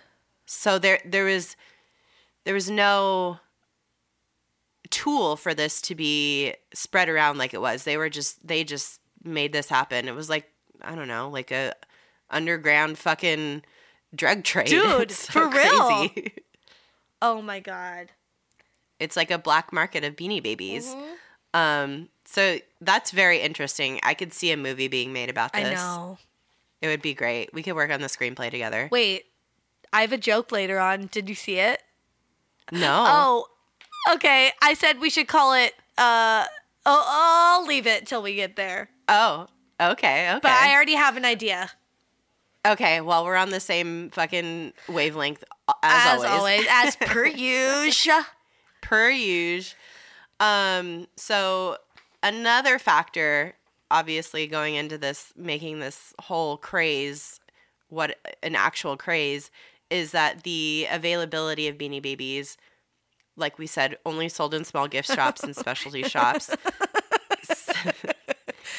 so 0.46 0.78
there 0.78 1.00
there 1.04 1.24
was 1.24 1.56
there 2.44 2.54
was 2.54 2.70
no 2.70 3.38
tool 4.90 5.36
for 5.36 5.52
this 5.52 5.80
to 5.82 5.94
be 5.94 6.54
spread 6.72 7.08
around 7.08 7.38
like 7.38 7.52
it 7.52 7.60
was. 7.60 7.84
They 7.84 7.96
were 7.96 8.08
just 8.08 8.46
they 8.46 8.64
just 8.64 9.00
made 9.22 9.52
this 9.52 9.68
happen. 9.68 10.08
It 10.08 10.14
was 10.14 10.30
like 10.30 10.50
I 10.80 10.94
don't 10.94 11.08
know, 11.08 11.28
like 11.28 11.50
a 11.50 11.74
underground 12.30 12.98
fucking 12.98 13.62
drug 14.14 14.44
trade. 14.44 14.66
Dude, 14.68 15.10
so 15.10 15.32
for 15.32 15.48
real. 15.48 16.08
Oh 17.22 17.42
my 17.42 17.60
god. 17.60 18.12
It's 18.98 19.16
like 19.16 19.30
a 19.30 19.38
black 19.38 19.72
market 19.72 20.04
of 20.04 20.16
beanie 20.16 20.42
babies. 20.42 20.86
Mm-hmm. 20.94 21.12
Um, 21.58 22.08
so 22.24 22.58
that's 22.80 23.10
very 23.10 23.40
interesting. 23.40 24.00
I 24.02 24.14
could 24.14 24.32
see 24.32 24.50
a 24.52 24.56
movie 24.56 24.88
being 24.88 25.12
made 25.12 25.30
about 25.30 25.52
this. 25.52 25.66
I 25.66 25.74
know. 25.74 26.18
It 26.82 26.88
would 26.88 27.02
be 27.02 27.14
great. 27.14 27.52
We 27.54 27.62
could 27.62 27.74
work 27.74 27.90
on 27.90 28.00
the 28.00 28.08
screenplay 28.08 28.50
together. 28.50 28.88
Wait, 28.92 29.26
I 29.92 30.02
have 30.02 30.12
a 30.12 30.18
joke 30.18 30.52
later 30.52 30.78
on. 30.78 31.08
Did 31.10 31.28
you 31.28 31.34
see 31.34 31.58
it? 31.58 31.82
No. 32.72 33.04
Oh, 33.08 33.46
okay. 34.14 34.50
I 34.62 34.74
said 34.74 34.98
we 35.00 35.08
should 35.10 35.28
call 35.28 35.54
it. 35.54 35.72
Uh, 35.96 36.44
oh, 36.84 37.04
I'll 37.06 37.66
leave 37.66 37.86
it 37.86 38.06
till 38.06 38.22
we 38.22 38.34
get 38.34 38.56
there. 38.56 38.90
Oh. 39.08 39.46
Okay. 39.80 40.30
Okay. 40.30 40.38
But 40.42 40.52
I 40.52 40.72
already 40.74 40.94
have 40.94 41.16
an 41.16 41.24
idea. 41.24 41.70
okay. 42.66 43.00
Well, 43.00 43.24
we're 43.24 43.36
on 43.36 43.50
the 43.50 43.60
same 43.60 44.10
fucking 44.10 44.72
wavelength 44.88 45.44
uh, 45.68 45.72
as, 45.82 46.24
always. 46.24 46.66
as 46.70 46.96
per 47.00 47.26
usual. 47.26 48.22
per 48.82 49.10
usual. 49.10 49.76
Um, 50.38 51.06
so 51.16 51.78
another 52.22 52.78
factor, 52.78 53.54
obviously, 53.90 54.46
going 54.46 54.74
into 54.74 54.98
this, 54.98 55.32
making 55.36 55.80
this 55.80 56.12
whole 56.20 56.56
craze 56.56 57.40
what 57.88 58.18
an 58.42 58.54
actual 58.56 58.96
craze 58.96 59.50
is 59.90 60.10
that 60.12 60.42
the 60.42 60.86
availability 60.90 61.68
of 61.68 61.76
Beanie 61.78 62.02
Babies, 62.02 62.56
like 63.36 63.58
we 63.58 63.66
said, 63.66 63.96
only 64.04 64.28
sold 64.28 64.54
in 64.54 64.64
small 64.64 64.88
gift 64.88 65.08
shops 65.12 65.42
and 65.44 65.54
specialty 65.54 66.02
shops. 66.02 66.50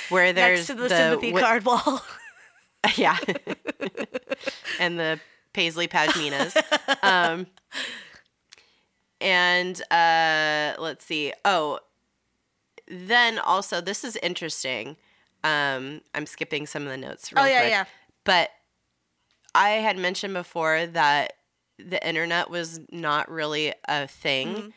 Where 0.09 0.33
there's 0.33 0.67
Next 0.67 0.67
to 0.67 0.75
the, 0.75 0.89
sympathy 0.89 1.31
wi- 1.31 1.41
card 1.41 1.65
wall. 1.65 2.01
yeah. 2.95 3.17
and 4.79 4.99
the 4.99 5.19
Paisley 5.57 5.87
Pashminas. 5.87 6.55
um, 7.03 7.47
and 9.19 9.81
uh, 9.91 10.79
let's 10.79 11.03
see. 11.03 11.33
Oh, 11.43 11.79
then 12.87 13.39
also, 13.39 13.81
this 13.81 14.03
is 14.03 14.15
interesting. 14.17 14.97
Um, 15.43 16.01
I'm 16.13 16.27
skipping 16.27 16.67
some 16.67 16.83
of 16.83 16.89
the 16.89 16.97
notes. 16.97 17.33
Real 17.33 17.43
Oh, 17.43 17.47
yeah, 17.47 17.59
quick. 17.61 17.71
yeah. 17.71 17.85
But 18.23 18.49
I 19.55 19.69
had 19.69 19.97
mentioned 19.97 20.35
before 20.35 20.85
that 20.85 21.33
the 21.79 22.05
internet 22.07 22.49
was 22.51 22.79
not 22.91 23.29
really 23.29 23.73
a 23.87 24.07
thing, 24.07 24.47
Mm-hmm. 24.55 24.67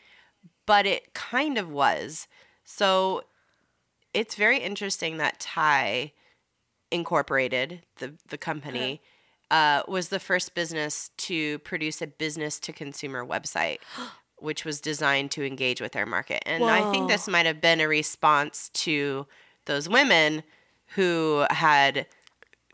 but 0.65 0.85
it 0.87 1.13
kind 1.13 1.57
of 1.59 1.69
was. 1.69 2.27
So 2.63 3.23
it's 4.15 4.33
very 4.33 4.57
interesting 4.57 5.17
that 5.17 5.39
Ty 5.39 6.13
Incorporated, 6.89 7.83
the 7.97 8.15
the 8.29 8.37
company, 8.37 9.01
uh, 9.51 9.83
was 9.87 10.07
the 10.07 10.19
first 10.19 10.55
business 10.55 11.11
to 11.17 11.59
produce 11.59 12.01
a 12.01 12.07
business 12.07 12.59
to 12.61 12.73
consumer 12.73 13.23
website, 13.23 13.79
which 14.37 14.65
was 14.65 14.81
designed 14.81 15.29
to 15.31 15.45
engage 15.45 15.81
with 15.81 15.91
their 15.91 16.05
market. 16.05 16.41
And 16.45 16.63
I 16.63 16.89
think 16.91 17.09
this 17.09 17.27
might 17.27 17.45
have 17.45 17.61
been 17.61 17.81
a 17.81 17.87
response 17.87 18.69
to 18.69 19.27
those 19.65 19.87
women 19.87 20.41
who 20.95 21.45
had, 21.51 22.07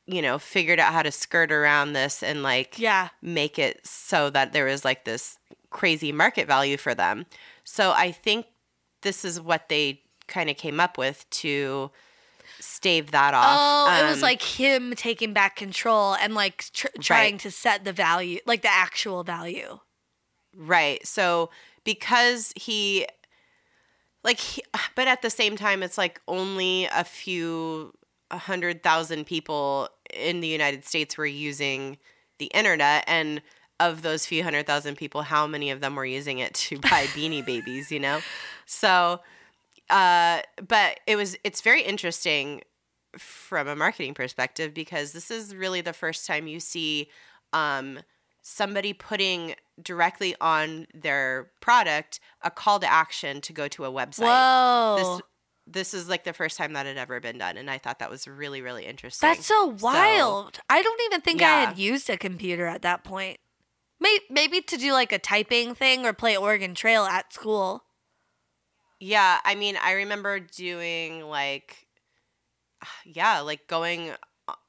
you 0.06 0.22
know, 0.22 0.38
figured 0.38 0.80
out 0.80 0.94
how 0.94 1.02
to 1.02 1.12
skirt 1.12 1.52
around 1.52 1.94
this 1.94 2.24
and 2.24 2.44
like 2.44 2.80
yeah. 2.80 3.10
make 3.22 3.60
it 3.60 3.86
so 3.86 4.30
that 4.30 4.54
there 4.54 4.66
was 4.66 4.86
like 4.86 5.04
this 5.04 5.40
crazy 5.72 6.12
market 6.12 6.48
value 6.48 6.78
for 6.78 6.96
them. 6.96 7.26
So 7.64 7.92
I 7.92 8.12
think 8.12 8.46
this 9.02 9.26
is 9.26 9.42
what 9.42 9.68
they 9.68 10.02
kind 10.28 10.50
of 10.50 10.58
came 10.58 10.80
up 10.80 10.98
with 10.98 11.30
to 11.32 11.92
stave 12.60 13.12
that 13.12 13.34
off. 13.34 13.46
Oh, 13.90 14.00
it 14.04 14.08
was 14.08 14.18
Um, 14.18 14.22
like 14.22 14.42
him 14.42 14.94
taking 14.96 15.34
back 15.34 15.56
control 15.56 16.16
and 16.16 16.34
like 16.34 16.66
tr- 16.74 16.88
trying 17.00 17.38
to 17.40 17.52
set 17.52 17.84
the 17.84 17.94
value, 17.94 18.40
like 18.46 18.62
the 18.62 18.72
actual 18.72 19.24
value. 19.24 19.80
Right. 20.56 21.06
So 21.06 21.50
because 21.84 22.54
he 22.56 23.06
like 24.24 24.40
he, 24.40 24.64
but 24.96 25.08
at 25.08 25.22
the 25.22 25.30
same 25.30 25.56
time 25.56 25.84
it's 25.84 25.98
like 25.98 26.22
only 26.28 26.86
a 26.86 27.04
few 27.04 27.94
a 28.30 28.38
hundred 28.38 28.84
thousand 28.84 29.26
people 29.26 29.90
in 30.14 30.42
the 30.42 30.48
United 30.48 30.84
States 30.86 31.18
were 31.18 31.26
using 31.26 31.98
the 32.40 32.48
internet 32.48 33.04
and 33.08 33.42
of 33.80 34.02
those 34.02 34.26
few 34.26 34.44
hundred 34.44 34.66
thousand 34.66 34.96
people, 34.98 35.22
how 35.22 35.46
many 35.46 35.70
of 35.70 35.80
them 35.82 35.96
were 35.96 36.06
using 36.06 36.40
it 36.40 36.54
to 36.56 36.80
buy 36.80 37.06
beanie 37.14 37.46
babies, 37.46 37.92
you 37.92 38.00
know? 38.00 38.22
So 38.66 39.22
uh 39.90 40.42
but 40.68 41.00
it 41.08 41.16
was 41.16 41.38
it's 41.44 41.62
very 41.62 41.82
interesting 41.82 42.62
from 43.18 43.68
a 43.68 43.76
marketing 43.76 44.14
perspective 44.14 44.74
because 44.74 45.14
this 45.14 45.32
is 45.32 45.56
really 45.56 45.82
the 45.82 45.94
first 45.94 46.28
time 46.28 46.48
you 46.48 46.60
see 46.60 47.10
um 47.54 48.00
somebody 48.48 48.94
putting 48.94 49.56
directly 49.82 50.34
on 50.40 50.88
their 50.94 51.52
product 51.60 52.20
a 52.42 52.50
call 52.50 52.80
to 52.80 52.90
action 52.90 53.42
to 53.42 53.52
go 53.52 53.68
to 53.68 53.84
a 53.84 53.92
website. 53.92 54.26
Whoa. 54.26 54.96
This 54.98 55.22
this 55.70 55.94
is 55.94 56.08
like 56.08 56.24
the 56.24 56.32
first 56.32 56.58
time 56.58 56.72
that 56.74 56.86
had 56.86 56.98
ever 56.98 57.20
been 57.20 57.38
done, 57.38 57.58
and 57.58 57.70
I 57.70 57.78
thought 57.78 58.00
that 58.00 58.10
was 58.10 58.26
really 58.26 58.62
really 58.62 58.86
interesting. 58.86 59.28
That's 59.28 59.46
so 59.46 59.76
wild. 59.82 60.60
I 60.70 60.82
don't 60.82 61.02
even 61.08 61.22
think 61.22 61.42
I 61.42 61.66
had 61.66 61.78
used 61.78 62.10
a 62.10 62.18
computer 62.18 62.68
at 62.68 62.84
that 62.84 63.04
point. 63.04 63.40
Maybe, 64.00 64.24
maybe 64.30 64.62
to 64.62 64.78
do 64.78 64.94
like 64.94 65.12
a 65.12 65.20
typing 65.20 65.76
thing 65.76 66.06
or 66.06 66.14
play 66.14 66.38
Oregon 66.38 66.74
Trail 66.74 67.04
at 67.04 67.34
school. 67.34 67.84
Yeah, 69.00 69.40
I 69.46 69.56
mean, 69.56 69.78
I 69.84 69.94
remember 69.94 70.40
doing 70.40 71.22
like, 71.22 71.88
yeah, 73.06 73.40
like 73.42 73.68
going. 73.68 74.12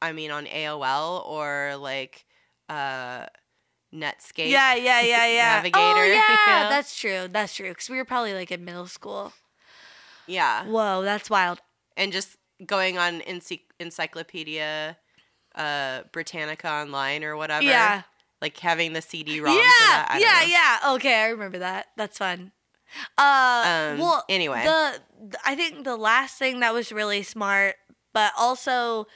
I 0.02 0.10
mean, 0.12 0.32
on 0.32 0.46
AOL 0.46 1.24
or 1.26 1.76
like 1.76 2.24
uh, 2.68 3.26
Netscape. 3.94 4.48
Yeah, 4.50 4.74
yeah, 4.74 5.00
yeah, 5.02 5.26
yeah. 5.32 5.54
Navigator, 5.56 5.78
Oh, 5.78 6.02
you 6.04 6.12
yeah, 6.14 6.62
know? 6.64 6.68
that's 6.70 6.98
true. 6.98 7.28
That's 7.30 7.54
true. 7.54 7.68
Because 7.68 7.88
we 7.88 7.96
were 7.96 8.04
probably 8.04 8.34
like 8.34 8.50
in 8.50 8.64
middle 8.64 8.86
school. 8.88 9.32
yeah, 10.26 10.64
Whoa, 10.64 11.02
that's 11.02 11.30
wild. 11.30 11.60
and 11.96 12.12
just 12.12 12.36
going 12.66 12.98
on 12.98 13.20
ency- 13.22 13.66
Encyclopedia 13.78 14.96
uh, 15.54 16.02
Britannica 16.12 16.68
online 16.68 17.22
or 17.22 17.36
whatever. 17.36 17.64
Yeah. 17.64 18.02
like 18.42 18.56
having 18.58 18.92
the 18.94 19.00
CD 19.02 19.40
ROM. 19.40 19.54
Yeah, 19.54 19.62
for 19.62 19.68
that. 20.12 20.18
Yeah, 20.20 20.42
yeah. 20.82 20.94
Okay, 20.96 21.22
I 21.22 21.28
remember 21.28 21.58
that. 21.60 21.86
That's 21.96 22.18
fun. 22.18 22.50
Uh, 23.16 23.90
Um, 23.92 23.98
well, 23.98 24.24
anyway. 24.28 24.62
the 24.64 25.00
I 25.44 25.54
think 25.54 25.84
the 25.84 25.96
last 25.96 26.38
thing 26.38 26.60
that 26.60 26.72
was 26.72 26.92
really 26.92 27.22
smart, 27.22 27.76
but 28.12 28.32
also 28.38 29.06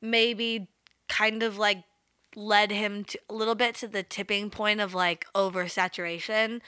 maybe 0.00 0.68
kind 1.08 1.42
of 1.42 1.58
like 1.58 1.84
led 2.36 2.70
him 2.70 3.04
to 3.04 3.18
a 3.28 3.34
little 3.34 3.54
bit 3.56 3.74
to 3.76 3.88
the 3.88 4.02
tipping 4.02 4.50
point 4.50 4.80
of 4.80 4.94
like 4.94 5.26
oversaturation. 5.34 6.60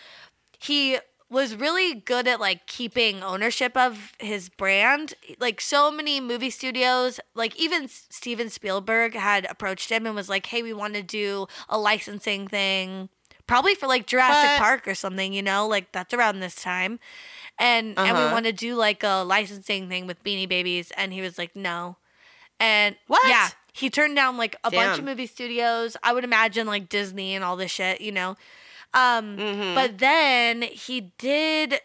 He 0.59 0.99
was 1.31 1.55
really 1.55 1.95
good 1.95 2.29
at 2.29 2.41
like 2.41 2.67
keeping 2.67 3.23
ownership 3.23 3.75
of 3.77 4.13
his 4.19 4.49
brand. 4.51 5.15
Like 5.41 5.61
so 5.61 5.91
many 5.91 6.21
movie 6.21 6.51
studios, 6.51 7.21
like 7.35 7.57
even 7.59 7.89
Steven 7.89 8.51
Spielberg 8.51 9.15
had 9.15 9.47
approached 9.49 9.91
him 9.91 10.07
and 10.07 10.15
was 10.15 10.29
like, 10.29 10.47
"Hey, 10.47 10.63
we 10.63 10.73
want 10.75 10.95
to 10.95 11.03
do 11.03 11.47
a 11.69 11.79
licensing 11.79 12.49
thing." 12.49 13.09
Probably 13.53 13.75
for 13.75 13.87
like 13.87 14.07
Jurassic 14.07 14.51
But- 14.51 14.59
Park 14.59 14.89
or 14.89 14.95
something, 14.95 15.33
you 15.33 15.43
know, 15.43 15.67
like 15.67 15.93
that's 15.93 16.13
around 16.15 16.41
this 16.41 16.55
time. 16.55 16.99
And 17.59 17.99
and 17.99 18.17
we 18.17 18.23
Uh-huh. 18.25 18.33
want 18.33 18.47
to 18.47 18.53
do 18.53 18.75
like 18.77 19.03
a 19.03 19.23
licensing 19.25 19.89
thing 19.89 20.07
with 20.07 20.23
Beanie 20.25 20.49
Babies 20.49 20.91
and 20.97 21.13
he 21.13 21.21
was 21.21 21.37
like, 21.39 21.55
"No." 21.55 21.97
And 22.59 22.97
What? 23.09 23.29
Yeah, 23.29 23.51
he 23.73 23.91
turned 23.91 24.17
down 24.17 24.37
like 24.37 24.57
a 24.65 24.71
bunch 24.71 24.99
of 24.99 25.05
movie 25.05 25.27
studios. 25.27 25.97
I 26.03 26.13
would 26.13 26.25
imagine 26.25 26.67
like 26.67 26.89
Disney 26.89 27.35
and 27.35 27.45
all 27.45 27.57
this 27.57 27.71
shit, 27.71 28.01
you 28.01 28.11
know. 28.13 28.37
Um, 28.95 29.37
Mhm. 29.37 29.75
but 29.75 29.99
then 29.99 30.63
he 30.63 31.13
did 31.19 31.81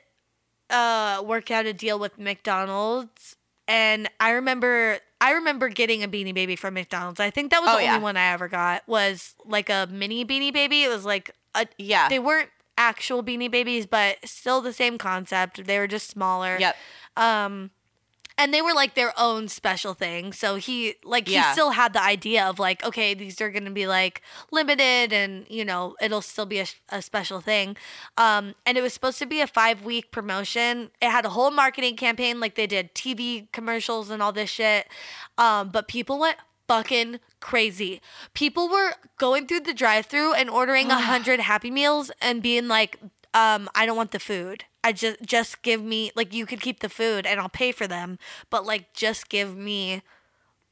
uh 0.70 1.22
work 1.26 1.50
out 1.52 1.66
a 1.66 1.74
deal 1.74 1.98
with 2.00 2.18
McDonald's 2.18 3.36
and 3.68 4.10
I 4.20 4.32
remember 4.32 5.00
I 5.20 5.32
remember 5.32 5.68
getting 5.70 6.04
a 6.04 6.08
beanie 6.08 6.34
baby 6.34 6.56
from 6.56 6.76
McDonald's. 6.76 7.20
I 7.20 7.30
think 7.32 7.52
that 7.52 7.62
was 7.62 7.70
Oh, 7.72 7.78
the 7.78 7.84
yeah. 7.84 7.94
only 7.96 8.04
one 8.04 8.18
I 8.18 8.32
ever 8.34 8.48
got 8.48 8.84
was 8.88 9.34
like 9.46 9.70
a 9.70 9.88
mini 9.90 10.24
beanie 10.26 10.54
baby. 10.54 10.84
It 10.84 10.90
was 10.90 11.06
like 11.06 11.32
Yeah. 11.78 12.10
they 12.10 12.20
weren't 12.20 12.50
actual 12.78 13.24
beanie 13.24 13.50
babies, 13.50 13.86
but 13.86 14.18
still 14.26 14.62
the 14.62 14.74
same 14.74 14.98
concept. 14.98 15.66
They 15.66 15.80
were 15.80 15.88
just 15.88 16.10
smaller. 16.10 16.58
Yep. 16.60 16.76
Um 17.16 17.72
and 18.40 18.54
they 18.54 18.62
were 18.62 18.74
like 18.74 18.94
their 18.94 19.14
own 19.20 19.48
special 19.48 19.96
thing. 19.96 20.32
So 20.32 20.58
he 20.58 20.94
like 21.04 21.28
Yeah. 21.28 21.48
he 21.48 21.52
still 21.54 21.72
had 21.72 21.94
the 21.94 22.04
idea 22.04 22.46
of 22.46 22.60
like 22.60 22.84
okay, 22.86 23.16
these 23.16 23.42
are 23.42 23.50
going 23.50 23.66
to 23.66 23.72
be 23.72 23.88
like 23.88 24.22
limited 24.52 25.12
and 25.12 25.48
you 25.50 25.66
know, 25.66 25.96
it'll 26.00 26.22
still 26.22 26.46
be 26.46 26.60
a, 26.60 26.68
a 26.90 27.02
special 27.02 27.42
thing. 27.42 27.76
Um 28.16 28.54
and 28.64 28.78
it 28.78 28.82
was 28.82 28.94
supposed 28.94 29.18
to 29.20 29.26
be 29.26 29.42
a 29.42 29.48
5 29.48 29.84
week 29.84 30.12
promotion. 30.12 30.92
It 31.02 31.10
had 31.10 31.26
a 31.26 31.30
whole 31.30 31.50
marketing 31.50 31.96
campaign 31.96 32.40
like 32.40 32.54
they 32.54 32.68
did 32.68 32.94
TV 32.94 33.52
commercials 33.52 34.12
and 34.12 34.22
all 34.22 34.32
this 34.32 34.52
shit. 34.52 34.88
Um 35.40 35.70
but 35.70 35.88
people 35.88 36.20
went 36.20 36.38
fucking 36.68 37.20
crazy. 37.40 38.02
People 38.34 38.70
were 38.70 38.94
going 39.18 39.48
through 39.48 39.62
the 39.62 39.74
drive-through 39.74 40.34
and 40.34 40.50
ordering 40.50 40.92
a 40.92 41.00
hundred 41.00 41.40
Happy 41.40 41.72
Meals 41.72 42.12
and 42.22 42.42
being 42.42 42.68
like, 42.68 43.00
um, 43.34 43.70
I 43.76 43.86
don't 43.86 43.98
want 43.98 44.12
the 44.12 44.20
food. 44.20 44.66
I 44.84 44.94
just 44.94 45.22
just 45.22 45.62
give 45.62 45.84
me 45.84 46.12
like 46.16 46.34
you 46.34 46.46
could 46.46 46.62
keep 46.62 46.80
the 46.80 46.90
food 46.90 47.26
and 47.26 47.40
I'll 47.40 47.50
pay 47.50 47.72
for 47.72 47.88
them, 47.88 48.18
but 48.50 48.66
like 48.66 48.94
just 48.94 49.30
give 49.30 49.56
me 49.56 50.02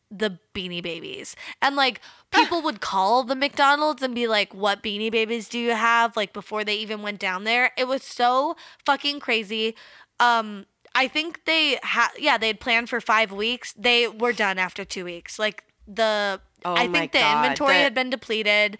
the 0.09 0.39
Beanie 0.53 0.81
Babies. 0.81 1.35
And 1.61 1.75
like 1.75 1.99
people 2.31 2.61
would 2.61 2.81
call 2.81 3.23
the 3.23 3.35
McDonald's 3.35 4.01
and 4.01 4.15
be 4.15 4.27
like, 4.27 4.53
"What 4.53 4.81
Beanie 4.81 5.11
Babies 5.11 5.49
do 5.49 5.59
you 5.59 5.71
have?" 5.71 6.15
like 6.15 6.33
before 6.33 6.63
they 6.63 6.75
even 6.75 7.01
went 7.01 7.19
down 7.19 7.43
there. 7.43 7.71
It 7.77 7.87
was 7.87 8.03
so 8.03 8.55
fucking 8.85 9.19
crazy. 9.19 9.75
Um 10.19 10.65
I 10.95 11.09
think 11.09 11.43
they 11.45 11.77
had 11.83 12.09
yeah, 12.17 12.37
they 12.37 12.47
had 12.47 12.59
planned 12.61 12.89
for 12.89 13.01
5 13.01 13.31
weeks. 13.31 13.73
They 13.77 14.07
were 14.07 14.33
done 14.33 14.57
after 14.57 14.85
2 14.85 15.03
weeks. 15.03 15.37
Like 15.37 15.65
the 15.87 16.41
Oh 16.63 16.73
I 16.75 16.87
think 16.87 17.11
the 17.11 17.19
God, 17.19 17.43
inventory 17.45 17.73
the- 17.75 17.79
had 17.83 17.93
been 17.93 18.09
depleted. 18.09 18.77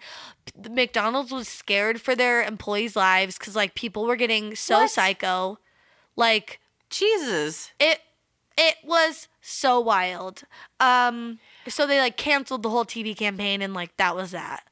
The 0.56 0.70
McDonald's 0.70 1.30
was 1.30 1.46
scared 1.48 2.00
for 2.00 2.14
their 2.16 2.42
employees' 2.42 2.96
lives 2.96 3.38
cuz 3.38 3.54
like 3.54 3.74
people 3.74 4.04
were 4.06 4.16
getting 4.16 4.54
so 4.56 4.80
What? 4.80 4.90
psycho. 4.90 5.58
Like 6.16 6.60
Jesus. 6.90 7.70
it 7.78 8.00
it 8.56 8.76
was 8.84 9.28
so 9.40 9.78
wild. 9.78 10.42
Um 10.80 11.38
so 11.68 11.86
they 11.86 12.00
like 12.00 12.16
canceled 12.16 12.62
the 12.62 12.70
whole 12.70 12.84
TV 12.84 13.16
campaign 13.16 13.62
and 13.62 13.72
like 13.74 13.96
that 13.98 14.16
was 14.16 14.30
that. 14.32 14.66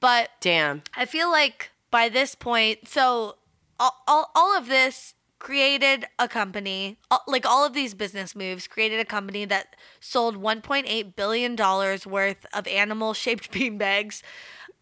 But 0.00 0.30
Damn. 0.40 0.82
I 0.94 1.04
feel 1.06 1.30
like 1.30 1.70
by 1.90 2.08
this 2.08 2.34
point, 2.34 2.86
so 2.88 3.36
all, 3.80 4.02
all, 4.06 4.30
all 4.34 4.56
of 4.56 4.68
this 4.68 5.14
created 5.38 6.06
a 6.18 6.28
company, 6.28 6.96
like 7.26 7.44
all 7.46 7.64
of 7.66 7.72
these 7.74 7.94
business 7.94 8.34
moves 8.34 8.66
created 8.66 9.00
a 9.00 9.04
company 9.04 9.44
that 9.44 9.76
sold 10.00 10.36
1.8 10.36 11.14
billion 11.16 11.54
dollars 11.56 12.06
worth 12.06 12.46
of 12.52 12.66
animal-shaped 12.66 13.52
beanbags, 13.52 14.22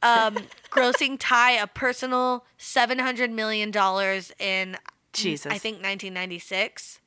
um, 0.02 0.36
grossing 0.70 1.16
Ty 1.18 1.52
a 1.52 1.66
personal 1.66 2.44
700 2.57 3.30
million 3.30 3.70
dollars 3.70 4.32
in 4.38 4.76
Jesus. 5.12 5.46
I 5.52 5.59
think 5.59 5.76
1996. 5.76 7.00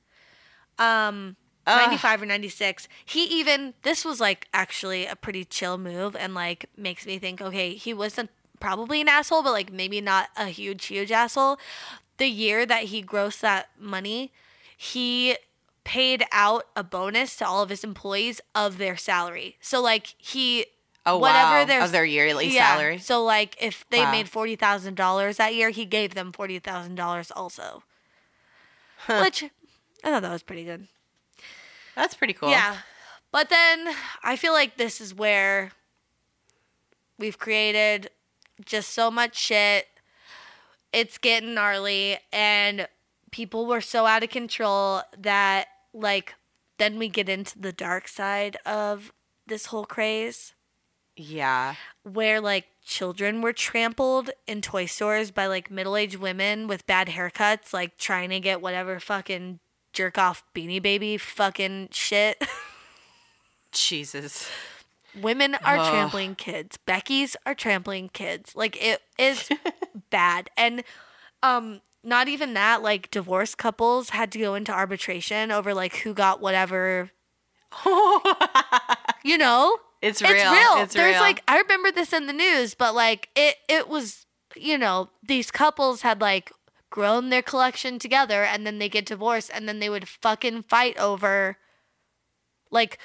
Um 0.79 1.35
Ugh. 1.65 1.77
95 1.77 2.21
or 2.21 2.25
96. 2.25 2.87
He 3.05 3.25
even 3.25 3.73
this 3.83 4.05
was 4.05 4.21
like 4.21 4.47
actually 4.53 5.05
a 5.05 5.15
pretty 5.15 5.43
chill 5.43 5.77
move 5.77 6.15
and 6.15 6.33
like 6.33 6.69
makes 6.77 7.05
me 7.05 7.19
think 7.19 7.41
okay, 7.41 7.73
he 7.73 7.93
wasn't 7.93 8.29
probably 8.59 9.01
an 9.01 9.07
asshole 9.09 9.43
but 9.43 9.51
like 9.51 9.71
maybe 9.71 9.99
not 10.01 10.29
a 10.37 10.45
huge 10.45 10.85
huge 10.85 11.11
asshole. 11.11 11.59
The 12.17 12.27
year 12.27 12.65
that 12.65 12.83
he 12.85 13.03
grossed 13.03 13.41
that 13.41 13.69
money, 13.79 14.31
he 14.75 15.37
paid 15.83 16.25
out 16.31 16.65
a 16.75 16.83
bonus 16.83 17.35
to 17.37 17.47
all 17.47 17.61
of 17.63 17.69
his 17.69 17.83
employees 17.83 18.41
of 18.53 18.77
their 18.77 18.97
salary. 18.97 19.57
So 19.61 19.81
like 19.81 20.15
he 20.17 20.65
Oh 21.05 21.17
whatever 21.17 21.59
wow. 21.59 21.65
their 21.65 21.81
of 21.81 21.91
their 21.91 22.03
yearly 22.05 22.47
yeah, 22.49 22.73
salary. 22.73 22.97
So 22.97 23.23
like 23.23 23.55
if 23.61 23.85
they 23.89 24.01
Wow. 24.01 24.11
made 24.11 24.29
forty 24.29 24.55
thousand 24.55 24.95
dollars 24.95 25.37
that 25.37 25.55
year, 25.55 25.69
he 25.69 25.85
gave 25.85 26.13
them 26.15 26.31
forty 26.33 26.59
thousand 26.59 26.95
dollars 26.95 27.31
also. 27.31 27.83
Which 29.07 29.43
I 30.03 30.09
thought 30.09 30.21
that 30.23 30.31
was 30.31 30.43
pretty 30.43 30.65
good. 30.65 30.87
That's 31.95 32.13
pretty 32.15 32.33
cool. 32.33 32.49
Yeah. 32.49 32.77
But 33.31 33.49
then 33.49 33.89
I 34.23 34.35
feel 34.35 34.53
like 34.53 34.77
this 34.77 34.99
is 34.99 35.13
where 35.13 35.71
we've 37.17 37.37
created 37.37 38.09
just 38.65 38.89
so 38.93 39.09
much 39.11 39.37
shit. 39.37 39.87
It's 40.97 41.19
getting 41.19 41.53
gnarly 41.53 42.17
and 42.33 42.87
people 43.29 43.67
were 43.67 43.81
so 43.81 44.07
out 44.07 44.23
of 44.23 44.31
control 44.31 45.01
that 45.15 45.67
like 45.93 46.33
then 46.79 46.97
we 46.97 47.07
get 47.07 47.29
into 47.29 47.59
the 47.59 47.71
dark 47.71 48.07
side 48.07 48.57
of 48.65 49.11
this 49.45 49.67
whole 49.67 49.85
craze 49.85 50.55
Yeah. 51.15 51.75
where 52.01 52.41
like 52.41 52.65
children 52.83 53.41
were 53.43 53.53
trampled 53.53 54.31
in 54.47 54.61
toy 54.61 54.87
stores 54.87 55.29
by 55.29 55.45
like 55.45 55.69
middle-aged 55.69 56.15
women 56.17 56.67
with 56.67 56.87
bad 56.87 57.09
haircuts 57.09 57.73
like 57.73 57.97
trying 57.99 58.29
to 58.31 58.39
get 58.39 58.59
whatever 58.59 58.99
fucking 58.99 59.59
jerk 59.93 60.17
off 60.17 60.43
beanie 60.55 60.81
baby 60.81 61.17
fucking 61.17 61.89
shit 61.91 62.43
Jesus. 63.71 64.49
Women 65.21 65.55
are 65.63 65.77
Ugh. 65.77 65.89
trampling 65.91 66.35
kids 66.35 66.77
becky's 66.85 67.35
are 67.45 67.55
trampling 67.55 68.09
kids 68.09 68.55
like 68.55 68.77
it 68.83 69.01
is 69.17 69.49
bad 70.09 70.49
and 70.57 70.83
um 71.43 71.81
not 72.03 72.27
even 72.27 72.53
that 72.53 72.81
like 72.81 73.11
divorced 73.11 73.57
couples 73.57 74.11
had 74.11 74.31
to 74.31 74.39
go 74.39 74.55
into 74.55 74.71
arbitration 74.71 75.51
over 75.51 75.73
like 75.73 75.97
who 75.97 76.13
got 76.13 76.41
whatever 76.41 77.11
you 79.23 79.37
know 79.37 79.77
It's 80.01 80.21
real. 80.21 80.31
it's 80.31 80.43
real. 80.43 80.51
real. 80.53 80.83
It's 80.83 80.93
There's 80.93 81.13
real. 81.13 81.21
like 81.21 81.43
I 81.47 81.59
remember 81.59 81.91
this 81.91 82.13
in 82.13 82.27
the 82.27 82.33
news, 82.33 82.75
but 82.75 82.95
like 82.95 83.29
it 83.35 83.55
it 83.67 83.87
was 83.89 84.25
you 84.55 84.77
know 84.77 85.09
these 85.27 85.51
couples 85.51 86.01
had 86.01 86.21
like 86.21 86.51
grown 86.89 87.29
their 87.29 87.41
collection 87.41 87.99
together 87.99 88.43
and 88.43 88.65
then 88.65 88.79
they 88.79 88.87
get 88.89 89.05
divorced 89.05 89.51
and 89.53 89.67
then 89.67 89.79
they 89.79 89.89
would 89.89 90.07
fucking 90.07 90.63
fight 90.63 90.97
over 90.97 91.57
like 92.71 92.97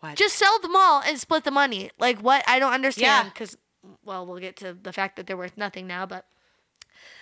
What? 0.00 0.16
just 0.16 0.36
sell 0.36 0.58
them 0.60 0.76
all 0.76 1.02
and 1.04 1.18
split 1.18 1.44
the 1.44 1.50
money. 1.50 1.90
Like 1.98 2.20
what 2.20 2.44
I 2.46 2.58
don't 2.58 2.72
understand 2.72 3.26
Yeah. 3.26 3.30
because 3.32 3.56
well 4.04 4.26
we'll 4.26 4.38
get 4.38 4.56
to 4.56 4.74
the 4.74 4.92
fact 4.92 5.16
that 5.16 5.26
they're 5.26 5.36
worth 5.36 5.56
nothing 5.56 5.86
now, 5.86 6.06
but 6.06 6.26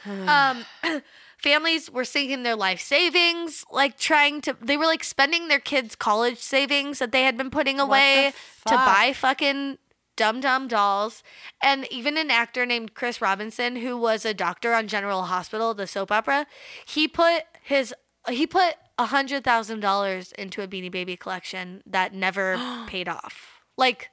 um 0.07 0.65
families 1.39 1.91
were 1.91 2.05
sinking 2.05 2.43
their 2.43 2.57
life 2.57 2.81
savings 2.81 3.65
like 3.71 3.99
trying 3.99 4.41
to 4.41 4.57
they 4.61 4.77
were 4.77 4.87
like 4.87 5.05
spending 5.05 5.49
their 5.49 5.59
kids 5.59 5.95
college 5.95 6.39
savings 6.39 6.99
that 6.99 7.13
they 7.13 7.23
had 7.25 7.37
been 7.37 7.51
putting 7.51 7.79
away 7.79 8.33
to 8.67 8.75
buy 8.75 9.13
fucking 9.15 9.77
dumb 10.17 10.41
dumb 10.41 10.67
dolls 10.67 11.23
and 11.63 11.87
even 11.93 12.17
an 12.17 12.31
actor 12.31 12.65
named 12.65 12.95
chris 12.95 13.21
robinson 13.21 13.77
who 13.77 13.99
was 13.99 14.25
a 14.25 14.33
doctor 14.33 14.73
on 14.73 14.89
general 14.89 15.25
hospital 15.25 15.75
the 15.75 15.87
soap 15.87 16.11
opera 16.11 16.47
he 16.87 17.07
put 17.07 17.43
his 17.63 17.93
he 18.31 18.47
put 18.47 18.77
hundred 18.99 19.45
thousand 19.45 19.81
dollars 19.81 20.33
into 20.33 20.63
a 20.63 20.69
beanie 20.69 20.91
baby 20.91 21.17
collection 21.17 21.83
that 21.87 22.15
never 22.15 22.57
paid 22.87 23.09
off 23.09 23.57
like 23.77 24.11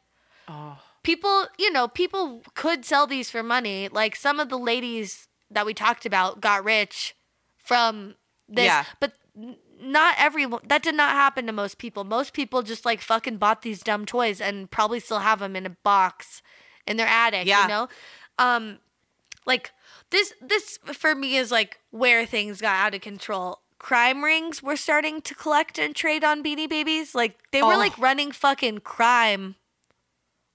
oh. 0.47 0.77
people, 1.03 1.47
you 1.57 1.71
know, 1.71 1.87
people 1.87 2.41
could 2.53 2.85
sell 2.85 3.07
these 3.07 3.29
for 3.29 3.43
money. 3.43 3.89
Like 3.89 4.15
some 4.15 4.39
of 4.39 4.49
the 4.49 4.57
ladies 4.57 5.27
that 5.49 5.65
we 5.65 5.73
talked 5.73 6.05
about 6.05 6.41
got 6.41 6.63
rich 6.63 7.15
from 7.57 8.15
this, 8.47 8.65
Yeah. 8.65 8.85
but 8.99 9.13
not 9.81 10.15
everyone. 10.17 10.61
That 10.67 10.83
did 10.83 10.95
not 10.95 11.11
happen 11.11 11.45
to 11.47 11.53
most 11.53 11.77
people. 11.77 12.03
Most 12.03 12.33
people 12.33 12.61
just 12.61 12.85
like 12.85 13.01
fucking 13.01 13.37
bought 13.37 13.61
these 13.61 13.81
dumb 13.81 14.05
toys 14.05 14.41
and 14.41 14.69
probably 14.69 14.99
still 14.99 15.19
have 15.19 15.39
them 15.39 15.55
in 15.55 15.65
a 15.65 15.71
box 15.83 16.41
in 16.85 16.97
their 16.97 17.07
attic. 17.07 17.47
Yeah. 17.47 17.63
You 17.63 17.67
know, 17.67 17.87
um, 18.37 18.79
like 19.45 19.71
this. 20.09 20.33
This 20.41 20.77
for 20.93 21.15
me 21.15 21.37
is 21.37 21.51
like 21.51 21.79
where 21.91 22.25
things 22.25 22.61
got 22.61 22.75
out 22.75 22.95
of 22.95 23.01
control. 23.01 23.59
Crime 23.83 24.23
rings 24.23 24.63
were 24.63 24.77
starting 24.77 25.21
to 25.21 25.35
collect 25.35 25.77
and 25.77 25.93
trade 25.93 26.23
on 26.23 26.41
Beanie 26.41 26.69
Babies. 26.69 27.13
Like 27.13 27.37
they 27.51 27.61
were 27.61 27.73
Oh. 27.73 27.77
like 27.77 27.95
running 27.99 28.31
fucking 28.31 28.79
crime 28.79 29.55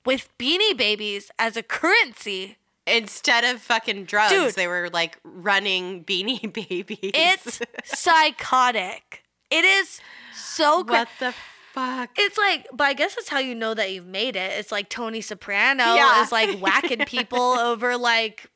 with 0.06 0.30
Beanie 0.38 0.74
Babies 0.76 1.30
as 1.38 1.54
a 1.56 1.62
currency. 1.62 2.56
Instead 2.86 3.44
of 3.44 3.60
fucking 3.60 4.06
drugs, 4.06 4.32
Dude. 4.32 4.54
they 4.54 4.66
were 4.66 4.88
like 4.90 5.18
running 5.22 6.04
beanie 6.04 6.50
babies. 6.68 6.98
It's 7.14 7.60
psychotic. 7.84 9.22
It 9.50 9.64
is 9.64 10.00
so 10.34 10.82
cra- 10.84 11.00
what 11.00 11.08
the 11.20 11.34
fuck? 11.74 12.10
It's 12.16 12.38
like, 12.38 12.66
but 12.72 12.84
I 12.84 12.94
guess 12.94 13.14
that's 13.14 13.28
how 13.28 13.38
you 13.40 13.54
know 13.54 13.74
that 13.74 13.92
you've 13.92 14.06
made 14.06 14.36
it. 14.36 14.52
It's 14.58 14.72
like 14.72 14.88
Tony 14.88 15.20
Soprano 15.20 15.84
Yeah. 15.84 16.22
is 16.22 16.32
like 16.32 16.58
whacking 16.60 17.04
people 17.04 17.40
over 17.58 17.98
like 17.98 18.46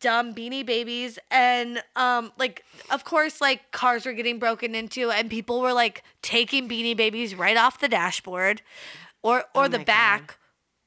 dumb 0.00 0.34
beanie 0.34 0.64
babies 0.64 1.18
and 1.30 1.82
um 1.96 2.32
like 2.38 2.64
of 2.90 3.04
course 3.04 3.40
like 3.40 3.70
cars 3.72 4.06
were 4.06 4.12
getting 4.14 4.38
broken 4.38 4.74
into 4.74 5.10
and 5.10 5.28
people 5.30 5.60
were 5.60 5.72
like 5.72 6.02
taking 6.22 6.68
beanie 6.68 6.96
babies 6.96 7.34
right 7.34 7.56
off 7.56 7.78
the 7.80 7.88
dashboard 7.88 8.62
or 9.22 9.40
or 9.54 9.64
Oh 9.64 9.68
the 9.68 9.80
back 9.80 10.38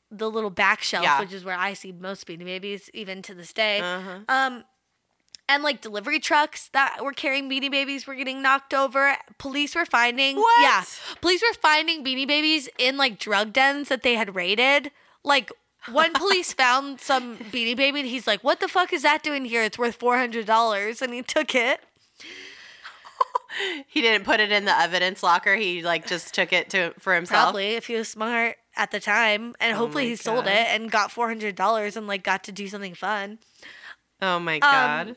the 0.09 0.29
little 0.29 0.49
back 0.49 0.81
shelf 0.81 1.03
Yeah. 1.03 1.19
which 1.19 1.33
is 1.33 1.45
where 1.45 1.55
I 1.57 1.73
see 1.73 1.91
most 1.91 2.25
beanie 2.25 2.45
babies 2.45 2.89
even 2.93 3.21
to 3.23 3.33
this 3.35 3.53
day 3.53 3.79
Uh-huh. 3.79 4.19
um 4.27 4.63
and 5.47 5.63
like 5.63 5.81
delivery 5.81 6.19
trucks 6.19 6.69
that 6.73 6.97
were 7.03 7.11
carrying 7.13 7.49
beanie 7.49 7.71
babies 7.71 8.05
were 8.05 8.13
getting 8.13 8.39
knocked 8.41 8.71
over. 8.71 9.15
Police 9.39 9.73
were 9.73 9.85
finding 9.85 10.35
What? 10.37 10.61
yeah. 10.61 10.83
Police 11.21 11.41
were 11.41 11.55
finding 11.59 12.03
beanie 12.03 12.27
babies 12.27 12.69
in 12.77 12.97
like 12.97 13.17
drug 13.17 13.51
dens 13.51 13.89
that 13.89 14.03
they 14.03 14.13
had 14.13 14.35
raided. 14.35 14.91
Like 15.23 15.51
one 15.91 16.13
police 16.13 16.53
found 16.53 16.99
some 16.99 17.37
beanie 17.37 17.75
baby 17.75 17.99
and 17.99 18.09
he's 18.09 18.27
like, 18.27 18.43
What 18.43 18.59
the 18.59 18.67
fuck 18.67 18.93
is 18.93 19.03
that 19.03 19.23
doing 19.23 19.45
here? 19.45 19.63
It's 19.63 19.77
worth 19.77 19.95
four 19.95 20.17
hundred 20.17 20.45
dollars 20.45 21.01
and 21.01 21.13
he 21.13 21.21
took 21.21 21.55
it. 21.55 21.81
He 23.87 24.01
didn't 24.01 24.25
put 24.25 24.39
it 24.39 24.51
in 24.51 24.65
the 24.65 24.79
evidence 24.79 25.23
locker. 25.23 25.55
He 25.55 25.81
like 25.81 26.05
just 26.05 26.35
took 26.35 26.53
it 26.53 26.69
to 26.69 26.93
for 26.99 27.15
himself. 27.15 27.45
Probably 27.45 27.69
if 27.71 27.87
he 27.87 27.95
was 27.95 28.07
smart 28.07 28.57
at 28.75 28.91
the 28.91 28.99
time. 28.99 29.55
And 29.59 29.73
Oh 29.75 29.79
hopefully 29.79 30.03
my 30.05 30.09
he 30.09 30.15
sold 30.15 30.45
God. 30.45 30.51
it 30.53 30.67
and 30.69 30.91
got 30.91 31.11
four 31.11 31.27
hundred 31.27 31.55
dollars 31.55 31.97
and 31.97 32.07
like 32.07 32.23
got 32.23 32.43
to 32.43 32.51
do 32.51 32.67
something 32.67 32.93
fun. 32.93 33.39
Oh 34.21 34.39
my 34.39 34.55
um, 34.55 34.59
god. 34.59 35.15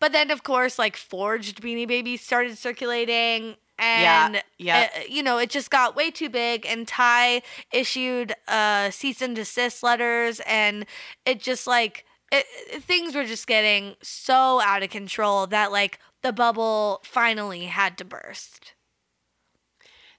But 0.00 0.12
then, 0.12 0.30
of 0.30 0.42
course, 0.42 0.78
like 0.78 0.96
forged 0.96 1.60
Beanie 1.62 1.88
Babies 1.88 2.20
started 2.20 2.56
circulating, 2.58 3.56
and 3.78 4.42
yeah. 4.58 4.88
uh, 4.94 5.00
you 5.08 5.22
know 5.22 5.38
it 5.38 5.50
just 5.50 5.70
got 5.70 5.96
way 5.96 6.10
too 6.10 6.28
big. 6.28 6.66
And 6.66 6.86
Ty 6.86 7.42
issued 7.72 8.34
uh, 8.46 8.90
cease 8.90 9.22
and 9.22 9.34
desist 9.36 9.82
letters, 9.82 10.40
and 10.46 10.86
it 11.24 11.40
just 11.40 11.66
like 11.66 12.04
it, 12.32 12.44
it- 12.70 12.82
things 12.82 13.14
were 13.14 13.24
just 13.24 13.46
getting 13.46 13.94
so 14.02 14.60
out 14.60 14.82
of 14.82 14.90
control 14.90 15.46
that 15.48 15.72
like 15.72 15.98
the 16.22 16.32
bubble 16.32 17.00
finally 17.04 17.66
had 17.66 17.96
to 17.98 18.04
burst. 18.04 18.74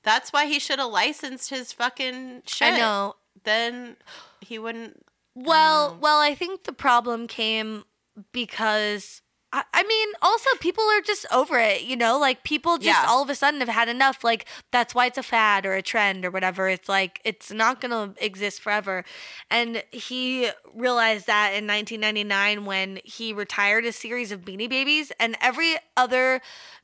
That's 0.03 0.31
why 0.31 0.45
he 0.45 0.59
should 0.59 0.79
have 0.79 0.91
licensed 0.91 1.49
his 1.49 1.73
fucking 1.73 2.43
shit. 2.47 2.73
I 2.73 2.77
know. 2.77 3.15
Then 3.43 3.97
he 4.41 4.57
wouldn't. 4.57 5.05
Well, 5.35 5.97
well, 5.99 6.19
I 6.19 6.35
think 6.35 6.63
the 6.63 6.73
problem 6.73 7.27
came 7.27 7.83
because 8.31 9.21
I, 9.51 9.63
I 9.73 9.83
mean, 9.83 10.09
also 10.21 10.49
people 10.59 10.83
are 10.83 11.01
just 11.01 11.25
over 11.31 11.57
it, 11.57 11.81
you 11.81 11.95
know? 11.95 12.19
Like 12.19 12.43
people 12.43 12.77
just 12.77 12.85
Yeah. 13.01 13.05
all 13.07 13.23
of 13.23 13.29
a 13.29 13.35
sudden 13.35 13.59
have 13.61 13.69
had 13.69 13.89
enough. 13.89 14.23
Like 14.23 14.45
that's 14.71 14.93
why 14.93 15.07
it's 15.07 15.17
a 15.17 15.23
fad 15.23 15.65
or 15.65 15.73
a 15.73 15.81
trend 15.81 16.23
or 16.23 16.31
whatever. 16.31 16.69
It's 16.69 16.87
like 16.87 17.19
it's 17.23 17.51
not 17.51 17.81
going 17.81 17.91
to 17.91 18.23
exist 18.23 18.61
forever. 18.61 19.03
And 19.49 19.83
he 19.91 20.51
realized 20.75 21.25
that 21.27 21.49
in 21.55 21.65
1999 21.65 22.65
when 22.65 22.99
he 23.03 23.33
retired 23.33 23.85
a 23.85 23.91
series 23.91 24.31
of 24.31 24.41
Beanie 24.41 24.69
Babies 24.69 25.11
and 25.19 25.35
every 25.41 25.77
other 25.97 26.41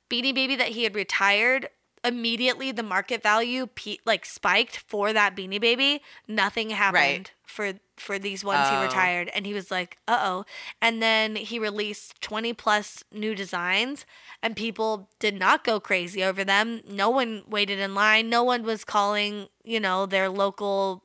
Beanie 0.10 0.34
Baby 0.34 0.56
that 0.56 0.70
he 0.70 0.84
had 0.84 0.96
retired 0.96 1.70
immediately 2.06 2.72
the 2.72 2.84
market 2.84 3.22
value 3.24 3.68
pe- 3.68 3.98
like 4.06 4.26
spiked 4.26 4.78
for 4.78 5.12
that 5.14 5.36
Beanie 5.36 5.60
Baby. 5.60 6.02
Nothing 6.28 6.70
happened 6.70 7.32
for 7.46 7.74
for 7.98 8.20
these 8.20 8.44
ones 8.44 8.68
he 8.70 8.76
Oh. 8.76 8.82
retired. 8.84 9.30
And 9.34 9.46
he 9.46 9.54
was 9.54 9.72
like 9.72 9.98
uh-oh. 10.08 10.46
And 10.82 11.02
then 11.02 11.36
he 11.36 11.58
released 11.60 12.22
20 12.22 12.54
plus 12.54 13.04
new 13.12 13.34
designs 13.36 14.06
and 14.44 14.56
people 14.56 15.10
did 15.20 15.36
not 15.40 15.64
go 15.64 15.80
crazy 15.80 16.24
over 16.24 16.44
them. 16.44 16.82
No 16.88 17.10
one 17.10 17.44
waited 17.48 17.80
in 17.80 17.96
line. 17.96 18.30
No 18.30 18.44
one 18.44 18.64
was 18.64 18.84
calling 18.86 19.48
you 19.64 19.80
know 19.80 20.06
their 20.06 20.30
local 20.30 21.04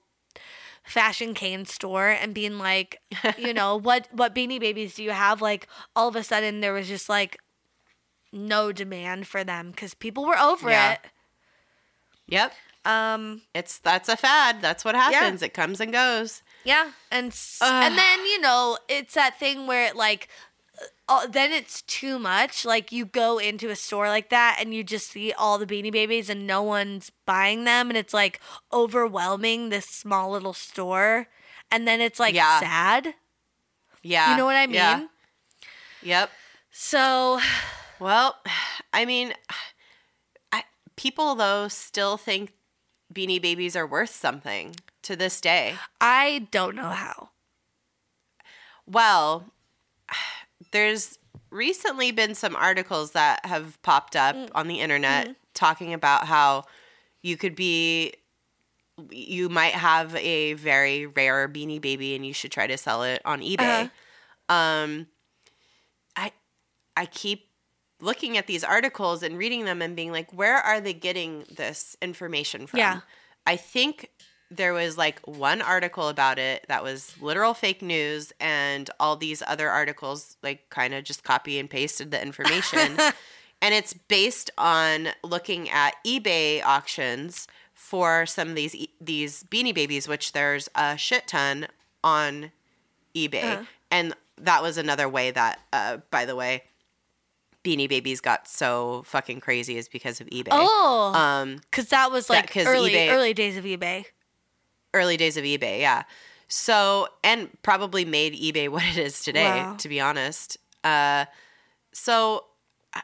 fashion 0.85 1.35
cane 1.35 1.65
store 1.67 2.09
and 2.09 2.35
being 2.35 2.59
like 2.59 3.01
you 3.39 3.55
know 3.55 3.77
what 3.77 4.09
what 4.13 4.35
beanie 4.35 4.59
babies 4.61 4.95
do 4.95 5.03
you 5.05 5.11
have? 5.13 5.41
Like 5.41 5.69
all 5.95 6.09
of 6.09 6.17
a 6.17 6.25
sudden 6.25 6.61
there 6.61 6.73
was 6.73 6.89
just 6.89 7.09
like 7.09 7.39
no 8.33 8.73
demand 8.73 9.27
for 9.27 9.43
them 9.45 9.71
because 9.71 9.95
people 9.95 10.25
were 10.25 10.39
over 10.39 10.71
Yeah. 10.71 10.93
it 10.93 11.01
Yep. 12.29 12.55
um 12.85 13.43
It's 13.55 13.79
that's 13.79 14.09
a 14.09 14.17
fad. 14.17 14.63
That's 14.63 14.85
what 14.85 14.95
happens. 14.95 15.43
It 15.43 15.53
comes 15.55 15.81
and 15.81 15.93
goes. 15.93 16.43
Yeah, 16.65 16.93
and 17.11 17.33
Ugh. 17.61 17.85
and 17.85 17.97
then 17.99 18.25
you 18.27 18.41
know 18.41 18.79
it's 18.89 19.15
that 19.15 19.39
thing 19.39 19.67
where 19.67 19.87
it 19.87 19.97
like, 19.97 20.29
uh, 21.09 21.27
then 21.27 21.51
it's 21.53 21.83
too 21.83 22.19
much. 22.19 22.65
Like 22.65 22.93
you 22.93 23.05
go 23.07 23.39
into 23.39 23.71
a 23.71 23.77
store 23.77 24.09
like 24.09 24.29
that 24.31 24.59
and 24.61 24.73
you 24.75 24.85
just 24.85 25.11
see 25.11 25.33
all 25.33 25.59
the 25.59 25.67
Beanie 25.67 25.91
Babies 25.91 26.29
and 26.31 26.47
no 26.47 26.63
one's 26.63 27.11
buying 27.27 27.65
them, 27.65 27.89
and 27.91 27.97
it's 27.97 28.15
like 28.15 28.41
overwhelming 28.73 29.71
this 29.71 29.87
small 29.87 30.31
little 30.31 30.53
store, 30.53 31.29
and 31.71 31.89
then 31.89 32.01
it's 32.01 32.21
like 32.21 32.35
Yeah. 32.35 32.61
sad. 32.61 33.15
Yeah. 34.03 34.31
You 34.31 34.37
know 34.37 34.45
what 34.45 34.57
I 34.57 34.67
mean? 34.67 34.75
Yeah. 34.75 35.07
Yep. 36.03 36.31
So 36.71 37.41
Well, 38.01 38.37
I 38.93 39.05
mean, 39.05 39.35
I, 40.53 40.65
people 40.97 41.35
though 41.35 41.69
still 41.69 42.17
think 42.17 42.53
Beanie 43.13 43.41
Babies 43.41 43.77
are 43.77 43.87
worth 43.87 44.11
something 44.11 44.75
to 45.03 45.17
this 45.17 45.41
day. 45.41 45.75
I 46.01 46.49
don't 46.51 46.75
know 46.75 46.91
how. 46.91 47.31
Well, 48.87 49.53
there's 50.73 51.19
recently 51.51 52.13
been 52.13 52.35
some 52.35 52.55
articles 52.55 53.13
that 53.13 53.45
have 53.45 53.81
popped 53.83 54.17
up 54.17 54.37
mm. 54.37 54.49
on 54.55 54.69
the 54.69 54.81
internet 54.81 55.25
mm-hmm. 55.25 55.33
talking 55.55 55.93
about 55.95 56.27
how 56.27 56.65
you 57.23 57.37
could 57.37 57.55
be 57.55 58.15
you 59.11 59.49
might 59.49 59.73
have 59.73 60.15
a 60.17 60.53
very 60.55 61.07
rare 61.07 61.49
beanie 61.49 61.81
baby 61.81 62.15
and 62.15 62.25
you 62.27 62.35
should 62.35 62.53
try 62.53 62.67
to 62.67 62.77
sell 62.77 63.03
it 63.03 63.23
on 63.25 63.41
eBay. 63.41 63.85
Uh-huh. 63.85 64.55
Um 64.55 65.07
I 66.17 66.33
I 66.97 67.07
keep 67.07 67.50
looking 68.01 68.37
at 68.37 68.47
these 68.47 68.65
articles 68.65 69.23
and 69.23 69.37
reading 69.39 69.65
them 69.65 69.83
and 69.83 69.95
being 69.97 70.13
like 70.13 70.33
where 70.33 70.57
are 70.59 70.81
they 70.81 70.93
getting 70.93 71.45
this 71.57 71.97
information 72.03 72.67
from? 72.67 72.79
Yeah. 72.79 73.01
I 73.47 73.57
think 73.57 74.11
there 74.51 74.73
was 74.73 74.99
like 74.99 75.21
one 75.27 75.63
article 75.63 76.09
about 76.09 76.39
it 76.39 76.65
that 76.69 76.83
was 76.83 77.15
literal 77.21 77.55
fake 77.55 77.83
news 77.83 78.33
and 78.41 78.91
all 78.99 79.15
these 79.17 79.43
other 79.47 79.69
articles 79.71 80.37
like 80.43 80.69
kind 80.71 80.93
of 80.93 81.05
just 81.05 81.23
copy 81.23 81.59
and 81.59 81.71
pasted 81.71 82.11
the 82.11 82.21
information 82.21 82.99
and 83.63 83.75
it's 83.75 83.93
based 83.95 84.51
on 84.59 85.09
looking 85.23 85.71
at 85.71 85.95
eBay 86.05 86.65
auctions 86.65 87.47
for 87.75 88.27
some 88.27 88.49
of 88.49 88.55
these 88.57 88.75
these 89.01 89.45
beanie 89.45 89.75
babies 89.75 90.09
which 90.09 90.33
there's 90.33 90.69
a 90.75 90.97
shit 90.97 91.29
ton 91.29 91.69
on 92.03 92.51
eBay 93.15 93.45
Uh-huh. 93.53 93.63
and 93.93 94.15
that 94.37 94.63
was 94.63 94.77
another 94.79 95.09
way 95.09 95.31
that 95.31 95.61
uh, 95.73 95.99
by 96.11 96.25
the 96.25 96.35
way 96.35 96.65
beanie 97.65 97.89
babies 97.89 98.21
got 98.21 98.49
so 98.49 99.03
fucking 99.07 99.41
crazy 99.41 99.77
is 99.77 99.89
because 99.89 100.21
of 100.21 100.27
eBay 100.29 100.49
Oh, 100.51 101.13
um 101.15 101.57
because 101.71 101.89
that 101.89 102.11
was 102.11 102.27
that- 102.29 102.55
early 102.57 102.93
eBay- 102.93 103.11
early 103.13 103.35
days 103.35 103.57
of 103.57 103.65
eBay. 103.65 104.05
early 104.95 105.17
days 105.17 105.37
of 105.37 105.45
eBay, 105.45 105.81
yeah. 105.81 106.03
So, 106.49 107.07
and 107.23 107.49
probably 107.63 108.05
made 108.05 108.35
eBay 108.35 108.69
what 108.75 108.83
it 108.85 108.97
is 108.99 109.23
today, 109.23 109.45
Wow. 109.45 109.77
to 109.77 109.89
be 109.89 110.01
honest. 110.01 110.57
Uh, 110.83 111.27
so, 111.93 112.45
I- 112.93 113.03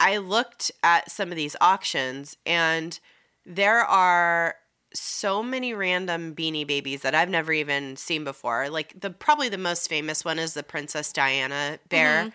I 0.00 0.16
looked 0.16 0.72
at 0.82 1.10
some 1.10 1.30
of 1.30 1.36
these 1.36 1.54
auctions, 1.60 2.36
and 2.44 2.98
there 3.46 3.80
are 3.84 4.56
so 4.94 5.42
many 5.44 5.74
random 5.74 6.34
beanie 6.34 6.66
babies 6.66 7.02
that 7.02 7.14
I've 7.14 7.28
never 7.28 7.52
even 7.52 7.94
seen 7.96 8.24
before. 8.24 8.68
Like 8.68 8.98
the 9.00 9.10
probably 9.10 9.48
the 9.48 9.58
most 9.58 9.88
famous 9.88 10.24
one 10.24 10.38
is 10.40 10.54
the 10.54 10.62
Princess 10.64 11.12
Diana 11.12 11.78
bear. 11.88 12.20
Mm-hmm. 12.22 12.28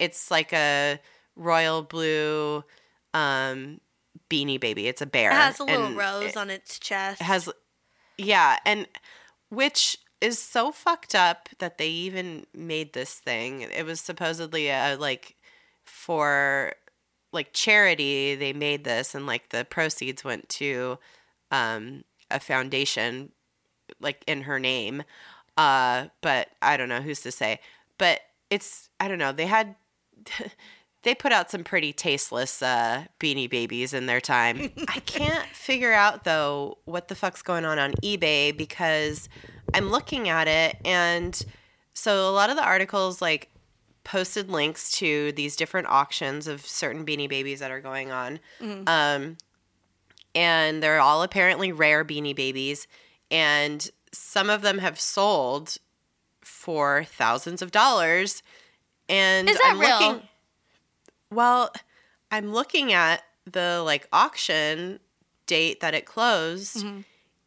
It's 0.00 0.30
like 0.30 0.52
a 0.52 0.98
royal 1.38 1.82
blue 1.82 2.62
um 3.14 3.80
beanie 4.28 4.60
baby. 4.60 4.86
It's 4.88 5.00
a 5.00 5.06
bear. 5.06 5.30
It 5.30 5.34
has 5.34 5.60
a 5.60 5.64
little 5.64 5.92
rose 5.92 6.24
it- 6.24 6.36
on 6.36 6.50
its 6.50 6.78
chest. 6.78 7.22
has 7.22 7.48
yeah 8.18 8.58
and 8.66 8.86
which 9.48 9.96
is 10.20 10.38
so 10.38 10.72
fucked 10.72 11.14
up 11.14 11.48
that 11.60 11.78
they 11.78 11.88
even 11.88 12.44
made 12.52 12.92
this 12.92 13.14
thing 13.14 13.60
it 13.62 13.86
was 13.86 14.00
supposedly 14.00 14.68
a 14.68 14.96
like 14.98 15.36
for 15.84 16.74
like 17.32 17.52
charity 17.52 18.34
they 18.34 18.52
made 18.52 18.82
this 18.82 19.14
and 19.14 19.26
like 19.26 19.50
the 19.50 19.64
proceeds 19.64 20.24
went 20.24 20.48
to 20.48 20.98
um 21.52 22.02
a 22.30 22.40
foundation 22.40 23.30
like 24.00 24.24
in 24.26 24.42
her 24.42 24.58
name 24.58 25.04
uh 25.56 26.06
but 26.20 26.48
i 26.60 26.76
don't 26.76 26.88
know 26.88 27.00
who's 27.00 27.20
to 27.20 27.30
say 27.30 27.60
but 27.96 28.20
it's 28.50 28.88
i 28.98 29.06
don't 29.06 29.18
know 29.18 29.30
they 29.32 29.46
had 29.46 29.76
they 31.02 31.14
put 31.14 31.32
out 31.32 31.50
some 31.50 31.64
pretty 31.64 31.92
tasteless 31.92 32.60
uh, 32.62 33.04
beanie 33.20 33.48
babies 33.48 33.94
in 33.94 34.06
their 34.06 34.20
time. 34.20 34.70
I 34.88 35.00
can't 35.00 35.46
figure 35.50 35.92
out 35.92 36.24
though 36.24 36.78
what 36.84 37.08
the 37.08 37.14
fuck's 37.14 37.42
going 37.42 37.64
on 37.64 37.78
on 37.78 37.92
eBay 38.02 38.56
because 38.56 39.28
I'm 39.74 39.90
looking 39.90 40.28
at 40.28 40.48
it 40.48 40.76
and 40.84 41.40
so 41.94 42.28
a 42.28 42.32
lot 42.32 42.50
of 42.50 42.56
the 42.56 42.64
articles 42.64 43.20
like 43.22 43.50
posted 44.04 44.50
links 44.50 44.90
to 44.92 45.32
these 45.32 45.54
different 45.56 45.86
auctions 45.88 46.46
of 46.46 46.64
certain 46.64 47.04
beanie 47.04 47.28
babies 47.28 47.60
that 47.60 47.70
are 47.70 47.80
going 47.80 48.10
on. 48.10 48.40
Um, 48.86 49.36
and 50.34 50.82
they're 50.82 51.00
all 51.00 51.22
apparently 51.22 51.72
rare 51.72 52.04
beanie 52.04 52.34
babies 52.36 52.86
and 53.30 53.90
some 54.12 54.48
of 54.50 54.62
them 54.62 54.78
have 54.78 54.98
sold 54.98 55.76
for 56.40 57.04
thousands 57.04 57.60
of 57.62 57.70
dollars 57.70 58.42
and 59.08 59.48
Is 59.48 59.58
that 59.58 59.72
I'm 59.72 59.78
real? 59.80 59.90
looking 60.08 60.28
well, 61.32 61.72
I'm 62.30 62.52
looking 62.52 62.92
at 62.92 63.22
the 63.50 63.82
like 63.84 64.06
auction 64.12 65.00
date 65.46 65.80
that 65.80 65.94
it 65.94 66.04
closed, 66.04 66.78
Mm-hmm. 66.78 67.00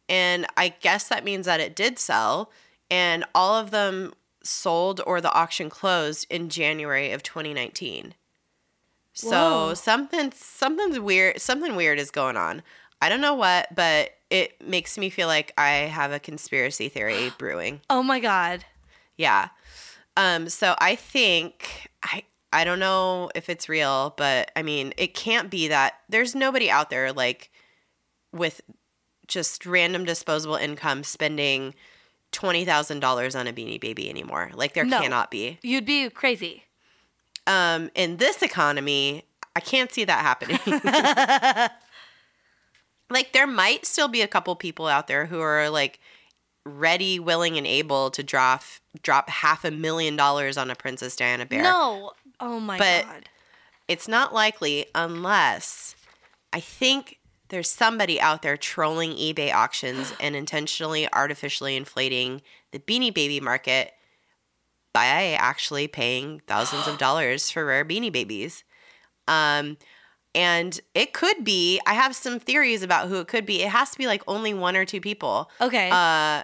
and 0.08 0.46
I 0.56 0.68
guess 0.70 1.08
that 1.08 1.24
means 1.24 1.46
that 1.46 1.60
it 1.60 1.76
did 1.76 1.98
sell, 1.98 2.50
and 2.90 3.24
all 3.34 3.54
of 3.54 3.70
them 3.70 4.12
sold 4.42 5.00
or 5.06 5.20
the 5.20 5.32
auction 5.32 5.70
closed 5.70 6.26
in 6.28 6.48
January 6.48 7.12
of 7.12 7.22
2019. 7.22 8.14
So 9.14 9.30
Whoa. 9.68 9.74
something 9.74 10.32
something's 10.34 10.98
weird 10.98 11.40
something 11.40 11.76
weird 11.76 11.98
is 11.98 12.10
going 12.10 12.36
on. 12.36 12.62
I 13.00 13.08
don't 13.08 13.20
know 13.20 13.34
what, 13.34 13.74
but 13.74 14.10
it 14.30 14.60
makes 14.66 14.96
me 14.96 15.10
feel 15.10 15.28
like 15.28 15.52
I 15.58 15.70
have 15.70 16.12
a 16.12 16.18
conspiracy 16.18 16.88
theory 16.88 17.30
brewing. 17.38 17.80
oh 17.90 18.02
my 18.02 18.18
god. 18.20 18.64
Yeah. 19.16 19.48
Um, 20.16 20.48
so 20.48 20.74
I 20.78 20.94
think 20.96 21.88
I 22.02 22.24
I 22.52 22.64
don't 22.64 22.78
know 22.78 23.30
if 23.34 23.48
it's 23.48 23.68
real, 23.68 24.14
but 24.16 24.50
I 24.54 24.62
mean, 24.62 24.92
it 24.96 25.14
can't 25.14 25.50
be 25.50 25.68
that 25.68 25.94
there's 26.08 26.34
nobody 26.34 26.70
out 26.70 26.90
there 26.90 27.12
like 27.12 27.50
with 28.32 28.60
just 29.26 29.64
random 29.66 30.04
disposable 30.04 30.56
income 30.56 31.04
spending 31.04 31.74
twenty 32.32 32.64
thousand 32.64 33.00
dollars 33.00 33.34
on 33.34 33.46
a 33.46 33.52
beanie 33.52 33.80
baby 33.80 34.08
anymore. 34.10 34.50
Like 34.54 34.74
there 34.74 34.84
No. 34.84 35.00
cannot 35.00 35.30
be. 35.30 35.58
You'd 35.62 35.86
be 35.86 36.10
crazy. 36.10 36.64
Um, 37.46 37.90
in 37.94 38.18
this 38.18 38.42
economy, 38.42 39.24
I 39.56 39.60
can't 39.60 39.90
see 39.92 40.04
that 40.04 40.20
happening. 40.20 40.58
like 43.10 43.32
there 43.32 43.46
might 43.46 43.86
still 43.86 44.08
be 44.08 44.22
a 44.22 44.28
couple 44.28 44.54
people 44.56 44.86
out 44.86 45.06
there 45.06 45.26
who 45.26 45.40
are 45.40 45.68
like 45.70 46.00
ready, 46.64 47.18
willing, 47.18 47.58
and 47.58 47.66
able 47.66 48.10
to 48.12 48.22
drop 48.22 48.62
drop 49.02 49.28
half 49.28 49.64
a 49.64 49.70
million 49.70 50.16
dollars 50.16 50.56
on 50.56 50.70
a 50.70 50.74
Princess 50.74 51.16
Diana 51.16 51.46
bear. 51.46 51.62
No. 51.62 52.12
Oh 52.42 52.60
my 52.60 52.76
But- 52.76 53.04
god. 53.06 53.28
It's 53.88 54.06
not 54.08 54.32
likely 54.32 54.86
unless 54.94 55.94
I 56.52 56.60
think 56.60 57.18
there's 57.48 57.68
somebody 57.70 58.20
out 58.20 58.42
there 58.42 58.56
trolling 58.56 59.12
eBay 59.12 59.52
auctions 59.52 60.12
and 60.20 60.34
intentionally 60.36 61.08
artificially 61.12 61.76
inflating 61.76 62.42
the 62.72 62.78
beanie 62.78 63.12
baby 63.12 63.40
market 63.40 63.92
by 64.94 65.32
actually 65.38 65.88
paying 65.88 66.40
thousands 66.46 66.86
of 66.86 66.98
dollars 67.06 67.50
for 67.50 67.64
rare 67.64 67.84
beanie 67.84 68.12
babies. 68.12 68.64
Um, 69.28 69.76
and 70.34 70.80
it 70.94 71.12
could 71.12 71.44
be, 71.44 71.80
I 71.86 71.94
have 71.94 72.14
some 72.16 72.38
theories 72.38 72.82
about 72.82 73.08
who 73.08 73.16
it 73.20 73.28
could 73.28 73.44
be. 73.44 73.62
It 73.62 73.68
has 73.68 73.90
to 73.90 73.98
be 73.98 74.06
like 74.06 74.22
only 74.26 74.54
one 74.54 74.76
or 74.76 74.84
two 74.86 75.00
people. 75.00 75.50
Okay. 75.60 75.90
Uh, 75.92 76.42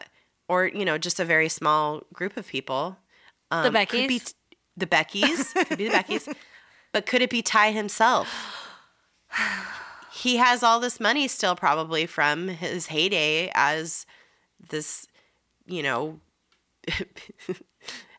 or, 0.48 0.66
you 0.66 0.84
know, 0.84 0.98
just 0.98 1.18
a 1.20 1.24
very 1.24 1.48
small 1.48 2.02
group 2.12 2.36
of 2.36 2.46
people. 2.46 2.98
Um, 3.50 3.72
The 3.72 3.86
could 3.86 4.08
be 4.08 4.20
Beckys? 4.20 4.24
t- 4.26 4.32
the 4.78 4.86
Beckys. 4.86 5.52
could 5.66 5.78
be 5.78 5.88
the 5.88 5.94
Beckys. 5.94 6.32
But 6.92 7.06
could 7.06 7.22
it 7.22 7.30
be 7.30 7.42
Ty 7.42 7.72
himself? 7.72 8.28
He 10.10 10.38
has 10.38 10.64
all 10.64 10.80
this 10.80 10.98
money 10.98 11.28
still, 11.28 11.54
probably 11.54 12.04
from 12.04 12.48
his 12.48 12.86
heyday 12.86 13.52
as 13.54 14.04
this, 14.68 15.06
you 15.64 15.80
know, 15.80 16.18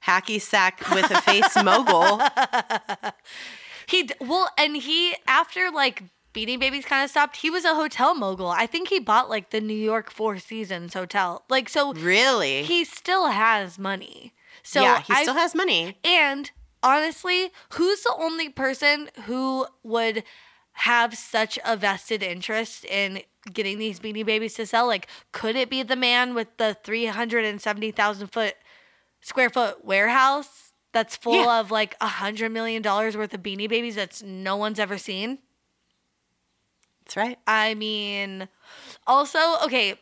hacky 0.08 0.40
sack 0.40 0.90
with 0.92 1.12
a 1.12 1.22
face 1.22 1.56
mogul. 1.64 2.22
He 3.88 4.10
well, 4.22 4.50
and 4.58 4.78
he 4.78 5.16
after 5.28 5.70
like 5.72 6.04
Beanie 6.34 6.60
Babies 6.60 6.86
kind 6.86 7.04
of 7.04 7.10
stopped. 7.10 7.38
He 7.38 7.50
was 7.50 7.66
a 7.66 7.76
hotel 7.76 8.16
mogul. 8.16 8.48
I 8.48 8.66
think 8.66 8.88
he 8.88 9.00
bought 9.00 9.30
like 9.30 9.50
the 9.50 9.60
New 9.60 9.74
York 9.74 10.10
Four 10.10 10.38
Seasons 10.38 10.94
hotel. 10.94 11.44
Like 11.50 11.68
so, 11.68 11.94
Really? 11.94 12.64
he 12.64 12.86
still 12.86 13.28
has 13.28 13.78
money. 13.78 14.32
So 14.64 14.82
yeah, 14.82 15.02
he 15.02 15.14
still 15.16 15.34
has 15.36 15.56
money. 15.56 15.98
And 16.04 16.50
honestly, 16.84 17.52
who's 17.74 18.02
the 18.04 18.14
only 18.18 18.50
person 18.50 19.10
who 19.26 19.66
would 19.84 20.24
have 20.74 21.16
such 21.18 21.60
a 21.66 21.76
vested 21.76 22.24
interest 22.24 22.86
in 22.86 23.22
getting 23.52 23.78
these 23.80 24.00
beanie 24.00 24.26
babies 24.26 24.54
to 24.56 24.66
sell? 24.66 24.88
Like, 24.88 25.08
could 25.32 25.56
it 25.56 25.70
be 25.70 25.84
the 25.84 25.96
man 25.96 26.34
with 26.36 26.48
the 26.58 26.78
370,000 26.84 28.28
foot 28.28 28.56
square 29.22 29.50
foot 29.50 29.84
warehouse 29.84 30.72
that's 30.94 31.16
full 31.16 31.34
Yeah. 31.36 31.60
of 31.60 31.72
like 31.72 31.96
a 32.00 32.08
hundred 32.08 32.52
million 32.52 32.82
dollars 32.82 33.18
worth 33.18 33.34
of 33.34 33.44
beanie 33.44 33.68
babies 33.70 33.96
that's 33.96 34.24
no 34.24 34.56
one's 34.56 34.80
ever 34.80 34.98
seen? 34.98 35.40
That's 37.04 37.18
right. 37.18 37.40
I 37.48 37.74
mean, 37.74 38.48
also, 39.08 39.40
okay, 39.66 40.00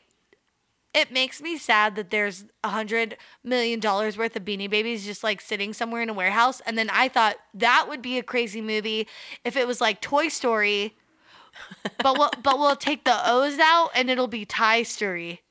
it 0.93 1.11
makes 1.11 1.41
me 1.41 1.57
sad 1.57 1.95
that 1.95 2.09
there's 2.09 2.45
a 2.63 2.69
hundred 2.69 3.17
million 3.43 3.79
dollars 3.79 4.17
worth 4.17 4.35
of 4.35 4.43
Beanie 4.43 4.69
Babies 4.69 5.05
just 5.05 5.23
like 5.23 5.41
sitting 5.41 5.73
somewhere 5.73 6.01
in 6.01 6.09
a 6.09 6.13
warehouse. 6.13 6.61
And 6.65 6.77
then 6.77 6.89
I 6.89 7.07
thought 7.07 7.35
that 7.53 7.87
would 7.87 8.01
be 8.01 8.17
a 8.17 8.23
crazy 8.23 8.61
movie 8.61 9.07
if 9.43 9.55
it 9.55 9.67
was 9.67 9.79
like 9.81 10.01
Toy 10.01 10.27
Story, 10.27 10.95
but 12.01 12.17
we'll 12.17 12.31
but 12.41 12.57
we'll 12.57 12.75
take 12.75 13.03
the 13.03 13.19
O's 13.29 13.59
out 13.59 13.89
and 13.95 14.09
it'll 14.09 14.27
be 14.27 14.45
Ty 14.45 14.83
Story 14.83 15.41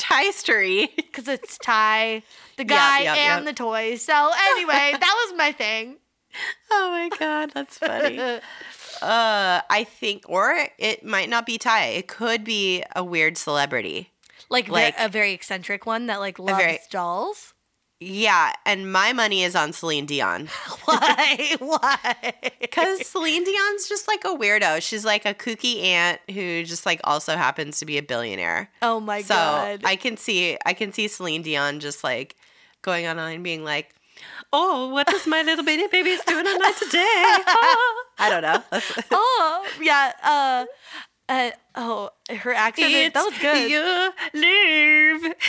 Ty 0.00 0.30
Story. 0.30 0.90
because 0.96 1.28
it's 1.28 1.58
Ty, 1.58 2.22
the 2.56 2.64
guy 2.64 3.02
yep, 3.02 3.16
and 3.16 3.44
yep. 3.44 3.54
the 3.54 3.62
toys. 3.62 4.02
So 4.02 4.30
anyway, 4.52 4.94
that 4.98 5.26
was 5.26 5.38
my 5.38 5.52
thing. 5.52 5.98
oh 6.70 6.90
my 6.90 7.16
god, 7.16 7.52
that's 7.54 7.78
funny. 7.78 8.18
uh, 8.18 8.40
I 9.02 9.86
think, 9.88 10.24
or 10.28 10.66
it 10.78 11.04
might 11.04 11.28
not 11.28 11.46
be 11.46 11.58
Ty. 11.58 11.86
It 11.86 12.08
could 12.08 12.44
be 12.44 12.82
a 12.96 13.04
weird 13.04 13.36
celebrity. 13.36 14.10
Like, 14.50 14.68
Like- 14.68 14.94
a 14.98 15.08
very 15.08 15.32
eccentric 15.32 15.86
one 15.86 16.06
that 16.06 16.18
like 16.20 16.38
loves 16.38 16.58
very- 16.62 16.78
dolls. 16.90 17.54
Yeah, 18.02 18.54
and 18.64 18.90
my 18.90 19.12
money 19.12 19.42
is 19.42 19.54
on 19.54 19.74
Celine 19.74 20.06
Dion. 20.06 20.46
Why? 20.86 21.54
Why? 21.60 22.32
Because 22.58 23.06
Celine 23.06 23.44
Dion's 23.44 23.88
just 23.90 24.08
like 24.08 24.24
a 24.24 24.28
weirdo. 24.28 24.80
She's 24.80 25.04
like 25.04 25.26
a 25.26 25.34
kooky 25.34 25.82
aunt 25.82 26.18
who 26.32 26.62
just 26.64 26.86
like 26.86 27.00
also 27.04 27.36
happens 27.36 27.78
to 27.80 27.84
be 27.84 27.98
a 27.98 28.02
billionaire. 28.02 28.70
Oh 28.80 29.00
my 29.00 29.20
so 29.20 29.34
god. 29.34 29.82
So 29.82 29.88
I 29.88 29.96
can 29.96 30.16
see 30.16 30.56
I 30.64 30.72
can 30.72 30.94
see 30.94 31.08
Celine 31.08 31.42
Dion 31.42 31.78
just 31.78 32.02
like 32.02 32.36
going 32.80 33.06
online 33.06 33.42
being 33.42 33.64
like, 33.64 33.94
Oh, 34.50 34.88
what 34.88 35.12
is 35.12 35.26
my 35.26 35.42
little 35.42 35.64
baby 35.64 35.86
baby's 35.92 36.24
doing 36.24 36.46
on 36.46 36.58
night 36.58 36.76
today? 36.78 36.98
I 38.18 38.28
don't 38.30 38.42
know. 38.42 38.62
Oh 39.10 39.66
yeah. 39.80 40.12
Uh, 40.22 40.64
uh, 41.30 41.50
oh, 41.76 42.10
her 42.30 42.52
accent. 42.52 42.90
is- 42.92 43.12
that 43.12 43.24
was 43.24 43.38
good. 43.38 43.70
You 43.70 44.12
live. 44.34 45.34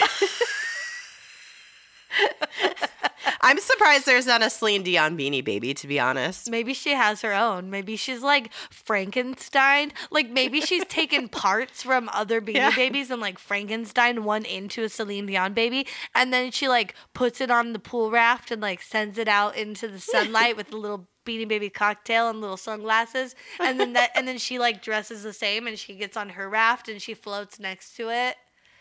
I'm 3.43 3.57
surprised 3.59 4.05
there's 4.05 4.25
not 4.25 4.41
a 4.43 4.49
Celine 4.49 4.83
Dion 4.83 5.17
beanie 5.17 5.43
baby, 5.43 5.73
to 5.75 5.87
be 5.87 5.99
honest. 5.99 6.49
Maybe 6.49 6.73
she 6.73 6.91
has 6.91 7.21
her 7.21 7.33
own. 7.33 7.69
Maybe 7.69 7.95
she's 7.95 8.21
like 8.21 8.51
Frankenstein. 8.69 9.93
Like 10.11 10.29
maybe 10.29 10.59
she's 10.61 10.83
taken 10.89 11.29
parts 11.29 11.83
from 11.83 12.09
other 12.13 12.41
Beanie 12.41 12.55
Yeah. 12.55 12.75
Babies 12.75 13.09
and 13.11 13.21
like 13.21 13.39
Frankenstein 13.39 14.23
one 14.23 14.43
into 14.45 14.83
a 14.83 14.89
Celine 14.89 15.25
Dion 15.27 15.53
baby, 15.53 15.87
and 16.13 16.33
then 16.33 16.51
she 16.51 16.67
like 16.67 16.93
puts 17.13 17.39
it 17.41 17.49
on 17.49 17.73
the 17.73 17.79
pool 17.79 18.11
raft 18.11 18.51
and 18.51 18.61
like 18.61 18.81
sends 18.81 19.17
it 19.17 19.27
out 19.27 19.55
into 19.55 19.87
the 19.87 19.99
sunlight 19.99 20.57
with 20.57 20.73
a 20.73 20.77
little 20.77 21.07
Beanie 21.25 21.47
Baby 21.47 21.69
cocktail 21.69 22.29
and 22.29 22.41
little 22.41 22.57
sunglasses, 22.57 23.35
and 23.59 23.79
then 23.79 23.93
that 23.93 24.11
and 24.15 24.27
then 24.27 24.37
she 24.37 24.59
like 24.59 24.81
dresses 24.81 25.23
the 25.23 25.33
same 25.33 25.67
and 25.67 25.77
she 25.77 25.95
gets 25.95 26.17
on 26.17 26.29
her 26.29 26.49
raft 26.49 26.89
and 26.89 27.01
she 27.01 27.13
floats 27.13 27.59
next 27.59 27.95
to 27.97 28.09
it. 28.09 28.35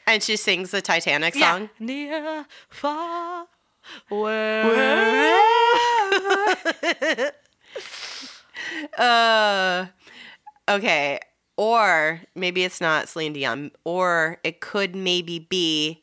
And 0.06 0.22
she 0.22 0.36
sings 0.36 0.70
the 0.70 0.82
Titanic 0.82 1.34
song. 1.34 1.70
Yeah. 1.78 1.86
Near, 1.86 2.46
far, 2.68 3.46
wherever. 4.08 5.36
Uh, 8.98 9.86
okay. 10.68 11.18
Or 11.56 12.20
maybe 12.34 12.64
it's 12.64 12.80
not 12.80 13.08
Celine 13.08 13.32
Dion. 13.32 13.70
Or 13.84 14.38
it 14.44 14.60
could 14.60 14.94
maybe 14.94 15.38
be 15.38 16.02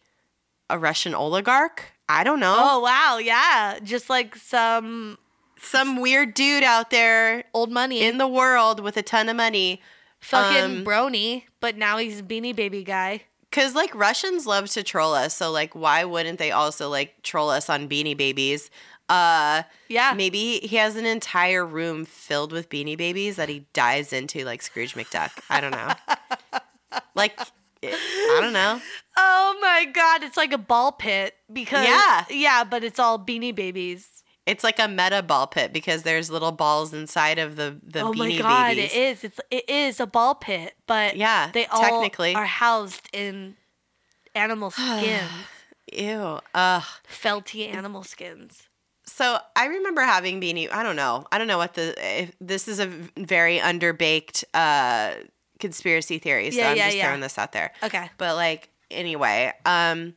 a 0.70 0.78
Russian 0.78 1.14
oligarch. 1.14 1.84
I 2.10 2.24
don't 2.24 2.40
know. 2.40 2.56
Oh 2.58 2.80
wow, 2.80 3.18
yeah, 3.18 3.80
just 3.84 4.10
like 4.10 4.36
some 4.36 5.18
Some 5.62 6.00
weird 6.02 6.34
dude 6.34 6.64
out 6.64 6.90
there 6.92 7.44
old 7.54 7.72
money 7.72 8.02
in 8.04 8.18
the 8.18 8.28
world 8.28 8.80
with 8.80 8.98
a 8.98 9.02
ton 9.04 9.30
of 9.30 9.36
money. 9.36 9.82
fucking 10.20 10.64
um, 10.80 10.86
brony, 10.86 11.44
but 11.60 11.78
now 11.78 11.98
he's 11.98 12.22
beanie 12.22 12.56
baby 12.56 12.84
guy. 12.84 13.22
Cause 13.52 13.74
like 13.76 13.96
Russians 13.96 14.46
love 14.46 14.70
to 14.72 14.84
troll 14.84 15.14
us, 15.14 15.36
so 15.36 15.52
like 15.52 15.74
why 15.74 16.04
wouldn't 16.04 16.38
they 16.38 16.52
also 16.52 16.90
like 16.90 17.24
troll 17.24 17.50
us 17.50 17.70
on 17.70 17.88
Beanie 17.88 18.16
Babies? 18.16 18.70
Uh, 19.10 19.64
Yeah. 19.88 20.14
maybe 20.16 20.60
he 20.60 20.76
has 20.76 20.98
an 20.98 21.06
entire 21.06 21.66
room 21.66 22.04
filled 22.04 22.52
with 22.52 22.68
Beanie 22.70 22.98
Babies 22.98 23.38
that 23.38 23.48
he 23.48 23.66
dives 23.72 24.12
into 24.12 24.44
like 24.44 24.62
Scrooge 24.62 24.96
McDuck. 24.96 25.32
I 25.50 25.62
don't 25.62 25.72
know. 25.72 25.94
like, 27.16 27.40
I 27.84 28.38
don't 28.42 28.52
know. 28.54 28.82
Oh 29.16 29.58
my 29.62 29.86
god, 29.94 30.24
it's 30.24 30.36
like 30.38 30.52
a 30.52 30.58
ball 30.58 30.92
pit 30.92 31.34
because 31.52 31.86
Yeah. 31.88 32.26
yeah, 32.30 32.64
but 32.66 32.84
it's 32.84 33.00
all 33.00 33.18
beanie 33.18 33.56
babies. 33.56 34.24
It's 34.48 34.64
like 34.64 34.80
a 34.80 34.88
meta 34.88 35.22
ball 35.22 35.46
pit 35.46 35.74
because 35.74 36.04
there's 36.04 36.32
little 36.32 36.52
balls 36.54 36.94
inside 36.94 37.38
of 37.38 37.56
the 37.58 37.80
the 37.84 38.02
oh 38.02 38.12
Beanie 38.14 38.18
my 38.18 38.38
god, 38.38 38.76
Babies. 38.78 38.92
it 38.94 38.98
is. 38.98 39.24
It's 39.26 39.40
it 39.52 39.70
is 39.70 40.00
a 40.00 40.08
ball 40.08 40.36
pit, 40.36 40.74
but 40.88 41.18
Yeah, 41.18 41.52
they 41.54 41.66
all 41.68 41.82
technically. 41.82 42.34
are 42.34 42.46
housed 42.46 43.10
in 43.14 43.56
animal 44.34 44.72
skins, 44.72 45.30
Ew. 45.94 46.40
Ugh. 46.56 46.84
felty 47.12 47.68
animal 47.74 48.04
skins. 48.04 48.64
So 49.06 49.38
I 49.56 49.66
remember 49.68 50.02
having 50.02 50.40
beanie. 50.42 50.72
I 50.72 50.82
don't 50.84 50.96
know. 50.98 51.26
I 51.32 51.38
don't 51.38 51.48
know 51.48 51.58
what 51.58 51.74
the. 51.76 51.94
If, 52.24 52.32
this 52.42 52.68
is 52.68 52.80
a 52.80 52.88
very 53.18 53.58
underbaked 53.60 54.44
uh, 54.54 55.12
conspiracy 55.60 56.20
theory. 56.20 56.52
So 56.52 56.60
Yeah, 56.60 56.70
I'm 56.72 56.78
yeah, 56.78 56.86
just 56.88 56.98
yeah. 56.98 57.06
throwing 57.06 57.22
this 57.22 57.38
out 57.38 57.52
there. 57.52 57.72
Okay. 57.84 58.10
But 58.18 58.36
like 58.36 58.70
anyway, 58.92 59.54
um, 59.66 60.16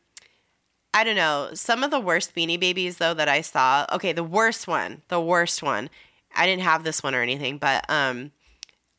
I 0.93 1.05
don't 1.05 1.17
know. 1.17 1.51
Some 1.55 1.85
of 1.85 1.91
the 1.91 2.01
worst 2.01 2.35
beanie 2.35 2.59
babies 2.59 2.99
though 2.99 3.15
that 3.15 3.29
I 3.29 3.41
saw. 3.43 3.87
Okay, 3.93 4.13
the 4.13 4.25
worst 4.25 4.67
one. 4.67 5.03
The 5.09 5.21
worst 5.21 5.63
one. 5.63 5.89
I 6.35 6.47
didn't 6.47 6.63
have 6.63 6.85
this 6.85 7.03
one 7.03 7.15
or 7.15 7.23
anything, 7.23 7.59
but 7.59 7.85
um, 7.89 8.33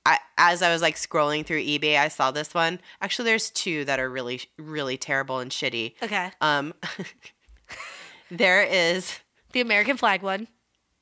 I 0.06 0.18
as 0.38 0.62
I 0.62 0.72
was 0.72 0.82
like 0.82 0.96
scrolling 0.96 1.46
through 1.46 1.62
eBay, 1.64 1.98
I 1.98 2.08
saw 2.08 2.32
this 2.32 2.54
one. 2.54 2.80
Actually, 3.02 3.26
there's 3.26 3.50
two 3.50 3.84
that 3.86 4.00
are 4.00 4.10
really 4.10 4.42
really 4.58 4.98
terrible 4.98 5.40
and 5.40 5.52
shitty. 5.52 5.94
Okay. 6.02 6.32
Um, 6.42 6.74
there 8.32 8.64
is. 8.64 9.20
The 9.54 9.62
American 9.62 9.98
flag 9.98 10.22
one. 10.22 10.48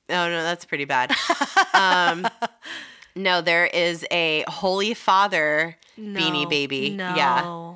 Oh 0.10 0.28
no, 0.28 0.42
that's 0.44 0.66
pretty 0.66 0.86
bad. 0.86 1.12
um, 1.74 2.28
no, 3.16 3.42
there 3.42 3.68
is 3.68 4.06
a 4.10 4.44
Holy 4.48 4.96
Father 4.96 5.78
beanie 6.00 6.50
baby. 6.50 6.90
No. 6.90 7.14
Yeah. 7.16 7.76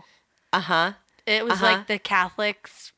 Uh 0.52 0.60
huh. 0.62 0.92
It 1.28 1.44
was 1.46 1.54
Uh-huh. 1.54 1.66
like 1.66 1.88
the 1.88 2.00
Catholics. 2.00 2.92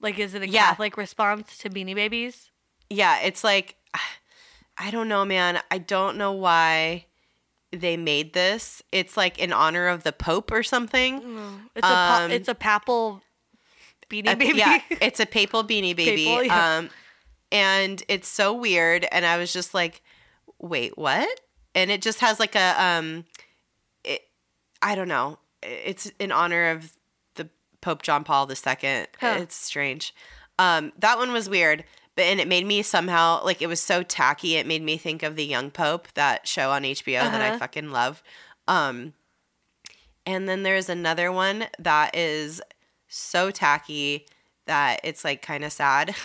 Like, 0.00 0.18
is 0.18 0.34
it 0.34 0.42
a 0.42 0.48
Yeah. 0.48 0.66
Catholic 0.68 0.96
response 0.96 1.58
to 1.58 1.70
Beanie 1.70 1.94
Babies? 1.94 2.50
Yeah, 2.88 3.20
it's 3.20 3.44
like 3.44 3.76
I 4.78 4.90
don't 4.90 5.08
know, 5.08 5.24
man. 5.26 5.60
I 5.70 5.76
don't 5.78 6.16
know 6.16 6.32
why 6.32 7.04
they 7.70 7.96
made 7.98 8.32
this. 8.32 8.82
It's 8.92 9.14
like 9.16 9.38
in 9.38 9.52
honor 9.52 9.88
of 9.88 10.02
the 10.04 10.12
Pope 10.12 10.50
or 10.50 10.62
something. 10.62 11.16
It's 11.76 11.86
a 11.86 11.88
pa- 11.90 12.20
Um, 12.24 12.30
it's 12.30 12.48
a 12.48 12.54
papal 12.54 13.20
Beanie 14.08 14.32
A- 14.32 14.36
Baby. 14.36 14.58
Yeah, 14.58 14.80
it's 14.90 15.20
a 15.20 15.26
papal 15.26 15.62
beanie 15.64 15.94
baby. 15.94 16.24
Papal, 16.24 16.42
yeah. 16.44 16.78
Um, 16.78 16.90
and 17.52 18.02
it's 18.08 18.26
so 18.28 18.52
weird. 18.54 19.06
And 19.12 19.24
I 19.26 19.36
was 19.36 19.52
just 19.52 19.74
like, 19.74 20.02
wait, 20.58 20.96
what? 20.96 21.28
And 21.74 21.90
it 21.90 22.00
just 22.02 22.20
has 22.20 22.40
like 22.40 22.54
a 22.56 22.82
um, 22.82 23.24
it. 24.02 24.22
I 24.82 24.94
don't 24.94 25.08
know. 25.08 25.38
It's 25.62 26.10
in 26.18 26.32
honor 26.32 26.70
of 26.70 26.90
Pope 27.80 28.02
John 28.02 28.24
Paul 28.24 28.48
II. 28.50 29.06
Huh. 29.20 29.38
It's 29.40 29.56
strange. 29.56 30.14
Um, 30.58 30.92
that 30.98 31.16
one 31.18 31.32
was 31.32 31.48
weird, 31.48 31.84
but 32.16 32.22
and 32.24 32.40
it 32.40 32.48
made 32.48 32.66
me 32.66 32.82
somehow 32.82 33.42
like 33.44 33.62
it 33.62 33.66
was 33.66 33.80
so 33.80 34.02
tacky. 34.02 34.56
It 34.56 34.66
made 34.66 34.82
me 34.82 34.96
think 34.96 35.22
of 35.22 35.36
the 35.36 35.44
Young 35.46 35.70
Pope, 35.70 36.08
that 36.14 36.46
show 36.46 36.70
on 36.70 36.82
HBO 36.82 37.20
that 37.22 37.40
I 37.40 37.48
Uh-huh. 37.50 37.58
fucking 37.58 37.90
love. 37.90 38.22
Um, 38.68 39.14
and 40.26 40.48
then 40.48 40.62
there's 40.62 40.88
another 40.88 41.32
one 41.32 41.66
that 41.78 42.14
is 42.14 42.60
so 43.08 43.50
tacky 43.50 44.26
that 44.66 45.00
it's 45.02 45.24
like 45.24 45.42
kind 45.42 45.64
of 45.64 45.72
sad. 45.72 46.14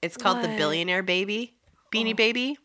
It's 0.00 0.16
called 0.16 0.42
The 0.42 0.48
Billionaire 0.48 1.04
Baby, 1.04 1.54
Beanie 1.92 2.10
Oh. 2.10 2.14
Baby. 2.16 2.58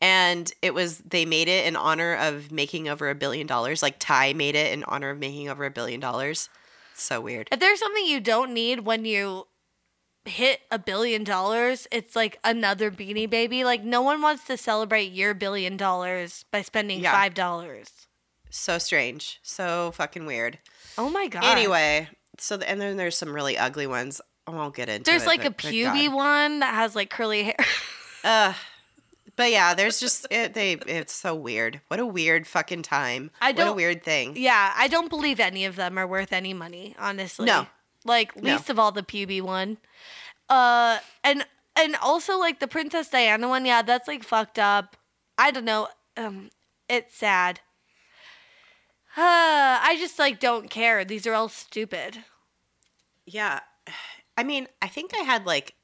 And 0.00 0.52
it 0.62 0.74
was 0.74 0.98
they 0.98 1.24
made 1.24 1.48
it 1.48 1.66
in 1.66 1.74
honor 1.76 2.14
of 2.14 2.52
making 2.52 2.88
over 2.88 3.08
a 3.10 3.14
billion 3.14 3.46
dollars. 3.46 3.82
Like 3.82 3.96
Ty 3.98 4.32
made 4.34 4.54
it 4.54 4.72
in 4.72 4.84
honor 4.84 5.10
of 5.10 5.18
making 5.18 5.48
over 5.48 5.64
a 5.64 5.70
billion 5.72 5.98
dollars. 6.00 6.48
So 6.94 7.20
weird. 7.20 7.48
If 7.52 7.60
there's 7.60 7.80
something 7.80 8.06
you 8.06 8.20
don't 8.20 8.52
need 8.54 8.80
when 8.80 9.04
you 9.04 9.46
hit 10.24 10.60
a 10.70 10.78
billion 10.78 11.24
dollars, 11.24 11.86
it's 11.92 12.16
like 12.16 12.38
another 12.44 12.90
beanie 12.90 13.28
baby. 13.28 13.64
Like 13.64 13.82
no 13.84 14.02
one 14.02 14.22
wants 14.22 14.46
to 14.46 14.56
celebrate 14.56 15.12
your 15.12 15.34
billion 15.34 15.76
dollars 15.76 16.44
by 16.50 16.62
spending 16.62 17.00
Yeah. 17.00 17.12
five 17.12 17.34
dollars. 17.34 17.90
So 18.50 18.78
strange. 18.78 19.40
So 19.42 19.92
fucking 19.92 20.26
weird. 20.26 20.58
Oh 20.96 21.10
my 21.10 21.26
god. 21.26 21.44
Anyway, 21.44 22.08
so 22.38 22.56
the, 22.56 22.68
and 22.68 22.80
then 22.80 22.96
there's 22.96 23.16
some 23.16 23.34
really 23.34 23.58
ugly 23.58 23.86
ones. 23.86 24.20
I 24.46 24.52
won't 24.52 24.74
get 24.74 24.88
into 24.88 25.00
it. 25.00 25.04
There's 25.06 25.24
it, 25.24 25.26
like 25.28 25.44
a 25.44 25.50
puby 25.50 26.08
one 26.08 26.60
that 26.60 26.74
has 26.74 26.94
like 26.94 27.10
curly 27.10 27.42
hair. 27.44 27.56
Ugh. 28.24 28.54
But 29.36 29.50
yeah, 29.50 29.74
there's 29.74 29.98
just 30.00 30.26
it, 30.30 30.54
they. 30.54 30.72
It's 30.74 31.12
so 31.12 31.34
weird. 31.34 31.80
What 31.88 31.98
a 32.00 32.06
weird 32.06 32.46
fucking 32.46 32.82
time. 32.82 33.30
I 33.40 33.48
What 33.50 33.58
a 33.60 33.64
don't- 33.64 33.76
weird 33.76 34.02
thing. 34.04 34.36
yeah, 34.36 34.72
I 34.76 34.86
don't 34.88 35.08
believe 35.10 35.40
any 35.40 35.64
of 35.64 35.76
them 35.76 35.98
are 35.98 36.06
worth 36.06 36.32
any 36.32 36.54
money, 36.54 36.94
honestly. 36.98 37.46
No. 37.46 37.66
Like 38.04 38.36
No. 38.36 38.52
least 38.52 38.70
of 38.70 38.78
all 38.78 38.92
the 38.92 39.02
puby 39.02 39.40
one. 39.40 39.78
Uh 40.48 40.98
and 41.24 41.46
and 41.74 41.96
also 41.96 42.38
like 42.38 42.60
the 42.60 42.68
Princess 42.68 43.08
Diana 43.08 43.48
one, 43.48 43.64
yeah, 43.64 43.82
that's 43.82 44.06
like 44.06 44.22
fucked 44.22 44.58
up. 44.58 44.96
I 45.38 45.50
don't 45.50 45.64
know. 45.64 45.88
Um 46.16 46.50
it's 46.88 47.16
sad. 47.16 47.60
Uh, 49.16 49.20
I 49.82 49.96
just 49.98 50.18
like 50.18 50.38
don't 50.40 50.68
care. 50.70 51.04
These 51.04 51.26
are 51.26 51.34
all 51.34 51.48
stupid. 51.48 52.24
Yeah. 53.26 53.60
I 54.36 54.42
mean, 54.42 54.66
I 54.82 54.88
think 54.88 55.12
I 55.14 55.18
had 55.22 55.46
like 55.46 55.74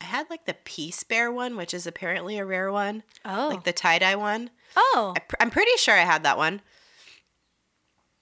I 0.00 0.04
had 0.04 0.30
like 0.30 0.46
the 0.46 0.54
Peace 0.64 1.02
Bear 1.02 1.30
one, 1.30 1.56
which 1.56 1.74
is 1.74 1.86
apparently 1.86 2.38
a 2.38 2.44
rare 2.44 2.72
one, 2.72 3.02
Oh. 3.24 3.48
like 3.48 3.64
the 3.64 3.72
tie 3.72 3.98
dye 3.98 4.16
one. 4.16 4.50
oh. 4.76 5.12
I 5.16 5.20
pr- 5.20 5.36
I'm 5.40 5.50
pretty 5.50 5.76
sure 5.76 5.94
I 5.94 6.04
had 6.04 6.22
that 6.24 6.38
one. 6.38 6.62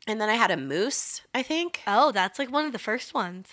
And 0.07 0.21
then 0.21 0.29
I 0.31 0.35
had 0.35 0.51
a 0.51 0.57
moose, 0.57 1.23
I 1.35 1.43
think. 1.43 1.83
Oh, 1.87 2.13
that's 2.13 2.39
like 2.39 2.51
one 2.51 2.65
of 2.65 2.73
the 2.73 2.79
first 2.79 3.13
ones. 3.13 3.49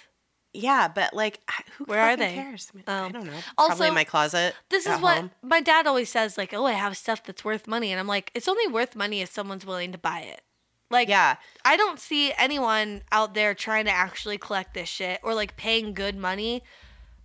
Yeah, 0.54 0.88
but 0.88 1.14
like, 1.14 1.42
who 1.78 1.84
Where 1.84 2.00
are 2.00 2.16
they? 2.16 2.34
cares? 2.34 2.72
I, 2.74 2.78
mean, 2.78 2.84
I 2.88 3.06
Oh. 3.06 3.10
don't 3.10 3.26
know. 3.26 3.34
Also, 3.58 3.70
Probably 3.72 3.88
in 3.90 3.94
my 3.94 4.06
closet. 4.06 4.56
This 4.70 4.86
is 4.86 5.00
what 5.02 5.18
home. 5.18 5.32
my 5.42 5.60
dad 5.60 5.86
always 5.86 6.10
says 6.10 6.38
like, 6.38 6.54
"Oh, 6.54 6.66
I 6.66 6.72
have 6.72 6.96
stuff 6.96 7.24
that's 7.26 7.44
worth 7.44 7.68
money." 7.68 7.92
And 7.92 8.00
I'm 8.00 8.08
like, 8.08 8.32
"It's 8.34 8.48
only 8.48 8.66
worth 8.68 8.96
money 8.96 9.22
if 9.22 9.30
someone's 9.30 9.66
willing 9.66 9.92
to 9.92 9.98
buy 9.98 10.22
it." 10.22 10.42
Like 10.90 11.10
Yeah, 11.10 11.36
I 11.66 11.76
don't 11.76 12.00
see 12.00 12.32
anyone 12.38 13.02
out 13.12 13.34
there 13.34 13.54
trying 13.54 13.84
to 13.86 13.92
actually 13.92 14.38
collect 14.38 14.74
this 14.76 14.88
shit 14.88 15.20
or 15.24 15.34
like 15.34 15.58
paying 15.58 15.94
good 15.94 16.16
money 16.16 16.64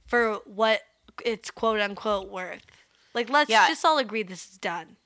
for 0.08 0.40
what 0.44 0.80
it's 1.24 1.50
quote 1.50 1.80
unquote 1.80 2.28
worth. 2.28 2.64
Like 3.14 3.28
let's 3.30 3.50
Yeah. 3.50 3.68
just 3.68 3.84
all 3.84 3.98
agree 3.98 4.22
this 4.22 4.50
is 4.50 4.58
done. 4.58 4.96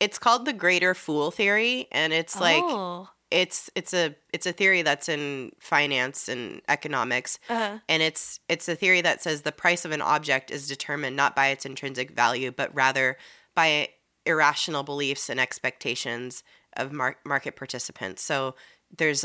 it's 0.00 0.18
called 0.18 0.44
the 0.46 0.52
greater 0.52 0.94
fool 0.94 1.30
theory, 1.30 1.86
and 1.92 2.12
it's 2.12 2.40
like 2.40 2.62
oh. 2.64 3.08
it's 3.30 3.68
it's 3.74 3.92
a 3.92 4.14
it's 4.32 4.46
a 4.46 4.52
theory 4.52 4.80
that's 4.82 5.08
in 5.08 5.52
finance 5.60 6.28
and 6.28 6.62
economics. 6.68 7.38
Uh-huh. 7.48 7.78
and 7.88 8.02
it's 8.02 8.40
it's 8.48 8.68
a 8.68 8.74
theory 8.74 9.02
that 9.02 9.22
says 9.22 9.42
the 9.42 9.52
price 9.52 9.84
of 9.84 9.92
an 9.92 10.00
object 10.02 10.50
is 10.50 10.66
determined 10.68 11.16
not 11.16 11.36
by 11.36 11.48
its 11.48 11.66
intrinsic 11.66 12.10
value 12.12 12.50
but 12.50 12.74
rather 12.74 13.16
by 13.54 13.88
irrational 14.26 14.82
beliefs 14.82 15.28
and 15.28 15.38
expectations 15.40 16.42
of 16.76 16.92
mar- 16.92 17.16
market 17.24 17.56
participants 17.56 18.22
so 18.22 18.54
there's 18.96 19.24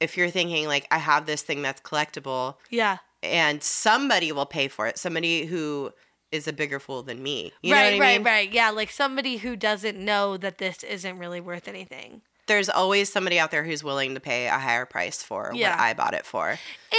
if 0.00 0.16
you're 0.16 0.30
thinking 0.30 0.66
like 0.66 0.86
i 0.90 0.98
have 0.98 1.26
this 1.26 1.42
thing 1.42 1.62
that's 1.62 1.80
collectible 1.80 2.56
Yeah. 2.70 2.98
And 3.22 3.62
somebody 3.62 4.32
will 4.32 4.46
pay 4.46 4.68
for 4.68 4.86
it 4.86 4.98
somebody 4.98 5.44
who 5.46 5.90
is 6.30 6.48
a 6.48 6.52
bigger 6.52 6.80
fool 6.80 7.02
than 7.02 7.22
me 7.22 7.52
you 7.62 7.72
right, 7.72 7.90
know 7.92 7.96
what 7.98 8.00
right, 8.00 8.16
mean 8.18 8.26
right. 8.26 8.52
Yeah, 8.52 8.70
like 8.70 8.90
somebody 8.90 9.36
who 9.36 9.54
doesn't 9.56 9.98
know 9.98 10.36
that 10.38 10.58
this 10.58 10.82
isn't 10.82 11.18
really 11.18 11.40
worth 11.40 11.68
anything. 11.68 12.22
there's 12.46 12.68
always 12.68 13.12
somebody 13.12 13.38
out 13.38 13.50
there 13.50 13.64
who's 13.64 13.84
willing 13.84 14.14
to 14.14 14.20
pay 14.20 14.46
a 14.48 14.58
higher 14.58 14.86
price 14.86 15.22
for 15.22 15.52
Yeah. 15.54 15.70
what 15.76 15.80
i 15.80 15.94
bought 15.94 16.14
it 16.14 16.26
for 16.26 16.48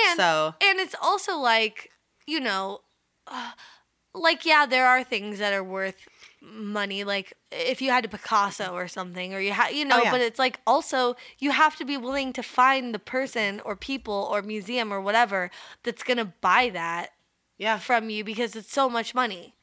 And 0.08 0.18
so 0.18 0.54
and 0.62 0.80
it's 0.80 0.96
also 1.02 1.38
like 1.38 1.90
you 2.28 2.40
know 2.40 2.80
uh, 3.28 3.52
like 4.14 4.46
yeah 4.46 4.66
there 4.66 4.86
are 4.88 5.04
things 5.04 5.40
that 5.40 5.52
are 5.54 5.64
worth 5.64 6.08
money 6.46 7.04
like 7.06 7.34
if 7.52 7.82
you 7.82 7.90
had 7.90 8.04
a 8.04 8.08
picasso 8.10 8.74
or 8.74 8.88
something 8.88 9.34
or 9.34 9.40
you 9.40 9.54
ha- 9.54 9.70
you 9.70 9.86
oh, 9.86 9.88
know 9.88 10.00
Oh, 10.00 10.04
yeah. 10.04 10.12
but 10.12 10.22
it's 10.22 10.38
like 10.38 10.60
also 10.68 11.16
you 11.40 11.52
have 11.52 11.76
to 11.78 11.86
be 11.86 11.96
willing 11.96 12.34
to 12.34 12.44
find 12.44 12.94
the 12.94 13.00
person 13.00 13.62
or 13.64 13.76
people 13.78 14.28
or 14.30 14.42
museum 14.42 14.92
or 14.94 15.00
whatever 15.00 15.50
that's 15.84 16.04
to 16.04 16.26
buy 16.26 16.70
that 16.74 17.12
yeah 17.58 17.78
from 17.80 18.10
you 18.10 18.24
because 18.26 18.56
it's 18.58 18.74
so 18.74 18.90
much 18.90 19.16
money 19.16 19.56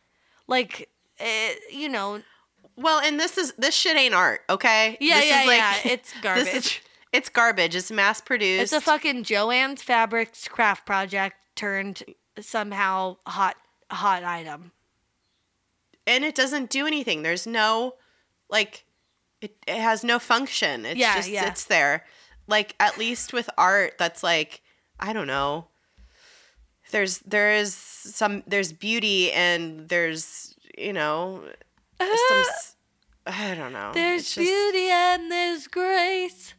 like 0.46 0.88
it, 1.18 1.58
you 1.70 1.88
know 1.88 2.22
Well, 2.76 2.98
and 3.00 3.20
this 3.20 3.36
is 3.36 3.52
this 3.58 3.74
shit 3.74 3.96
ain't 3.96 4.14
art, 4.14 4.40
okay? 4.48 4.96
Yeah, 5.00 5.16
this 5.20 5.26
yeah, 5.28 5.40
is 5.42 5.46
like, 5.46 5.58
yeah, 5.58 5.92
it's 5.92 6.12
This 6.22 6.22
is, 6.22 6.22
garbage. 6.22 6.82
it's 7.12 7.28
garbage. 7.28 7.74
It's 7.76 7.90
mass 7.90 8.20
produced. 8.22 8.62
it's 8.62 8.72
a 8.72 8.80
fucking 8.80 9.24
joanne's 9.24 9.82
fabrics 9.82 10.48
craft 10.48 10.86
project 10.86 11.36
turned 11.56 12.02
somehow 12.40 13.16
hot 13.26 13.56
hot 13.90 14.24
item 14.24 14.72
and 16.06 16.24
it 16.24 16.34
doesn't 16.34 16.70
do 16.70 16.86
anything. 16.86 17.22
There's 17.22 17.46
no 17.46 17.94
like 18.48 18.84
it, 19.40 19.56
it 19.66 19.78
has 19.78 20.02
no 20.04 20.18
function. 20.18 20.84
It 20.84 20.96
Yeah, 20.96 21.16
just 21.16 21.30
yeah. 21.30 21.44
sits 21.44 21.64
there. 21.64 22.04
Like 22.46 22.74
at 22.80 22.98
least 22.98 23.32
with 23.32 23.48
art 23.56 23.94
that's 23.98 24.22
like 24.22 24.62
I 24.98 25.12
don't 25.12 25.26
know. 25.26 25.66
There's 26.90 27.18
there 27.20 27.52
is 27.54 27.74
some 27.74 28.42
there's 28.46 28.72
beauty 28.72 29.30
and 29.32 29.88
there's 29.88 30.54
you 30.76 30.92
know 30.92 31.44
some 32.00 32.44
I 33.26 33.54
don't 33.54 33.72
know. 33.72 33.92
There's 33.94 34.24
just- 34.34 34.38
beauty 34.38 34.88
and 34.90 35.30
there's 35.30 35.66
grace. 35.68 36.54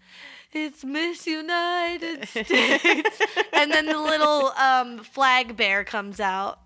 It's 0.54 0.84
Miss 0.84 1.26
United 1.28 2.28
States. 2.28 3.22
and 3.54 3.72
then 3.72 3.86
the 3.86 3.98
little 3.98 4.48
um, 4.58 5.00
flag 5.00 5.56
bear 5.56 5.86
comes 5.86 6.20
out. 6.20 6.60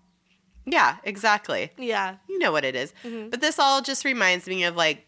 Yeah, 0.66 0.98
exactly. 1.04 1.72
Yeah. 1.78 2.16
you 2.28 2.40
know 2.40 2.52
what 2.52 2.66
it 2.66 2.76
is. 2.76 2.94
But 3.04 3.42
this 3.42 3.60
all 3.60 3.82
just 3.82 4.04
reminds 4.06 4.48
me 4.48 4.64
of 4.64 4.76
like 4.76 5.08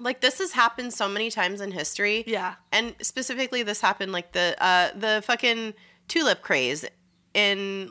like 0.00 0.20
this 0.20 0.38
has 0.38 0.52
happened 0.52 0.92
so 0.92 1.08
many 1.08 1.30
times 1.30 1.60
in 1.60 1.70
history. 1.70 2.24
Yeah. 2.26 2.54
And 2.72 2.94
specifically 3.00 3.62
this 3.62 3.80
happened 3.80 4.12
like 4.12 4.32
the 4.32 4.56
uh 4.58 4.90
the 4.96 5.22
fucking 5.24 5.74
tulip 6.08 6.42
craze 6.42 6.84
in 7.32 7.90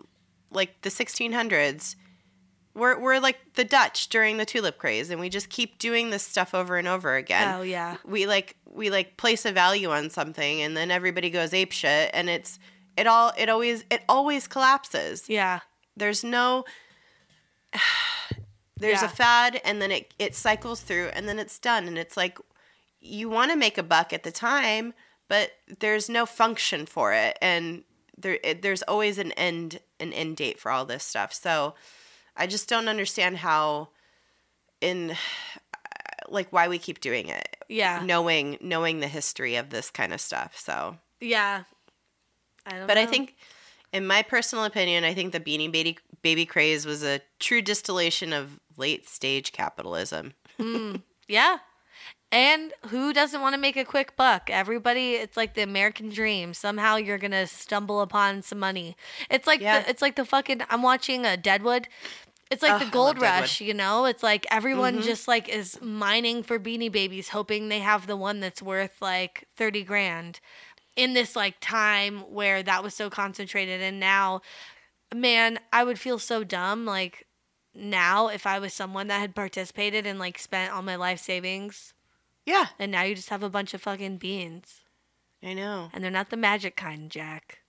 like 0.51 0.81
the 0.81 0.89
1600s. 0.89 1.95
We're, 2.75 2.97
we're 2.99 3.19
like 3.19 3.37
the 3.53 3.63
Dutch 3.63 4.09
during 4.09 4.37
the 4.37 4.45
tulip 4.45 4.79
craze, 4.79 5.11
and 5.11 5.19
we 5.21 5.29
just 5.29 5.49
keep 5.49 5.77
doing 5.77 6.09
this 6.09 6.23
stuff 6.23 6.55
over 6.55 6.75
and 6.77 6.87
over 6.87 7.15
again. 7.15 7.55
Oh, 7.55 7.61
yeah. 7.61 7.97
we 8.03 8.25
like 8.25 8.55
we 8.67 8.89
like 8.89 9.15
place 9.15 9.45
a 9.45 9.51
value 9.51 9.91
on 9.91 10.09
something, 10.09 10.59
and 10.61 10.75
then 10.75 10.89
everybody 10.89 11.29
goes 11.29 11.53
ape 11.53 11.71
shit, 11.71 12.09
and 12.15 12.29
it's 12.31 12.57
it 12.97 13.05
all 13.05 13.31
it 13.37 13.47
always 13.47 13.83
it 13.91 14.01
always 14.09 14.47
collapses 14.47 15.29
Yeah. 15.29 15.59
There's 15.97 16.23
no 16.23 16.65
there's 18.77 19.01
Yeah. 19.01 19.05
a 19.05 19.09
fad 19.09 19.61
and 19.63 19.81
then 19.81 19.91
it 19.91 20.13
it 20.19 20.35
cycles 20.35 20.81
through 20.81 21.07
and 21.13 21.27
then 21.27 21.39
it's 21.39 21.59
done 21.59 21.87
and 21.87 21.97
it's 21.97 22.17
like 22.17 22.37
you 22.99 23.29
want 23.29 23.51
to 23.51 23.57
make 23.57 23.77
a 23.77 23.83
buck 23.83 24.13
at 24.13 24.23
the 24.23 24.31
time 24.31 24.93
but 25.27 25.51
there's 25.79 26.09
no 26.09 26.25
function 26.25 26.85
for 26.85 27.13
it 27.13 27.37
and 27.41 27.83
there 28.17 28.39
it, 28.43 28.61
there's 28.61 28.81
always 28.83 29.17
an 29.17 29.31
end 29.33 29.79
an 29.99 30.13
end 30.13 30.37
date 30.37 30.59
for 30.59 30.71
all 30.71 30.85
this 30.85 31.03
stuff 31.03 31.33
so 31.33 31.73
i 32.35 32.45
just 32.47 32.67
don't 32.69 32.87
understand 32.87 33.37
how 33.37 33.89
in 34.81 35.15
like 36.29 36.51
why 36.51 36.67
we 36.67 36.77
keep 36.79 36.99
doing 37.01 37.27
it 37.27 37.57
Yeah. 37.69 38.01
knowing 38.03 38.57
knowing 38.61 38.99
the 39.01 39.07
history 39.07 39.55
of 39.55 39.69
this 39.69 39.89
kind 39.91 40.13
of 40.13 40.21
stuff 40.21 40.57
so 40.57 40.97
Yeah. 41.19 41.63
I 42.65 42.77
don't 42.77 42.87
but 42.87 42.97
I 42.97 43.05
think, 43.05 43.35
in 43.93 44.05
my 44.05 44.21
personal 44.23 44.65
opinion, 44.65 45.03
I 45.05 45.13
think 45.13 45.31
the 45.31 45.39
Beanie 45.39 45.71
Baby 45.71 45.97
baby 46.21 46.45
craze 46.45 46.85
was 46.85 47.03
a 47.03 47.21
true 47.39 47.61
distillation 47.61 48.33
of 48.33 48.59
late 48.77 49.07
stage 49.07 49.51
capitalism. 49.53 50.33
Yeah. 51.27 51.57
And 52.31 52.73
who 52.87 53.13
doesn't 53.13 53.41
want 53.41 53.53
to 53.53 53.59
make 53.61 53.77
a 53.77 53.85
quick 53.85 54.15
buck? 54.17 54.49
Everybody, 54.49 55.13
it's 55.13 55.37
like 55.37 55.53
the 55.53 55.61
American 55.61 56.09
dream. 56.09 56.53
Somehow 56.55 56.95
you're 56.95 57.19
gonna 57.19 57.45
stumble 57.45 58.01
upon 58.01 58.41
some 58.41 58.57
money. 58.59 58.95
It's 59.29 59.45
like 59.45 59.61
Yeah. 59.61 59.81
the, 59.81 59.89
it's 59.89 60.01
like 60.01 60.15
the 60.15 60.25
fucking. 60.25 60.61
I'm 60.69 60.81
watching 60.81 61.25
a 61.25 61.37
Deadwood, 61.37 61.87
It's 62.51 62.61
like 62.61 62.73
Oh, 62.81 62.85
the 62.85 62.91
gold 62.91 63.15
Deadwood. 63.15 63.41
rush, 63.41 63.61
you 63.61 63.73
know? 63.73 64.05
It's 64.05 64.21
like 64.21 64.45
everyone 64.51 64.99
Mhm. 64.99 65.03
just 65.03 65.27
like 65.27 65.49
is 65.49 65.79
mining 65.81 66.43
for 66.43 66.59
beanie 66.59 66.91
babies, 66.91 67.29
hoping 67.29 67.69
they 67.69 67.79
have 67.79 68.05
the 68.05 68.17
one 68.17 68.39
that's 68.41 68.61
worth 68.61 69.01
like 69.01 69.45
30 69.55 69.83
grand 69.83 70.39
in 70.95 71.13
this 71.13 71.35
like 71.35 71.55
time 71.59 72.19
where 72.31 72.61
that 72.63 72.83
was 72.83 72.93
so 72.93 73.09
concentrated. 73.09 73.81
And 73.81 73.99
now, 73.99 74.41
man, 75.13 75.59
I 75.71 75.83
would 75.83 75.99
feel 75.99 76.19
so 76.19 76.43
dumb. 76.43 76.85
Like 76.85 77.27
now, 77.73 78.27
if 78.27 78.45
I 78.45 78.59
was 78.59 78.73
someone 78.73 79.07
that 79.07 79.19
had 79.19 79.35
participated 79.35 80.05
and 80.05 80.19
like 80.19 80.37
spent 80.37 80.71
all 80.71 80.81
my 80.81 80.95
life 80.95 81.19
savings, 81.19 81.93
Yeah, 82.45 82.67
and 82.77 82.91
now 82.91 83.03
you 83.03 83.15
just 83.15 83.29
have 83.29 83.43
a 83.43 83.49
bunch 83.49 83.73
of 83.73 83.81
fucking 83.81 84.17
beans. 84.17 84.81
I 85.43 85.53
know. 85.53 85.89
And 85.93 86.03
they're 86.03 86.11
not 86.11 86.29
the 86.29 86.37
magic 86.37 86.75
kind, 86.77 87.09
Jack. 87.09 87.59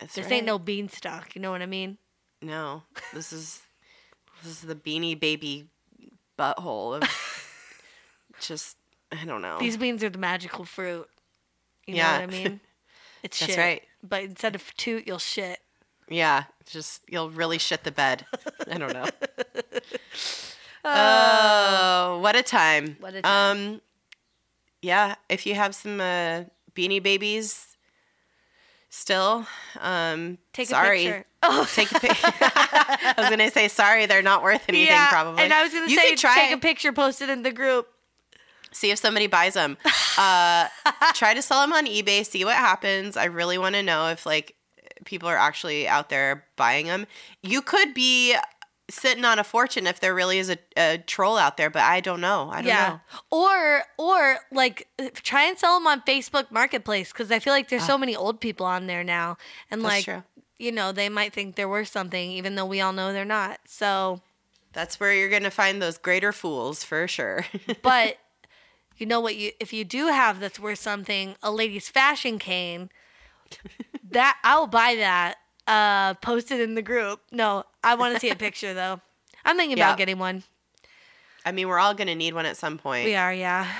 That's 0.00 0.14
This 0.14 0.24
right. 0.26 0.34
ain't 0.34 0.46
no 0.46 0.58
beanstalk. 0.58 1.34
You 1.34 1.42
know 1.42 1.50
what 1.50 1.62
I 1.62 1.66
mean? 1.66 1.98
No, 2.40 2.82
this 3.12 3.32
is 3.32 3.62
this 4.42 4.52
is 4.52 4.60
the 4.62 4.74
beanie 4.74 5.18
baby 5.18 5.66
butthole 6.38 6.96
of 7.02 7.02
just 8.40 8.76
I 9.12 9.24
don't 9.24 9.42
know. 9.42 9.58
These 9.58 9.76
beans 9.76 10.02
are 10.04 10.10
the 10.10 10.18
magical 10.18 10.64
fruit. 10.64 11.08
You 11.86 11.96
Yeah. 11.96 12.18
know 12.18 12.26
what 12.26 12.34
I 12.34 12.38
mean? 12.38 12.60
It's 13.22 13.40
That's 13.40 13.52
shit. 13.52 13.58
right. 13.58 13.82
But 14.02 14.22
instead 14.24 14.54
of 14.54 14.76
toot, 14.76 15.06
you'll 15.06 15.18
shit. 15.18 15.58
Yeah, 16.10 16.44
just 16.66 17.00
you'll 17.08 17.30
really 17.30 17.56
shit 17.56 17.82
the 17.84 17.90
bed. 17.90 18.26
I 18.70 18.76
don't 18.76 18.92
know. 18.92 19.06
Oh, 20.86 22.18
what 22.22 22.36
a 22.36 22.42
time! 22.42 22.96
What 23.00 23.14
a 23.14 23.22
time. 23.22 23.56
Um, 23.56 23.80
yeah, 24.82 25.14
if 25.30 25.46
you 25.46 25.54
have 25.54 25.74
some 25.74 25.98
uh, 25.98 26.44
beanie 26.74 27.02
babies, 27.02 27.76
still, 28.90 29.46
um, 29.80 30.36
Take 30.52 30.68
sorry. 30.68 31.06
a 31.06 31.10
picture. 31.10 31.26
Oh, 31.42 31.66
Take 31.74 31.90
a 31.92 32.00
picture. 32.00 32.32
I 32.42 33.14
was 33.16 33.30
gonna 33.30 33.50
say 33.50 33.68
sorry. 33.68 34.04
They're 34.04 34.20
not 34.22 34.42
worth 34.42 34.62
anything, 34.68 34.88
yeah. 34.88 35.08
probably. 35.08 35.42
And 35.42 35.54
I 35.54 35.62
was 35.62 35.72
gonna 35.72 35.90
you 35.90 35.96
say, 35.98 36.16
try 36.16 36.34
take 36.34 36.50
it. 36.50 36.54
a 36.54 36.58
picture, 36.58 36.92
post 36.92 37.22
it 37.22 37.30
in 37.30 37.42
the 37.42 37.52
group. 37.52 37.88
See 38.74 38.90
if 38.90 38.98
somebody 38.98 39.26
buys 39.26 39.54
them. 39.54 39.78
Uh, 40.18 40.68
try 41.14 41.32
to 41.32 41.40
sell 41.40 41.62
them 41.62 41.72
on 41.72 41.86
eBay. 41.86 42.26
See 42.26 42.44
what 42.44 42.56
happens. 42.56 43.16
I 43.16 43.24
really 43.24 43.56
want 43.56 43.74
to 43.76 43.82
know 43.82 44.08
if 44.08 44.26
like 44.26 44.54
people 45.06 45.28
are 45.28 45.36
actually 45.36 45.88
out 45.88 46.10
there 46.10 46.44
buying 46.56 46.86
them. 46.86 47.06
You 47.42 47.62
could 47.62 47.94
be 47.94 48.36
sitting 48.90 49.24
on 49.24 49.38
a 49.38 49.44
fortune 49.44 49.86
if 49.86 49.98
there 50.00 50.14
really 50.14 50.38
is 50.38 50.50
a, 50.50 50.58
a 50.76 50.98
troll 50.98 51.38
out 51.38 51.56
there, 51.56 51.70
but 51.70 51.80
I 51.82 52.00
don't 52.00 52.20
know. 52.20 52.50
I 52.52 52.60
don't 52.60 52.66
know. 52.74 53.00
Or 53.30 53.82
or 53.96 54.36
like 54.52 54.86
try 55.14 55.44
and 55.44 55.58
sell 55.58 55.78
them 55.78 55.86
on 55.86 56.02
Facebook 56.02 56.50
Marketplace 56.50 57.10
because 57.10 57.30
I 57.30 57.38
feel 57.38 57.54
like 57.54 57.70
there's 57.70 57.86
so 57.86 57.96
many 57.96 58.14
old 58.14 58.40
people 58.40 58.66
on 58.66 58.86
there 58.86 59.02
now, 59.02 59.38
and 59.70 59.80
Ah. 59.80 59.88
That's 59.88 59.94
like 59.94 60.04
true. 60.04 60.22
you 60.58 60.70
know 60.70 60.92
they 60.92 61.08
might 61.08 61.32
think 61.32 61.56
they're 61.56 61.68
worth 61.68 61.88
something 61.88 62.30
even 62.32 62.56
though 62.56 62.66
we 62.66 62.80
all 62.82 62.92
know 62.92 63.12
they're 63.14 63.24
not. 63.24 63.58
So, 63.66 64.20
That's 64.74 65.00
where 65.00 65.14
you're 65.14 65.30
gonna 65.30 65.50
find 65.50 65.80
those 65.80 65.96
greater 65.96 66.30
fools 66.32 66.84
for 66.84 67.08
sure. 67.08 67.46
but 67.82 68.18
you 68.96 69.06
know 69.06 69.20
what 69.20 69.36
you 69.36 69.52
if 69.60 69.72
you 69.72 69.84
do 69.84 70.06
have 70.08 70.40
that's 70.40 70.58
worth 70.60 70.78
something, 70.78 71.34
a 71.42 71.50
lady's 71.50 71.88
fashion 71.88 72.38
cane. 72.38 72.90
that 74.10 74.38
I'll 74.44 74.66
buy 74.66 74.96
that. 74.96 75.36
Uh, 75.66 76.14
post 76.14 76.50
it 76.50 76.60
in 76.60 76.74
the 76.74 76.82
group. 76.82 77.20
No, 77.32 77.64
I 77.82 77.94
want 77.94 78.14
to 78.14 78.20
see 78.20 78.28
a 78.30 78.36
picture 78.36 78.74
though. 78.74 79.00
I'm 79.44 79.56
thinking 79.56 79.78
Yeah. 79.78 79.88
about 79.88 79.98
getting 79.98 80.18
one. 80.18 80.42
I 81.46 81.52
mean, 81.52 81.68
we're 81.68 81.78
all 81.78 81.94
gonna 81.94 82.14
need 82.14 82.34
one 82.34 82.46
at 82.46 82.56
some 82.56 82.78
point. 82.78 83.04
We 83.06 83.14
are, 83.14 83.32
yeah. 83.32 83.70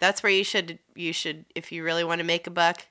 That's 0.00 0.22
where 0.22 0.32
you 0.32 0.44
should 0.44 0.78
you 0.94 1.12
should 1.12 1.44
if 1.54 1.72
you 1.72 1.82
really 1.84 2.04
want 2.04 2.20
to 2.20 2.24
make 2.26 2.46
a 2.46 2.50
buck, 2.50 2.86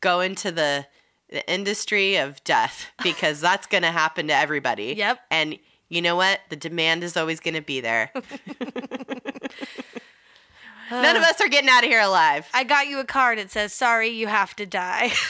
go 0.00 0.20
into 0.20 0.50
the 0.52 0.86
the 1.30 1.46
industry 1.52 2.16
of 2.16 2.42
death 2.44 2.86
because 3.02 3.40
that's 3.40 3.66
gonna 3.66 3.92
happen 3.92 4.28
to 4.28 4.34
everybody. 4.34 4.94
Yep. 4.96 5.18
And 5.30 5.58
you 5.90 6.00
know 6.02 6.16
what? 6.16 6.40
The 6.50 6.56
demand 6.56 7.02
is 7.04 7.16
always 7.16 7.40
gonna 7.40 7.62
be 7.62 7.80
there. 7.80 8.10
None 10.90 11.16
of 11.16 11.22
us 11.22 11.40
are 11.40 11.48
getting 11.48 11.68
out 11.70 11.84
of 11.84 11.90
here 11.90 12.00
alive. 12.00 12.48
I 12.54 12.64
got 12.64 12.88
you 12.88 12.98
a 12.98 13.04
card. 13.04 13.38
It 13.38 13.50
says, 13.50 13.72
"Sorry, 13.72 14.08
you 14.08 14.26
have 14.26 14.54
to 14.56 14.66
die." 14.66 15.12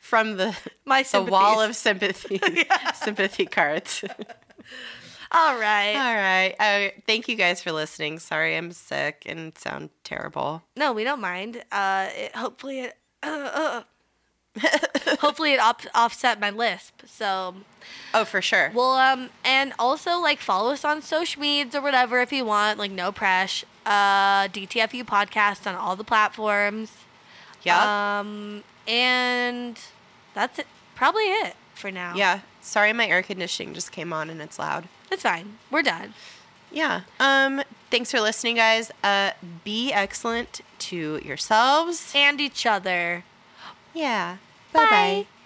From 0.00 0.36
the 0.36 0.56
My 0.84 1.02
the 1.02 1.22
wall 1.22 1.60
of 1.60 1.74
sympathy 1.74 2.40
sympathy 2.94 3.46
cards. 3.46 4.04
All 5.30 5.58
right. 5.58 5.94
All 5.94 6.14
right. 6.14 6.54
Uh, 6.60 6.90
thank 7.06 7.28
you 7.28 7.36
guys 7.36 7.62
for 7.62 7.72
listening. 7.72 8.18
Sorry 8.18 8.54
I'm 8.54 8.72
sick 8.72 9.22
and 9.24 9.56
sound 9.56 9.88
terrible. 10.04 10.62
No, 10.76 10.92
we 10.92 11.04
don't 11.04 11.22
mind. 11.22 11.64
Uh, 11.72 12.08
it, 12.14 12.36
hopefully 12.36 12.80
it. 12.80 12.98
hopefully 15.20 15.52
it 15.54 15.60
op- 15.60 15.82
offset 15.94 16.38
my 16.40 16.50
lisp. 16.50 17.02
So, 17.06 17.54
Oh, 18.14 18.24
for 18.24 18.42
sure. 18.42 18.70
well, 18.74 18.92
um, 18.92 19.30
and 19.44 19.72
also 19.78 20.18
like 20.18 20.38
follow 20.40 20.72
us 20.72 20.84
on 20.84 21.02
social 21.02 21.40
medias 21.40 21.74
or 21.74 21.80
whatever 21.80 22.20
if 22.20 22.32
you 22.32 22.44
want. 22.44 22.78
Like 22.78 22.90
no 22.90 23.12
press. 23.12 23.64
Uh, 23.84 24.46
DTFU 24.48 25.04
podcast 25.04 25.66
on 25.66 25.74
all 25.74 25.96
the 25.96 26.04
platforms. 26.04 26.92
yeah. 27.62 28.18
Um, 28.20 28.62
and 28.86 29.78
that's 30.34 30.58
it. 30.60 30.66
Probably 30.94 31.24
it 31.24 31.54
for 31.74 31.90
now. 31.90 32.14
yeah. 32.14 32.40
Sorry 32.60 32.92
my 32.92 33.08
air 33.08 33.22
conditioning 33.24 33.74
just 33.74 33.90
came 33.90 34.12
on 34.12 34.30
and 34.30 34.40
it's 34.40 34.56
loud. 34.58 34.84
it's 35.10 35.22
fine. 35.24 35.58
We're 35.70 35.82
done. 35.82 36.14
Yeah. 36.70 37.00
Um 37.18 37.62
thanks 37.90 38.10
for 38.12 38.20
listening 38.20 38.54
guys. 38.56 38.92
Uh 39.02 39.32
be 39.64 39.92
excellent 39.92 40.60
to 40.80 41.20
yourselves. 41.24 42.12
And 42.14 42.40
each 42.40 42.64
other. 42.66 43.24
Yeah. 43.92 44.38
Bye. 44.72 45.24
Bye-bye. 45.30 45.41